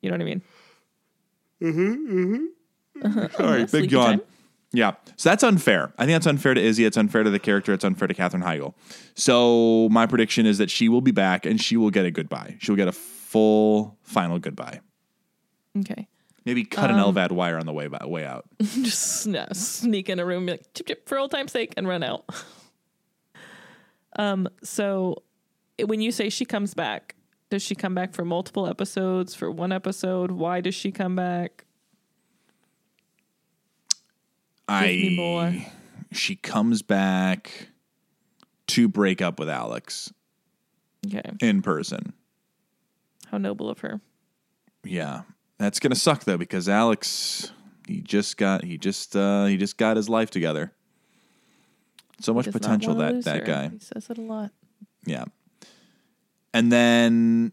You 0.00 0.10
know 0.10 0.16
what 0.16 0.22
I 0.22 0.24
mean? 0.24 0.42
Sorry, 3.32 3.60
yeah, 3.60 3.66
big 3.66 3.68
sleepy 3.68 3.88
yawn. 3.88 4.06
time. 4.06 4.20
Yeah. 4.72 4.92
So 5.16 5.28
that's 5.28 5.42
unfair. 5.44 5.92
I 5.98 6.06
think 6.06 6.14
that's 6.14 6.26
unfair 6.26 6.54
to 6.54 6.60
Izzie. 6.60 6.84
It's 6.84 6.96
unfair 6.96 7.22
to 7.22 7.30
the 7.30 7.38
character. 7.38 7.72
It's 7.72 7.84
unfair 7.84 8.08
to 8.08 8.14
Katherine 8.14 8.42
Heigl. 8.42 8.74
So 9.14 9.88
my 9.90 10.06
prediction 10.06 10.46
is 10.46 10.58
that 10.58 10.70
she 10.70 10.88
will 10.88 11.02
be 11.02 11.10
back 11.10 11.44
and 11.44 11.60
she 11.60 11.76
will 11.76 11.90
get 11.90 12.06
a 12.06 12.10
goodbye. 12.10 12.56
She'll 12.58 12.76
get 12.76 12.88
a 12.88 12.92
full 12.92 13.98
final 14.02 14.38
goodbye. 14.38 14.80
Okay. 15.78 16.08
Maybe 16.44 16.64
cut 16.64 16.90
Um, 16.90 16.98
an 16.98 17.14
LVAD 17.14 17.32
wire 17.32 17.58
on 17.58 17.66
the 17.66 17.72
way 17.72 17.88
way 17.88 18.24
out. 18.24 18.46
just 18.60 19.26
no, 19.26 19.46
sneak 19.52 20.08
in 20.08 20.18
a 20.18 20.24
room, 20.24 20.46
be 20.46 20.52
like 20.52 20.74
chip 20.74 20.86
chip 20.88 21.08
for 21.08 21.18
old 21.18 21.30
time's 21.30 21.52
sake, 21.52 21.72
and 21.76 21.86
run 21.86 22.02
out. 22.02 22.24
um. 24.16 24.48
So, 24.62 25.22
when 25.84 26.00
you 26.00 26.10
say 26.10 26.28
she 26.28 26.44
comes 26.44 26.74
back, 26.74 27.14
does 27.50 27.62
she 27.62 27.74
come 27.74 27.94
back 27.94 28.12
for 28.12 28.24
multiple 28.24 28.66
episodes? 28.66 29.34
For 29.34 29.50
one 29.50 29.72
episode? 29.72 30.32
Why 30.32 30.60
does 30.60 30.74
she 30.74 30.90
come 30.90 31.14
back? 31.14 31.64
I 34.68 35.66
she 36.12 36.36
comes 36.36 36.82
back 36.82 37.68
to 38.68 38.88
break 38.88 39.20
up 39.20 39.38
with 39.38 39.48
Alex 39.48 40.12
Okay. 41.06 41.22
in 41.40 41.62
person. 41.62 42.12
How 43.30 43.38
noble 43.38 43.68
of 43.68 43.80
her. 43.80 44.00
Yeah. 44.84 45.22
That's 45.62 45.78
gonna 45.78 45.94
suck 45.94 46.24
though, 46.24 46.36
because 46.38 46.68
Alex 46.68 47.52
he 47.86 48.00
just 48.00 48.36
got 48.36 48.64
he 48.64 48.78
just 48.78 49.14
uh 49.14 49.44
he 49.44 49.56
just 49.56 49.76
got 49.76 49.96
his 49.96 50.08
life 50.08 50.28
together. 50.28 50.72
So 52.20 52.34
much 52.34 52.50
potential 52.50 52.96
that 52.96 53.22
that 53.22 53.44
guy. 53.44 53.68
He 53.68 53.78
says 53.78 54.10
it 54.10 54.18
a 54.18 54.22
lot. 54.22 54.50
Yeah. 55.06 55.24
And 56.52 56.72
then 56.72 57.52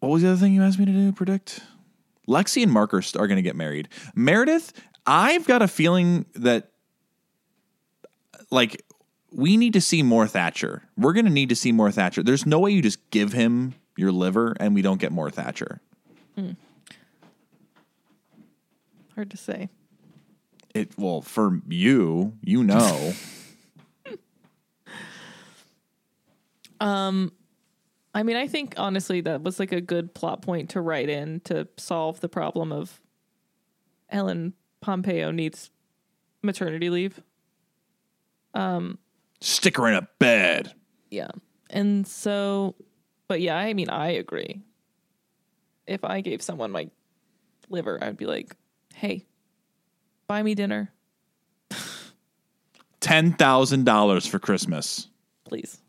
what 0.00 0.08
was 0.08 0.22
the 0.22 0.30
other 0.30 0.36
thing 0.36 0.52
you 0.52 0.64
asked 0.64 0.80
me 0.80 0.84
to 0.84 0.92
do? 0.92 1.12
Predict? 1.12 1.60
Lexie 2.28 2.64
and 2.64 2.72
Mark 2.72 2.92
are, 2.92 3.02
are 3.16 3.28
going 3.28 3.36
to 3.36 3.42
get 3.42 3.54
married. 3.54 3.88
Meredith, 4.16 4.72
I've 5.06 5.46
got 5.46 5.62
a 5.62 5.68
feeling 5.68 6.26
that 6.34 6.72
like 8.50 8.84
we 9.30 9.56
need 9.56 9.74
to 9.74 9.80
see 9.80 10.02
more 10.02 10.26
Thatcher. 10.26 10.82
We're 10.96 11.12
going 11.12 11.26
to 11.26 11.30
need 11.30 11.50
to 11.50 11.56
see 11.56 11.70
more 11.70 11.92
Thatcher. 11.92 12.24
There's 12.24 12.46
no 12.46 12.58
way 12.58 12.72
you 12.72 12.82
just 12.82 13.10
give 13.10 13.32
him 13.32 13.74
your 13.96 14.12
liver 14.12 14.54
and 14.58 14.74
we 14.74 14.82
don't 14.82 15.00
get 15.00 15.12
more 15.12 15.30
Thatcher. 15.30 15.80
Hard 19.14 19.30
to 19.30 19.36
say. 19.36 19.68
It 20.74 20.92
well 20.96 21.20
for 21.20 21.60
you, 21.68 22.34
you 22.42 22.64
know. 22.64 23.12
Um, 26.82 27.32
I 28.12 28.24
mean, 28.24 28.36
I 28.36 28.48
think 28.48 28.74
honestly 28.76 29.20
that 29.20 29.42
was 29.42 29.60
like 29.60 29.70
a 29.70 29.80
good 29.80 30.14
plot 30.14 30.42
point 30.42 30.70
to 30.70 30.80
write 30.80 31.08
in 31.08 31.38
to 31.44 31.68
solve 31.76 32.20
the 32.20 32.28
problem 32.28 32.72
of 32.72 33.00
Ellen 34.10 34.54
Pompeo 34.80 35.30
needs 35.30 35.70
maternity 36.42 36.90
leave. 36.90 37.22
Um, 38.52 38.98
stick 39.40 39.76
her 39.76 39.86
in 39.86 39.94
a 39.94 40.08
bed. 40.18 40.74
Yeah. 41.10 41.30
And 41.70 42.06
so, 42.06 42.74
but 43.32 43.40
yeah, 43.40 43.56
I 43.56 43.72
mean, 43.72 43.88
I 43.88 44.10
agree. 44.10 44.60
If 45.86 46.04
I 46.04 46.20
gave 46.20 46.42
someone 46.42 46.70
my 46.70 46.90
liver, 47.70 47.98
I'd 47.98 48.18
be 48.18 48.26
like, 48.26 48.54
hey, 48.92 49.24
buy 50.26 50.42
me 50.42 50.54
dinner, 50.54 50.92
Ten 53.00 53.32
thousand 53.32 53.84
dollars 53.86 54.26
for 54.26 54.38
Christmas 54.38 55.08
please. 55.44 55.80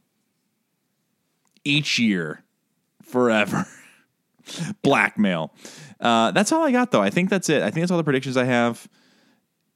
each 1.66 2.00
year, 2.00 2.46
forever. 3.02 3.68
Blackmail. 4.82 5.54
Uh, 6.00 6.32
that's 6.32 6.54
all 6.54 6.64
I 6.64 6.72
got, 6.72 6.92
though. 6.92 7.02
I 7.02 7.10
think 7.10 7.30
that's 7.30 7.50
it. 7.50 7.62
I 7.62 7.72
think 7.72 7.82
that's 7.82 7.92
all 7.92 7.98
the 7.98 8.06
predictions 8.06 8.38
I 8.38 8.46
have. 8.46 8.88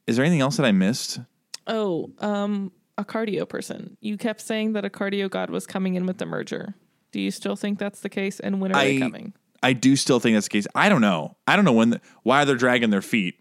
Is 0.07 0.15
there 0.15 0.23
anything 0.23 0.39
else 0.39 0.55
that 0.55 0.65
I 0.65 0.71
missed? 0.71 1.19
Oh, 1.67 2.11
um, 2.19 2.71
a 2.97 3.03
cardio 3.03 3.47
person. 3.47 3.97
You 3.99 4.17
kept 4.17 4.39
saying 4.39 4.71
that 4.73 4.85
a 4.85 4.89
cardio 4.89 5.29
god 5.29 5.49
was 5.49 5.67
coming 5.67 5.95
in 5.95 6.05
with 6.05 6.17
the 6.17 6.25
merger. 6.25 6.75
Do 7.17 7.23
you 7.23 7.31
still 7.31 7.55
think 7.55 7.79
that's 7.79 8.01
the 8.01 8.09
case? 8.09 8.39
And 8.39 8.61
when 8.61 8.71
are 8.75 8.83
they 8.83 8.99
coming? 8.99 9.33
I 9.63 9.73
do 9.73 9.95
still 9.95 10.19
think 10.19 10.35
that's 10.35 10.45
the 10.45 10.51
case. 10.51 10.67
I 10.75 10.87
don't 10.87 11.01
know. 11.01 11.35
I 11.47 11.55
don't 11.55 11.65
know 11.65 11.73
when. 11.73 11.89
The, 11.89 12.01
why 12.21 12.45
they're 12.45 12.55
dragging 12.55 12.91
their 12.91 13.01
feet, 13.01 13.39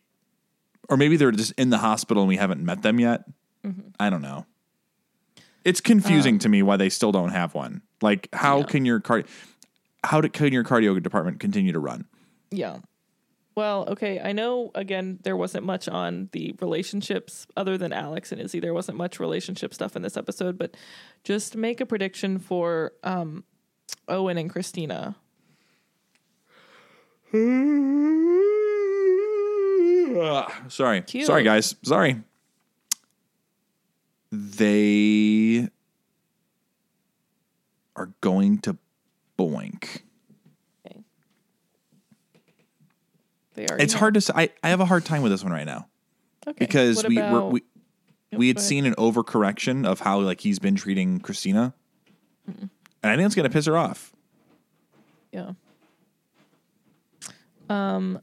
or 0.88 0.96
maybe 0.96 1.18
they're 1.18 1.30
just 1.30 1.52
in 1.58 1.68
the 1.68 1.76
hospital 1.76 2.22
and 2.22 2.28
we 2.28 2.38
haven't 2.38 2.64
met 2.64 2.80
them 2.80 2.98
yet. 2.98 3.24
I 4.00 4.08
don't 4.08 4.22
know. 4.22 4.46
It's 5.62 5.82
confusing 5.82 6.38
to 6.38 6.48
me 6.48 6.62
why 6.62 6.78
they 6.78 6.88
still 6.88 7.12
don't 7.12 7.32
have 7.32 7.52
one. 7.52 7.82
Like, 8.00 8.30
how 8.32 8.60
Yeah. 8.60 8.64
can 8.64 8.86
your 8.86 9.00
card? 9.00 9.26
How 10.04 10.22
do, 10.22 10.30
can 10.30 10.54
your 10.54 10.64
cardio 10.64 11.02
department 11.02 11.38
continue 11.38 11.72
to 11.72 11.78
run? 11.78 12.06
Yeah. 12.50 12.78
Well, 13.56 13.86
okay. 13.88 14.20
I 14.20 14.32
know, 14.32 14.70
again, 14.74 15.18
there 15.22 15.36
wasn't 15.36 15.66
much 15.66 15.86
on 15.88 16.28
the 16.32 16.54
relationships 16.60 17.46
other 17.58 17.76
than 17.76 17.92
Alex 17.92 18.32
and 18.32 18.40
Izzie. 18.40 18.60
There 18.60 18.72
wasn't 18.74 18.96
much 18.96 19.18
relationship 19.20 19.74
stuff 19.74 19.96
in 19.96 20.02
this 20.02 20.16
episode, 20.16 20.56
but 20.56 20.76
just 21.24 21.56
make 21.56 21.80
a 21.80 21.86
prediction 21.86 22.38
for 22.38 22.92
um, 23.02 23.44
Owen 24.08 24.38
and 24.38 24.50
Cristina. 24.50 25.16
Sorry, 30.68 31.02
Cute. 31.02 31.26
sorry, 31.26 31.42
guys. 31.42 31.74
Sorry. 31.82 32.22
They 34.32 35.68
are 37.94 38.10
going 38.20 38.58
to 38.60 38.76
boink. 39.38 40.00
Okay. 40.86 41.00
They 43.54 43.66
are. 43.66 43.78
It's 43.78 43.94
hard 43.94 44.14
to 44.14 44.20
say. 44.20 44.32
I, 44.34 44.50
I 44.62 44.68
have 44.70 44.80
a 44.80 44.84
hard 44.86 45.04
time 45.04 45.22
with 45.22 45.32
this 45.32 45.42
one 45.44 45.52
right 45.52 45.66
now. 45.66 45.86
okay. 46.46 46.56
because 46.58 46.96
What 46.98 47.08
we 47.08 47.18
about- 47.18 47.32
were, 47.32 47.48
we 47.50 47.62
oh, 48.32 48.38
we 48.38 48.48
had 48.48 48.60
seen 48.60 48.86
an 48.86 48.94
overcorrection 48.94 49.86
of 49.86 50.00
how 50.00 50.20
like 50.20 50.40
he's 50.40 50.58
been 50.58 50.74
treating 50.76 51.20
Cristina, 51.20 51.74
and 53.02 53.12
I 53.12 53.16
think 53.16 53.26
it's 53.26 53.34
gonna 53.34 53.50
piss 53.50 53.66
her 53.66 53.76
off. 53.76 54.12
Yeah. 55.32 55.52
Um. 57.68 58.20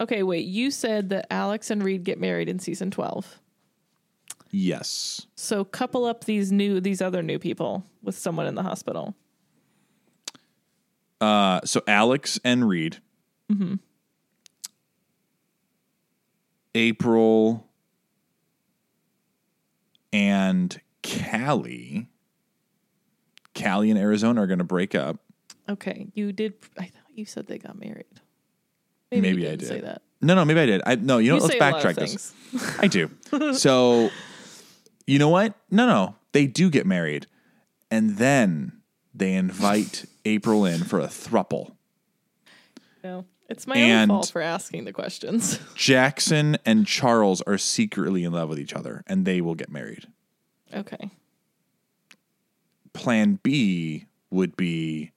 Okay, 0.00 0.22
wait. 0.22 0.46
You 0.46 0.70
said 0.70 1.08
that 1.10 1.26
Alex 1.30 1.70
and 1.70 1.82
Reed 1.82 2.04
get 2.04 2.20
married 2.20 2.48
in 2.48 2.58
season 2.58 2.90
twelve. 2.90 3.40
Yes, 4.50 5.26
So 5.36 5.62
couple 5.62 6.06
up 6.06 6.24
these 6.24 6.50
new 6.50 6.80
these 6.80 7.02
other 7.02 7.22
new 7.22 7.38
people 7.38 7.84
with 8.02 8.16
someone 8.16 8.46
in 8.46 8.54
the 8.54 8.62
hospital. 8.62 9.14
uh, 11.20 11.60
so 11.64 11.82
Alex 11.86 12.40
and 12.44 12.66
Reed, 12.66 12.98
Mm-hmm. 13.52 13.74
April, 16.74 17.66
and 20.12 20.80
Callie. 21.02 22.08
Callie 23.60 23.90
and 23.90 23.98
Arizona 23.98 24.42
are 24.42 24.46
gonna 24.46 24.64
break 24.64 24.94
up. 24.94 25.18
Okay, 25.68 26.08
you 26.14 26.32
did. 26.32 26.54
I 26.78 26.84
thought 26.84 27.02
you 27.14 27.24
said 27.24 27.46
they 27.46 27.58
got 27.58 27.78
married. 27.78 28.06
Maybe, 29.10 29.22
Maybe 29.30 29.48
I 29.48 29.56
did. 29.56 29.66
say 29.68 29.80
that. 29.80 30.02
No, 30.20 30.34
no, 30.34 30.44
maybe 30.44 30.60
I 30.60 30.66
did. 30.66 30.82
I 30.86 30.94
no, 30.96 31.18
you 31.18 31.30
know, 31.30 31.36
You 31.36 31.42
let's 31.42 31.54
a 31.54 31.58
lot 31.58 31.84
of 31.84 31.94
backtrack 31.94 31.96
this. 31.96 32.32
I 32.78 32.86
do. 32.88 33.10
So, 33.54 34.10
you 35.06 35.18
know 35.18 35.28
what? 35.28 35.54
No, 35.70 35.86
no, 35.86 36.16
they 36.32 36.46
do 36.46 36.70
get 36.70 36.86
married, 36.86 37.26
and 37.90 38.16
then 38.16 38.72
they 39.14 39.34
invite 39.34 40.04
April 40.24 40.64
in 40.64 40.84
for 40.84 41.00
a 41.00 41.06
thruple. 41.06 41.72
No, 43.04 43.24
it's 43.48 43.66
my 43.66 43.76
And- 43.76 44.10
own 44.10 44.16
fault 44.18 44.30
for 44.30 44.42
asking 44.42 44.84
the 44.84 44.92
questions. 44.92 45.58
Jackson 45.74 46.58
and 46.66 46.86
Charles 46.86 47.40
are 47.42 47.58
secretly 47.58 48.24
in 48.24 48.32
love 48.32 48.48
with 48.48 48.58
each 48.58 48.74
other, 48.74 49.04
and 49.06 49.24
they 49.24 49.40
will 49.40 49.54
get 49.54 49.70
married. 49.70 50.06
Okay. 50.74 51.10
Plan 52.92 53.38
B 53.42 54.06
would 54.30 54.56
be 54.56 55.12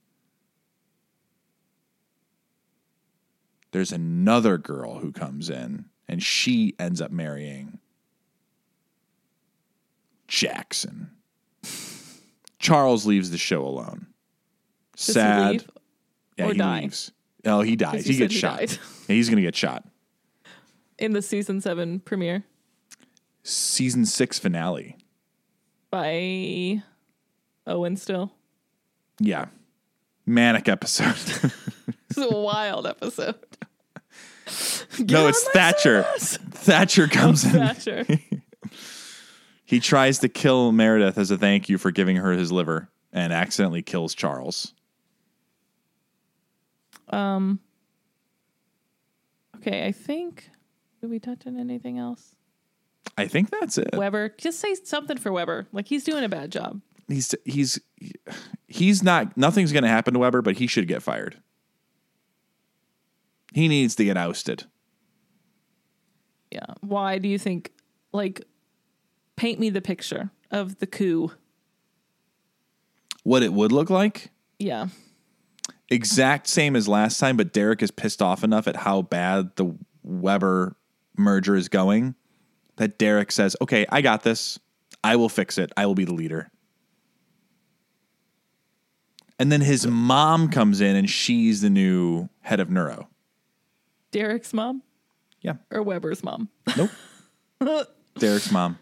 there's 3.71 3.91
another 3.91 4.57
girl 4.57 4.99
who 4.99 5.11
comes 5.11 5.49
in, 5.49 5.85
and 6.07 6.21
she 6.21 6.75
ends 6.77 7.01
up 7.01 7.11
marrying 7.11 7.79
Jackson. 10.27 11.11
Charles 12.59 13.05
leaves 13.05 13.31
the 13.31 13.37
show 13.37 13.65
alone. 13.65 14.07
Does 14.95 15.07
he 15.07 15.13
Sad. 15.13 15.51
leave? 15.51 15.69
Yeah, 16.37 16.47
he 16.47 16.53
die? 16.53 16.79
leaves. 16.81 17.11
Oh, 17.45 17.61
he 17.61 17.75
dies. 17.75 18.05
He 18.05 18.15
gets 18.17 18.33
he 18.33 18.39
shot. 18.39 18.61
Yeah, 18.61 18.67
he's 19.15 19.29
gonna 19.29 19.41
get 19.41 19.55
shot. 19.55 19.83
in 20.99 21.13
the 21.13 21.21
season 21.21 21.59
seven 21.61 21.99
premiere 21.99 22.43
Season 23.43 24.05
six 24.05 24.37
finale. 24.37 24.95
By 25.91 26.81
Owen. 27.67 27.95
Still, 27.97 28.31
Yeah. 29.19 29.45
Manic 30.25 30.67
episode. 30.69 31.15
this 31.15 32.17
is 32.17 32.25
a 32.31 32.35
wild 32.35 32.87
episode. 32.87 33.35
no, 34.99 35.27
it's 35.27 35.43
Thatcher. 35.49 36.03
Thatcher 36.17 37.07
comes 37.07 37.43
in. 37.43 37.51
Thatcher. 37.51 38.05
He 39.63 39.79
tries 39.79 40.19
to 40.19 40.27
kill 40.27 40.73
Meredith 40.73 41.17
as 41.17 41.31
a 41.31 41.37
thank 41.37 41.69
you 41.69 41.77
for 41.77 41.91
giving 41.91 42.17
her 42.17 42.33
his 42.33 42.51
liver 42.51 42.89
and 43.13 43.31
accidentally 43.31 43.81
kills 43.81 44.13
Charles. 44.13 44.73
Um. 47.07 47.61
Okay, 49.55 49.85
I 49.85 49.93
think. 49.93 50.49
Did 50.99 51.09
we 51.09 51.19
touch 51.19 51.47
on 51.47 51.57
anything 51.57 51.97
else? 51.97 52.35
I 53.17 53.27
think 53.27 53.49
that's 53.49 53.77
it. 53.77 53.93
Weber, 53.93 54.33
just 54.37 54.59
say 54.59 54.75
something 54.75 55.17
for 55.17 55.31
Weber. 55.31 55.67
Like 55.71 55.87
he's 55.87 56.03
doing 56.03 56.23
a 56.23 56.29
bad 56.29 56.51
job. 56.51 56.81
He's 57.07 57.35
he's 57.45 57.79
he's 58.67 59.03
not 59.03 59.35
nothing's 59.37 59.71
going 59.71 59.83
to 59.83 59.89
happen 59.89 60.13
to 60.13 60.19
Weber, 60.19 60.41
but 60.41 60.57
he 60.57 60.67
should 60.67 60.87
get 60.87 61.03
fired. 61.03 61.41
He 63.53 63.67
needs 63.67 63.95
to 63.95 64.05
get 64.05 64.17
ousted. 64.17 64.65
Yeah. 66.51 66.65
Why 66.81 67.17
do 67.17 67.27
you 67.27 67.37
think? 67.37 67.71
Like, 68.13 68.45
paint 69.35 69.59
me 69.59 69.69
the 69.69 69.81
picture 69.81 70.31
of 70.51 70.79
the 70.79 70.87
coup. 70.87 71.31
What 73.23 73.43
it 73.43 73.53
would 73.53 73.71
look 73.71 73.89
like? 73.89 74.31
Yeah. 74.59 74.87
Exact 75.89 76.47
same 76.47 76.75
as 76.75 76.87
last 76.87 77.19
time, 77.19 77.37
but 77.37 77.53
Derek 77.53 77.81
is 77.81 77.91
pissed 77.91 78.21
off 78.21 78.43
enough 78.43 78.67
at 78.67 78.77
how 78.77 79.01
bad 79.01 79.55
the 79.55 79.75
Weber 80.03 80.75
merger 81.17 81.55
is 81.55 81.69
going 81.69 82.15
that 82.77 82.97
Derek 82.97 83.31
says, 83.31 83.55
"Okay, 83.61 83.85
I 83.89 84.01
got 84.01 84.23
this. 84.23 84.59
I 85.03 85.15
will 85.15 85.29
fix 85.29 85.57
it. 85.57 85.71
I 85.77 85.85
will 85.85 85.95
be 85.95 86.05
the 86.05 86.13
leader." 86.13 86.51
And 89.39 89.51
then 89.51 89.61
his 89.61 89.87
mom 89.87 90.49
comes 90.49 90.81
in 90.81 90.95
and 90.95 91.09
she's 91.09 91.61
the 91.61 91.69
new 91.69 92.29
head 92.41 92.59
of 92.59 92.69
neuro. 92.69 93.09
Derek's 94.11 94.53
mom 94.53 94.83
Yeah. 95.41 95.53
or 95.71 95.81
Weber's 95.81 96.23
mom. 96.23 96.49
Nope. 96.77 96.91
Derek's 98.19 98.51
mom. 98.51 98.77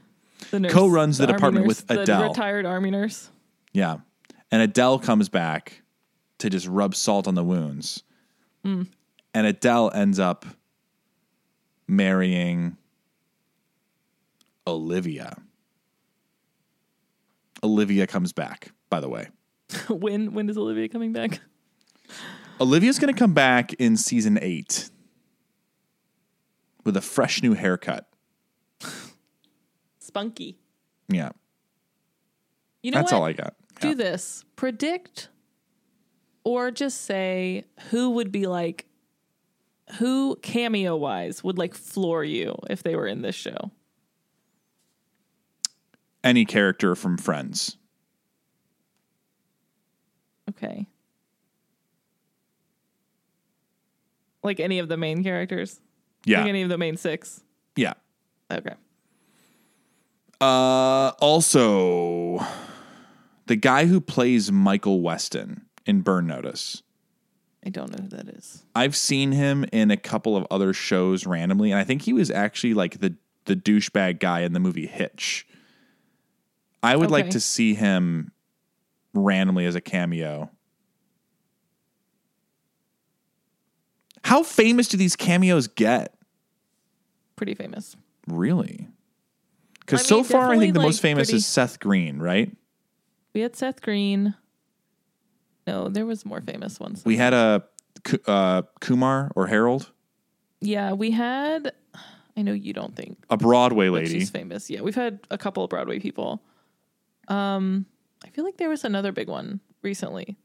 Co-runs 0.69 1.17
the 1.17 1.25
army 1.25 1.33
department 1.33 1.65
nurse, 1.65 1.77
with 1.77 1.87
the 1.87 2.01
Adele. 2.01 2.29
retired 2.29 2.65
army 2.65 2.91
nurse. 2.91 3.29
Yeah. 3.71 3.97
And 4.51 4.61
Adele 4.61 4.99
comes 4.99 5.29
back 5.29 5.81
to 6.39 6.49
just 6.49 6.67
rub 6.67 6.95
salt 6.95 7.27
on 7.27 7.35
the 7.35 7.43
wounds. 7.43 8.03
Hmm. 8.65 8.83
And 9.33 9.45
Adele 9.47 9.91
ends 9.93 10.19
up 10.19 10.45
marrying 11.87 12.75
Olivia. 14.69 15.35
Olivia 17.63 18.07
comes 18.07 18.31
back, 18.33 18.71
by 18.89 18.99
the 18.99 19.09
way. 19.09 19.27
when 19.89 20.33
when 20.33 20.49
is 20.49 20.57
Olivia 20.57 20.87
coming 20.87 21.11
back? 21.11 21.41
Olivia's 22.61 22.99
going 22.99 23.13
to 23.13 23.17
come 23.17 23.33
back 23.33 23.73
in 23.73 23.95
season 23.97 24.37
eight 24.41 24.89
with 26.85 26.97
a 26.97 27.01
fresh 27.01 27.41
new 27.41 27.53
haircut. 27.53 28.09
Spunky. 29.99 30.57
Yeah, 31.07 31.29
You 32.83 32.91
know 32.91 32.97
that's 32.99 33.11
what? 33.11 33.19
all 33.19 33.25
I 33.25 33.33
got. 33.33 33.55
Do 33.79 33.95
this. 33.95 34.43
Predict 34.55 35.29
or 36.43 36.69
just 36.71 37.01
say 37.01 37.65
who 37.89 38.11
would 38.11 38.31
be 38.31 38.45
like 38.47 38.85
who 39.97 40.35
cameo 40.41 40.95
wise 40.95 41.43
would 41.43 41.57
like 41.57 41.73
floor 41.73 42.23
you 42.23 42.55
if 42.69 42.83
they 42.83 42.95
were 42.95 43.07
in 43.07 43.21
this 43.21 43.35
show. 43.35 43.71
Any 46.23 46.45
character 46.45 46.95
from 46.95 47.17
Friends. 47.17 47.77
Okay. 50.49 50.87
Like 54.43 54.59
any 54.59 54.79
of 54.79 54.87
the 54.89 54.97
main 54.97 55.23
characters? 55.23 55.79
Yeah, 56.25 56.41
Like 56.41 56.49
any 56.49 56.61
of 56.63 56.69
the 56.69 56.77
main 56.77 56.97
six? 56.97 57.41
yeah. 57.75 57.93
Okay. 58.51 58.73
Uh, 60.41 61.11
also, 61.19 62.43
the 63.45 63.55
guy 63.55 63.85
who 63.85 64.01
plays 64.01 64.51
Michael 64.51 65.01
Weston 65.01 65.65
in 65.85 66.01
Burn 66.01 66.25
Notice. 66.27 66.81
I 67.63 67.69
don't 67.69 67.91
know 67.91 68.01
who 68.03 68.09
that 68.09 68.29
is. 68.29 68.63
I've 68.73 68.95
seen 68.95 69.33
him 69.33 69.65
in 69.71 69.91
a 69.91 69.97
couple 69.97 70.35
of 70.37 70.47
other 70.49 70.73
shows 70.73 71.25
randomly, 71.27 71.71
and 71.71 71.79
I 71.79 71.83
think 71.83 72.03
he 72.03 72.13
was 72.13 72.31
actually 72.31 72.73
like 72.73 72.99
the 73.01 73.15
the 73.45 73.55
douchebag 73.55 74.19
guy 74.19 74.39
in 74.41 74.53
the 74.53 74.59
movie 74.59 74.87
Hitch. 74.87 75.45
I 76.81 76.95
would 76.95 77.11
like 77.11 77.31
to 77.31 77.39
see 77.39 77.73
him 77.73 78.31
randomly 79.13 79.65
as 79.65 79.75
a 79.75 79.81
cameo. 79.81 80.49
How 84.23 84.43
famous 84.43 84.87
do 84.87 84.97
these 84.97 85.15
cameos 85.15 85.67
get? 85.67 86.13
Pretty 87.35 87.55
famous. 87.55 87.95
Really? 88.27 88.87
Because 89.79 90.01
I 90.01 90.03
so 90.03 90.15
mean, 90.17 90.23
far, 90.25 90.51
I 90.51 90.59
think 90.59 90.73
the 90.73 90.81
most 90.81 91.01
famous 91.01 91.29
pretty- 91.29 91.37
is 91.37 91.45
Seth 91.45 91.79
Green, 91.79 92.19
right? 92.19 92.55
We 93.33 93.41
had 93.41 93.55
Seth 93.55 93.81
Green. 93.81 94.35
No, 95.65 95.87
there 95.87 96.05
was 96.05 96.25
more 96.25 96.41
famous 96.41 96.79
ones. 96.79 97.03
We 97.05 97.17
had 97.17 97.33
a 97.33 97.63
uh, 98.25 98.63
Kumar 98.81 99.31
or 99.35 99.47
Harold, 99.47 99.91
Yeah, 100.61 100.93
we 100.93 101.11
had 101.11 101.71
I 102.37 102.41
know 102.41 102.53
you 102.53 102.71
don't 102.73 102.95
think 102.95 103.17
a 103.29 103.37
Broadway 103.37 103.89
lady. 103.89 104.09
she's 104.19 104.29
famous. 104.29 104.69
Yeah, 104.69 104.81
we've 104.81 104.95
had 104.95 105.19
a 105.29 105.37
couple 105.37 105.63
of 105.63 105.69
Broadway 105.69 105.99
people. 105.99 106.41
Um, 107.29 107.85
I 108.23 108.29
feel 108.29 108.43
like 108.43 108.57
there 108.57 108.69
was 108.69 108.83
another 108.83 109.11
big 109.11 109.27
one 109.29 109.59
recently. 109.81 110.37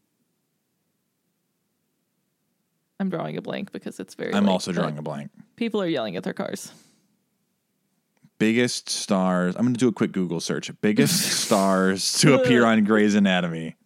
I'm 3.01 3.11
drawing 3.11 3.37
a 3.37 3.43
blank 3.43 3.73
because 3.73 3.99
it's 3.99 4.15
very. 4.15 4.33
I'm 4.35 4.45
late, 4.47 4.53
also 4.53 4.73
drawing 4.73 4.97
a 4.99 5.03
blank. 5.03 5.31
People 5.57 5.83
are 5.83 5.87
yelling 5.87 6.17
at 6.17 6.23
their 6.23 6.33
cars. 6.33 6.73
biggest 8.39 8.89
stars. 8.89 9.57
I'm 9.57 9.63
going 9.63 9.75
to 9.75 9.81
do 9.81 9.89
a 9.89 9.93
quick 9.93 10.13
Google 10.13 10.41
search. 10.41 10.71
Biggest 10.81 11.21
stars 11.45 12.19
to 12.21 12.35
appear 12.35 12.65
on 12.65 12.85
Grey's 12.85 13.15
Anatomy. 13.15 13.77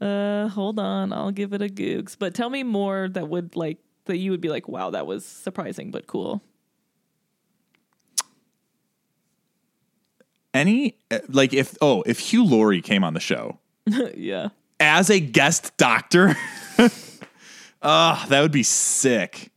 Uh, 0.00 0.48
hold 0.48 0.78
on, 0.78 1.12
I'll 1.12 1.30
give 1.30 1.52
it 1.52 1.62
a 1.62 1.68
googs. 1.68 2.16
But 2.18 2.34
tell 2.34 2.50
me 2.50 2.62
more 2.62 3.08
that 3.08 3.28
would 3.28 3.54
like 3.56 3.78
that 4.06 4.18
you 4.18 4.30
would 4.30 4.40
be 4.40 4.48
like, 4.48 4.68
wow, 4.68 4.90
that 4.90 5.06
was 5.06 5.24
surprising 5.24 5.90
but 5.90 6.06
cool. 6.06 6.42
Any 10.54 10.96
uh, 11.10 11.18
like 11.28 11.52
if 11.52 11.76
oh 11.82 12.02
if 12.06 12.18
Hugh 12.20 12.44
Laurie 12.44 12.80
came 12.80 13.02
on 13.04 13.12
the 13.12 13.20
show 13.20 13.58
yeah. 14.16 14.48
as 14.80 15.10
a 15.10 15.18
guest 15.20 15.76
doctor, 15.76 16.36
ah, 17.82 18.24
that 18.28 18.40
would 18.40 18.52
be 18.52 18.62
sick. 18.62 19.50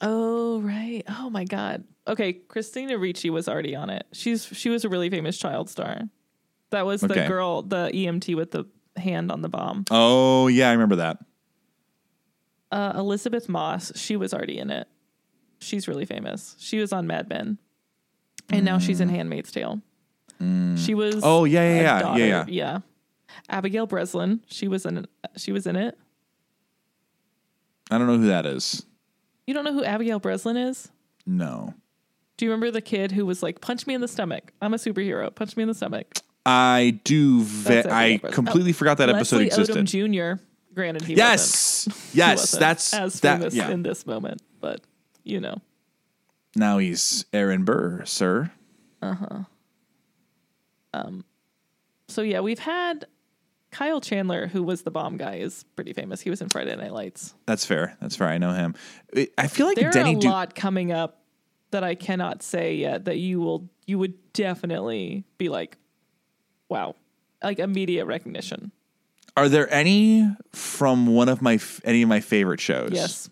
Oh 0.00 0.60
right. 0.60 1.02
Oh 1.08 1.30
my 1.30 1.44
god. 1.44 1.84
Okay, 2.08 2.32
Christina 2.32 2.98
Ricci 2.98 3.30
was 3.30 3.46
already 3.46 3.76
on 3.76 3.90
it. 3.90 4.06
She's 4.12 4.44
she 4.46 4.70
was 4.70 4.84
a 4.84 4.88
really 4.88 5.10
famous 5.10 5.36
child 5.38 5.68
star. 5.68 6.00
That 6.70 6.86
was 6.86 7.02
the 7.02 7.12
Okay. 7.12 7.28
girl, 7.28 7.60
the 7.62 7.90
EMT 7.92 8.34
with 8.34 8.50
the 8.52 8.64
hand 8.96 9.30
on 9.30 9.42
the 9.42 9.48
bomb. 9.50 9.84
Oh 9.90 10.48
yeah, 10.48 10.70
I 10.70 10.72
remember 10.72 10.96
that. 10.96 11.18
Uh, 12.72 12.94
Elisabeth 12.96 13.50
Moss, 13.50 13.92
she 13.96 14.16
was 14.16 14.32
already 14.32 14.58
in 14.58 14.70
it. 14.70 14.88
She's 15.58 15.86
really 15.86 16.06
famous. 16.06 16.56
She 16.58 16.78
was 16.78 16.90
on 16.90 17.06
Mad 17.06 17.28
Men, 17.28 17.58
and 18.48 18.64
now 18.64 18.78
she's 18.78 19.00
in 19.00 19.10
Handmaid's 19.10 19.52
Tale. 19.52 19.82
Mm. 20.40 20.78
She 20.78 20.94
was. 20.94 21.20
Oh, 21.22 21.44
yeah, 21.44 21.62
yeah, 21.62 21.74
yeah, 21.74 21.82
yeah, 21.96 22.02
daughter- 22.02 22.26
yeah. 22.26 22.44
yeah. 22.48 22.78
Abigail 23.48 23.86
Breslin, 23.86 24.40
she 24.46 24.68
was 24.68 24.84
in. 24.86 25.06
She 25.36 25.52
was 25.52 25.66
in 25.66 25.76
it. 25.76 25.98
I 27.90 27.98
don't 27.98 28.06
know 28.06 28.18
who 28.18 28.26
that 28.28 28.46
is. 28.46 28.84
You 29.46 29.54
don't 29.54 29.64
know 29.64 29.72
who 29.72 29.84
Abigail 29.84 30.18
Breslin 30.18 30.56
is? 30.56 30.88
No, 31.26 31.74
Do 32.36 32.44
you 32.46 32.50
remember 32.50 32.70
the 32.72 32.80
kid 32.80 33.12
who 33.12 33.24
was 33.26 33.42
like, 33.42 33.60
"Punch 33.60 33.86
me 33.86 33.94
in 33.94 34.00
the 34.00 34.08
stomach. 34.08 34.52
I'm 34.60 34.74
a 34.74 34.76
superhero. 34.76 35.32
Punch 35.34 35.56
me 35.56 35.62
in 35.62 35.68
the 35.68 35.74
stomach." 35.74 36.06
I 36.44 37.00
do. 37.04 37.42
Ve- 37.42 37.84
I 37.84 38.16
Breslin. 38.16 38.20
Oh, 38.24 38.34
completely 38.34 38.70
Oh, 38.70 38.74
forgot 38.74 38.98
that 38.98 39.08
episode 39.08 39.36
Leslie 39.42 39.46
existed. 39.46 39.76
Odom 39.86 40.36
Jr. 40.38 40.42
Granted, 40.74 41.02
he 41.02 41.12
wasn't. 41.14 41.16
yes, 41.18 41.84
he 42.12 42.18
yes, 42.18 42.38
wasn't 42.38 42.60
that's 42.60 42.94
as 42.94 43.20
that. 43.20 43.38
famous 43.38 43.54
Yeah. 43.54 43.70
in 43.70 43.82
this 43.82 44.04
moment, 44.06 44.40
but 44.60 44.80
you 45.22 45.38
know. 45.38 45.58
now 46.56 46.78
he's 46.78 47.24
Aaron 47.32 47.64
Burr, 47.64 48.04
sir. 48.04 48.50
Uh-huh. 49.00 49.40
Um, 50.94 51.24
so 52.08 52.22
yeah, 52.22 52.40
we've 52.40 52.58
had 52.58 53.06
Kyle 53.70 54.00
Chandler, 54.00 54.46
who 54.46 54.62
was 54.62 54.82
the 54.82 54.90
bomb 54.90 55.16
guy, 55.16 55.36
is 55.36 55.64
pretty 55.76 55.92
famous. 55.92 56.20
He 56.20 56.28
was 56.30 56.42
in 56.42 56.48
Friday 56.50 56.76
Night 56.76 56.92
Lights. 56.92 57.34
That's 57.46 57.64
fair. 57.64 57.96
That's 58.00 58.16
fair. 58.16 58.28
I 58.28 58.38
know 58.38 58.52
him. 58.52 58.74
I- 59.38 59.46
feel 59.46 59.66
like 59.66 59.76
There 59.78 59.90
Denny 59.90 60.14
are 60.14 60.18
a 60.18 60.20
Du- 60.20 60.28
lot 60.28 60.54
coming 60.54 60.92
up 60.92 61.22
that 61.70 61.82
I 61.82 61.94
cannot 61.94 62.42
say 62.42 62.74
yet 62.74 63.06
that 63.06 63.16
you 63.18 63.40
will 63.40 63.68
you 63.86 63.98
would 63.98 64.32
definitely 64.34 65.24
be 65.38 65.48
like, 65.48 65.76
wow, 66.68 66.94
like 67.42 67.58
immediate 67.58 68.04
recognition. 68.04 68.70
Are 69.36 69.48
there 69.48 69.72
any 69.72 70.28
from 70.52 71.06
one 71.06 71.30
of 71.30 71.40
my 71.40 71.54
f- 71.54 71.80
any 71.84 72.02
of 72.02 72.08
my 72.10 72.20
favorite 72.20 72.60
shows? 72.60 72.90
Yes. 72.92 73.30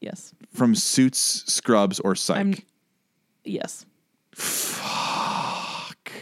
Yes. 0.00 0.34
From 0.52 0.74
Suits, 0.74 1.44
Scrubs, 1.52 2.00
or 2.00 2.14
Psych. 2.14 2.36
I'm 2.38 2.54
yes. 3.44 3.86
Fuck. 4.34 6.12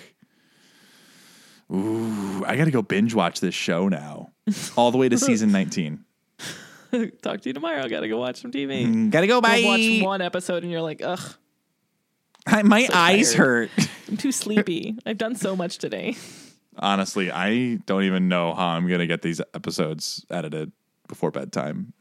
Ooh, 1.73 2.45
I 2.47 2.57
got 2.57 2.67
to 2.67 2.71
go 2.71 2.83
binge 2.83 3.15
watch 3.15 3.41
this 3.41 3.55
show 3.55 3.89
now, 3.89 4.31
all 4.77 4.91
the 4.91 4.99
way 4.99 5.09
to 5.09 5.19
season 5.19 5.51
nineteen. 5.53 6.05
Talk 7.23 7.41
to 7.41 7.49
you 7.49 7.53
tomorrow. 7.55 7.83
I 7.83 7.89
Gotta 7.89 8.09
go 8.09 8.19
watch 8.19 8.43
some 8.43 8.53
TV. 8.53 8.85
Mm, 8.87 9.11
gotta 9.11 9.27
go. 9.27 9.41
Bye. 9.41 9.57
You'll 9.57 10.01
watch 10.01 10.05
one 10.05 10.21
episode 10.21 10.63
and 10.63 10.71
you're 10.71 10.83
like, 10.83 11.01
ugh, 11.03 11.35
I- 12.47 12.63
my 12.63 12.85
so 12.85 12.93
eyes 12.95 13.33
tired. 13.35 13.71
hurt. 13.71 13.89
I'm 14.09 14.17
too 14.19 14.33
sleepy. 14.33 14.97
I've 15.07 15.17
done 15.17 15.35
so 15.35 15.57
much 15.57 15.79
today. 15.79 16.17
Honestly, 16.77 17.31
I 17.31 17.77
don't 17.87 18.03
even 18.05 18.29
know 18.29 18.53
how 18.55 18.67
I'm 18.69 18.87
gonna 18.89 19.07
get 19.07 19.23
these 19.23 19.41
episodes 19.55 20.27
edited 20.31 20.71
before 21.09 21.31
bedtime. 21.31 21.95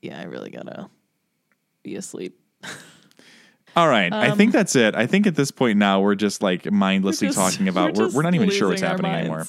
Yeah, 0.00 0.18
I 0.18 0.24
really 0.24 0.50
gotta 0.50 0.88
be 1.82 1.96
asleep. 1.96 2.38
All 3.76 3.88
right, 3.88 4.12
I 4.12 4.32
think 4.32 4.52
that's 4.52 4.76
it. 4.76 4.94
I 4.94 5.06
think 5.06 5.26
at 5.26 5.34
this 5.34 5.50
point 5.50 5.78
now 5.78 6.00
we're 6.00 6.14
just 6.14 6.42
like 6.42 6.70
mindlessly 6.70 7.28
Um, 7.28 7.30
We're 7.30 7.34
just- 7.42 7.54
talking 7.56 7.68
about. 7.68 7.94
We're, 7.94 8.04
just 8.04 8.16
we're 8.16 8.22
not 8.22 8.34
even 8.34 8.50
sure 8.50 8.68
what's 8.68 8.80
happening 8.82 9.12
anymore. 9.12 9.46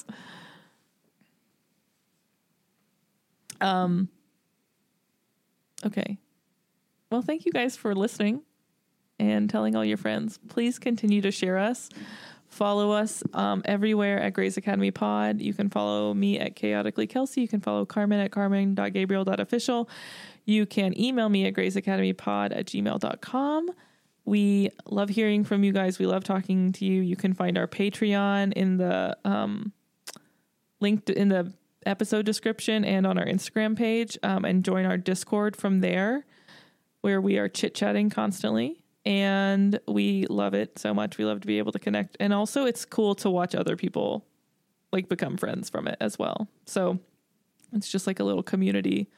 Um. 3.60 4.08
Okay. 5.84 6.18
Well, 7.10 7.22
thank 7.22 7.44
you 7.46 7.52
guys 7.52 7.76
for 7.76 7.94
listening 7.94 8.42
and 9.18 9.48
telling 9.48 9.76
all 9.76 9.84
your 9.84 9.96
friends. 9.96 10.38
Please 10.48 10.78
continue 10.78 11.20
to 11.20 11.30
share 11.30 11.58
us. 11.58 11.88
Follow 12.48 12.92
us 12.92 13.22
um, 13.32 13.62
everywhere 13.64 14.20
at 14.20 14.32
Grey's 14.32 14.56
Academy 14.56 14.90
Pod. 14.90 15.40
You 15.40 15.52
can 15.54 15.70
follow 15.70 16.14
me 16.14 16.38
at 16.38 16.56
Chaotically 16.56 17.06
Kelcey. 17.06 17.38
You 17.38 17.48
can 17.48 17.60
follow 17.60 17.84
Carmen 17.84 18.20
at 18.20 18.30
carmen.gabriel.official. 18.30 19.88
You 20.44 20.66
can 20.66 20.98
email 20.98 21.28
me 21.28 21.46
at 21.46 21.54
Grey's 21.54 21.76
Academy 21.76 22.12
Pod 22.12 22.52
at 22.52 22.66
gmail.com. 22.66 23.70
We 24.24 24.70
love 24.86 25.10
hearing 25.10 25.44
from 25.44 25.64
you 25.64 25.72
guys. 25.72 25.98
We 25.98 26.06
love 26.06 26.24
talking 26.24 26.72
to 26.72 26.84
you. 26.84 27.02
You 27.02 27.16
can 27.16 27.34
find 27.34 27.58
our 27.58 27.66
Patreon 27.66 28.54
in 28.54 28.78
the 28.78 29.16
um, 29.24 29.72
linked 30.80 31.10
in 31.10 31.28
the 31.28 31.52
episode 31.84 32.24
description 32.24 32.84
and 32.84 33.06
on 33.06 33.18
our 33.18 33.26
Instagram 33.26 33.76
page, 33.76 34.16
um, 34.22 34.44
and 34.44 34.64
join 34.64 34.86
our 34.86 34.96
Discord 34.96 35.56
from 35.56 35.80
there, 35.80 36.24
where 37.02 37.20
we 37.20 37.36
are 37.36 37.48
chit 37.48 37.74
chatting 37.74 38.08
constantly. 38.08 38.80
And 39.04 39.78
we 39.86 40.24
love 40.30 40.54
it 40.54 40.78
so 40.78 40.94
much. 40.94 41.18
We 41.18 41.26
love 41.26 41.42
to 41.42 41.46
be 41.46 41.58
able 41.58 41.72
to 41.72 41.78
connect, 41.78 42.16
and 42.18 42.32
also 42.32 42.64
it's 42.64 42.86
cool 42.86 43.14
to 43.16 43.28
watch 43.28 43.54
other 43.54 43.76
people 43.76 44.24
like 44.90 45.08
become 45.08 45.36
friends 45.36 45.68
from 45.68 45.86
it 45.88 45.96
as 46.00 46.18
well. 46.18 46.48
So 46.64 47.00
it's 47.74 47.90
just 47.90 48.06
like 48.06 48.20
a 48.20 48.24
little 48.24 48.42
community 48.42 49.10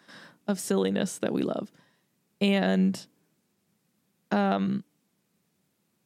of 0.49 0.59
silliness 0.59 1.19
that 1.19 1.33
we 1.33 1.43
love. 1.43 1.71
And 2.41 3.07
um 4.33 4.83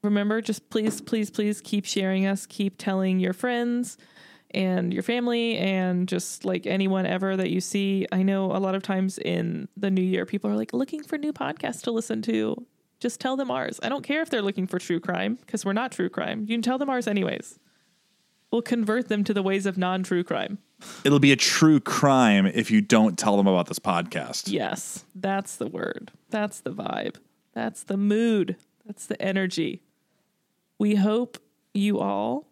remember 0.03 0.41
just 0.41 0.71
please 0.71 1.01
please 1.01 1.31
please 1.31 1.61
keep 1.61 1.85
sharing 1.85 2.27
us, 2.27 2.47
keep 2.47 2.77
telling 2.79 3.21
your 3.21 3.33
friends 3.33 3.99
and 4.53 4.93
your 4.93 5.03
family 5.03 5.57
and 5.57 6.09
just 6.09 6.45
like 6.45 6.67
anyone 6.67 7.07
ever 7.07 7.37
that 7.37 7.51
you 7.51 7.61
see. 7.61 8.07
I 8.11 8.23
know 8.23 8.47
a 8.47 8.59
lot 8.59 8.75
of 8.75 8.83
times 8.83 9.19
in 9.19 9.69
the 9.77 9.91
new 9.91 10.03
year 10.03 10.27
people 10.27 10.51
are 10.51 10.57
like 10.57 10.73
looking 10.73 11.03
for 11.03 11.19
new 11.19 11.33
podcasts 11.33 11.83
to 11.83 11.91
listen 11.91 12.23
to. 12.23 12.67
Just 12.99 13.21
tell 13.21 13.37
them 13.37 13.51
ours. 13.51 13.81
I 13.83 13.89
don't 13.89 14.03
care 14.03 14.21
if 14.21 14.29
they're 14.29 14.43
looking 14.43 14.67
for 14.67 14.79
true 14.79 15.01
crime 15.01 15.37
because 15.37 15.65
we're 15.65 15.73
not 15.73 15.93
true 15.93 16.11
crime. 16.11 16.41
You 16.43 16.55
can 16.55 16.63
tell 16.63 16.79
them 16.79 16.91
ours 16.91 17.07
anyways. 17.07 17.59
We'll 18.51 18.63
convert 18.63 19.09
them 19.09 19.25
to 19.25 19.33
the 19.33 19.43
ways 19.43 19.65
of 19.65 19.79
non-true 19.79 20.25
crime. 20.25 20.59
It'll 21.05 21.21
be 21.21 21.33
a 21.33 21.37
true 21.37 21.79
crime 21.79 22.47
if 22.47 22.71
you 22.71 22.81
don't 22.81 23.19
tell 23.19 23.37
them 23.37 23.47
about 23.47 23.69
this 23.69 23.79
podcast. 23.79 24.51
Yes, 24.53 25.05
that's 25.15 25.57
the 25.57 25.69
word. 25.69 26.11
That's 26.31 26.61
the 26.61 26.73
vibe. 26.73 27.17
That's 27.55 27.85
the 27.85 27.97
mood. 27.97 28.57
That's 28.85 29.07
the 29.07 29.21
energy. 29.23 29.83
We 30.81 30.95
hope 30.95 31.37
you 31.75 32.01
all 32.01 32.49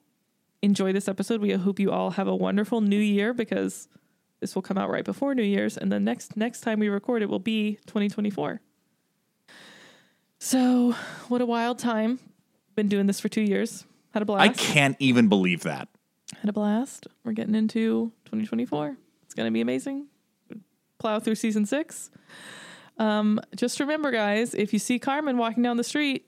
enjoy 0.61 0.93
this 0.93 1.09
episode. 1.09 1.41
We 1.41 1.53
hope 1.53 1.81
you 1.81 1.91
all 1.91 2.11
have 2.11 2.29
a 2.29 2.37
wonderful 2.37 2.83
new 2.83 3.01
year 3.01 3.33
because 3.33 3.89
this 4.41 4.55
will 4.55 4.61
come 4.61 4.76
out 4.76 4.91
right 4.91 5.03
before 5.03 5.35
New 5.35 5.43
Year's 5.43 5.79
and 5.79 5.91
the 5.91 5.99
next 5.99 6.37
next 6.37 6.61
time 6.61 6.79
we 6.79 6.91
record 6.91 7.22
it 7.22 7.31
will 7.31 7.39
be 7.39 7.79
2024. 7.87 8.61
So, 10.41 10.95
what 11.29 11.41
a 11.41 11.47
wild 11.47 11.79
time. 11.79 12.18
Been 12.76 12.89
doing 12.89 13.07
this 13.07 13.18
for 13.18 13.31
2 13.31 13.41
years. 13.41 13.87
Had 14.12 14.20
a 14.20 14.26
blast. 14.26 14.43
I 14.43 14.53
can't 14.53 14.97
even 14.99 15.31
believe 15.31 15.62
that. 15.62 15.89
Had 16.39 16.51
a 16.51 16.53
blast. 16.53 17.07
We're 17.24 17.33
getting 17.33 17.55
into 17.55 18.12
2024. 18.26 18.95
It's 19.24 19.35
going 19.35 19.47
to 19.47 19.51
be 19.51 19.62
amazing. 19.62 20.07
Plow 20.99 21.18
through 21.18 21.37
season 21.37 21.64
6. 21.64 22.11
Um, 22.99 23.41
just 23.57 23.81
remember 23.81 24.11
guys, 24.11 24.53
if 24.53 24.74
you 24.74 24.79
see 24.79 24.99
Carmen 24.99 25.39
walking 25.39 25.62
down 25.62 25.79
the 25.79 25.85
street, 25.85 26.26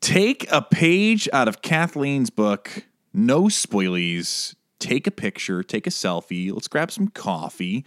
Take 0.00 0.50
a 0.50 0.62
page 0.62 1.28
out 1.32 1.48
of 1.48 1.62
Kathleen's 1.62 2.30
book. 2.30 2.84
No 3.12 3.44
spoilies. 3.44 4.54
Take 4.78 5.06
a 5.06 5.10
picture, 5.10 5.62
take 5.62 5.86
a 5.86 5.90
selfie. 5.90 6.50
Let's 6.52 6.68
grab 6.68 6.90
some 6.90 7.08
coffee. 7.08 7.84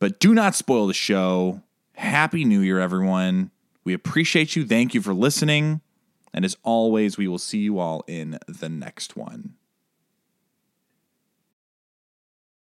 But 0.00 0.18
do 0.18 0.34
not 0.34 0.56
spoil 0.56 0.88
the 0.88 0.94
show. 0.94 1.62
Happy 1.94 2.44
New 2.44 2.60
Year, 2.60 2.80
everyone. 2.80 3.52
We 3.84 3.94
appreciate 3.94 4.56
you. 4.56 4.66
Thank 4.66 4.94
you 4.94 5.00
for 5.00 5.14
listening. 5.14 5.80
And 6.34 6.44
as 6.44 6.56
always, 6.64 7.16
we 7.16 7.28
will 7.28 7.38
see 7.38 7.58
you 7.58 7.78
all 7.78 8.02
in 8.08 8.38
the 8.48 8.68
next 8.68 9.16
one. 9.16 9.54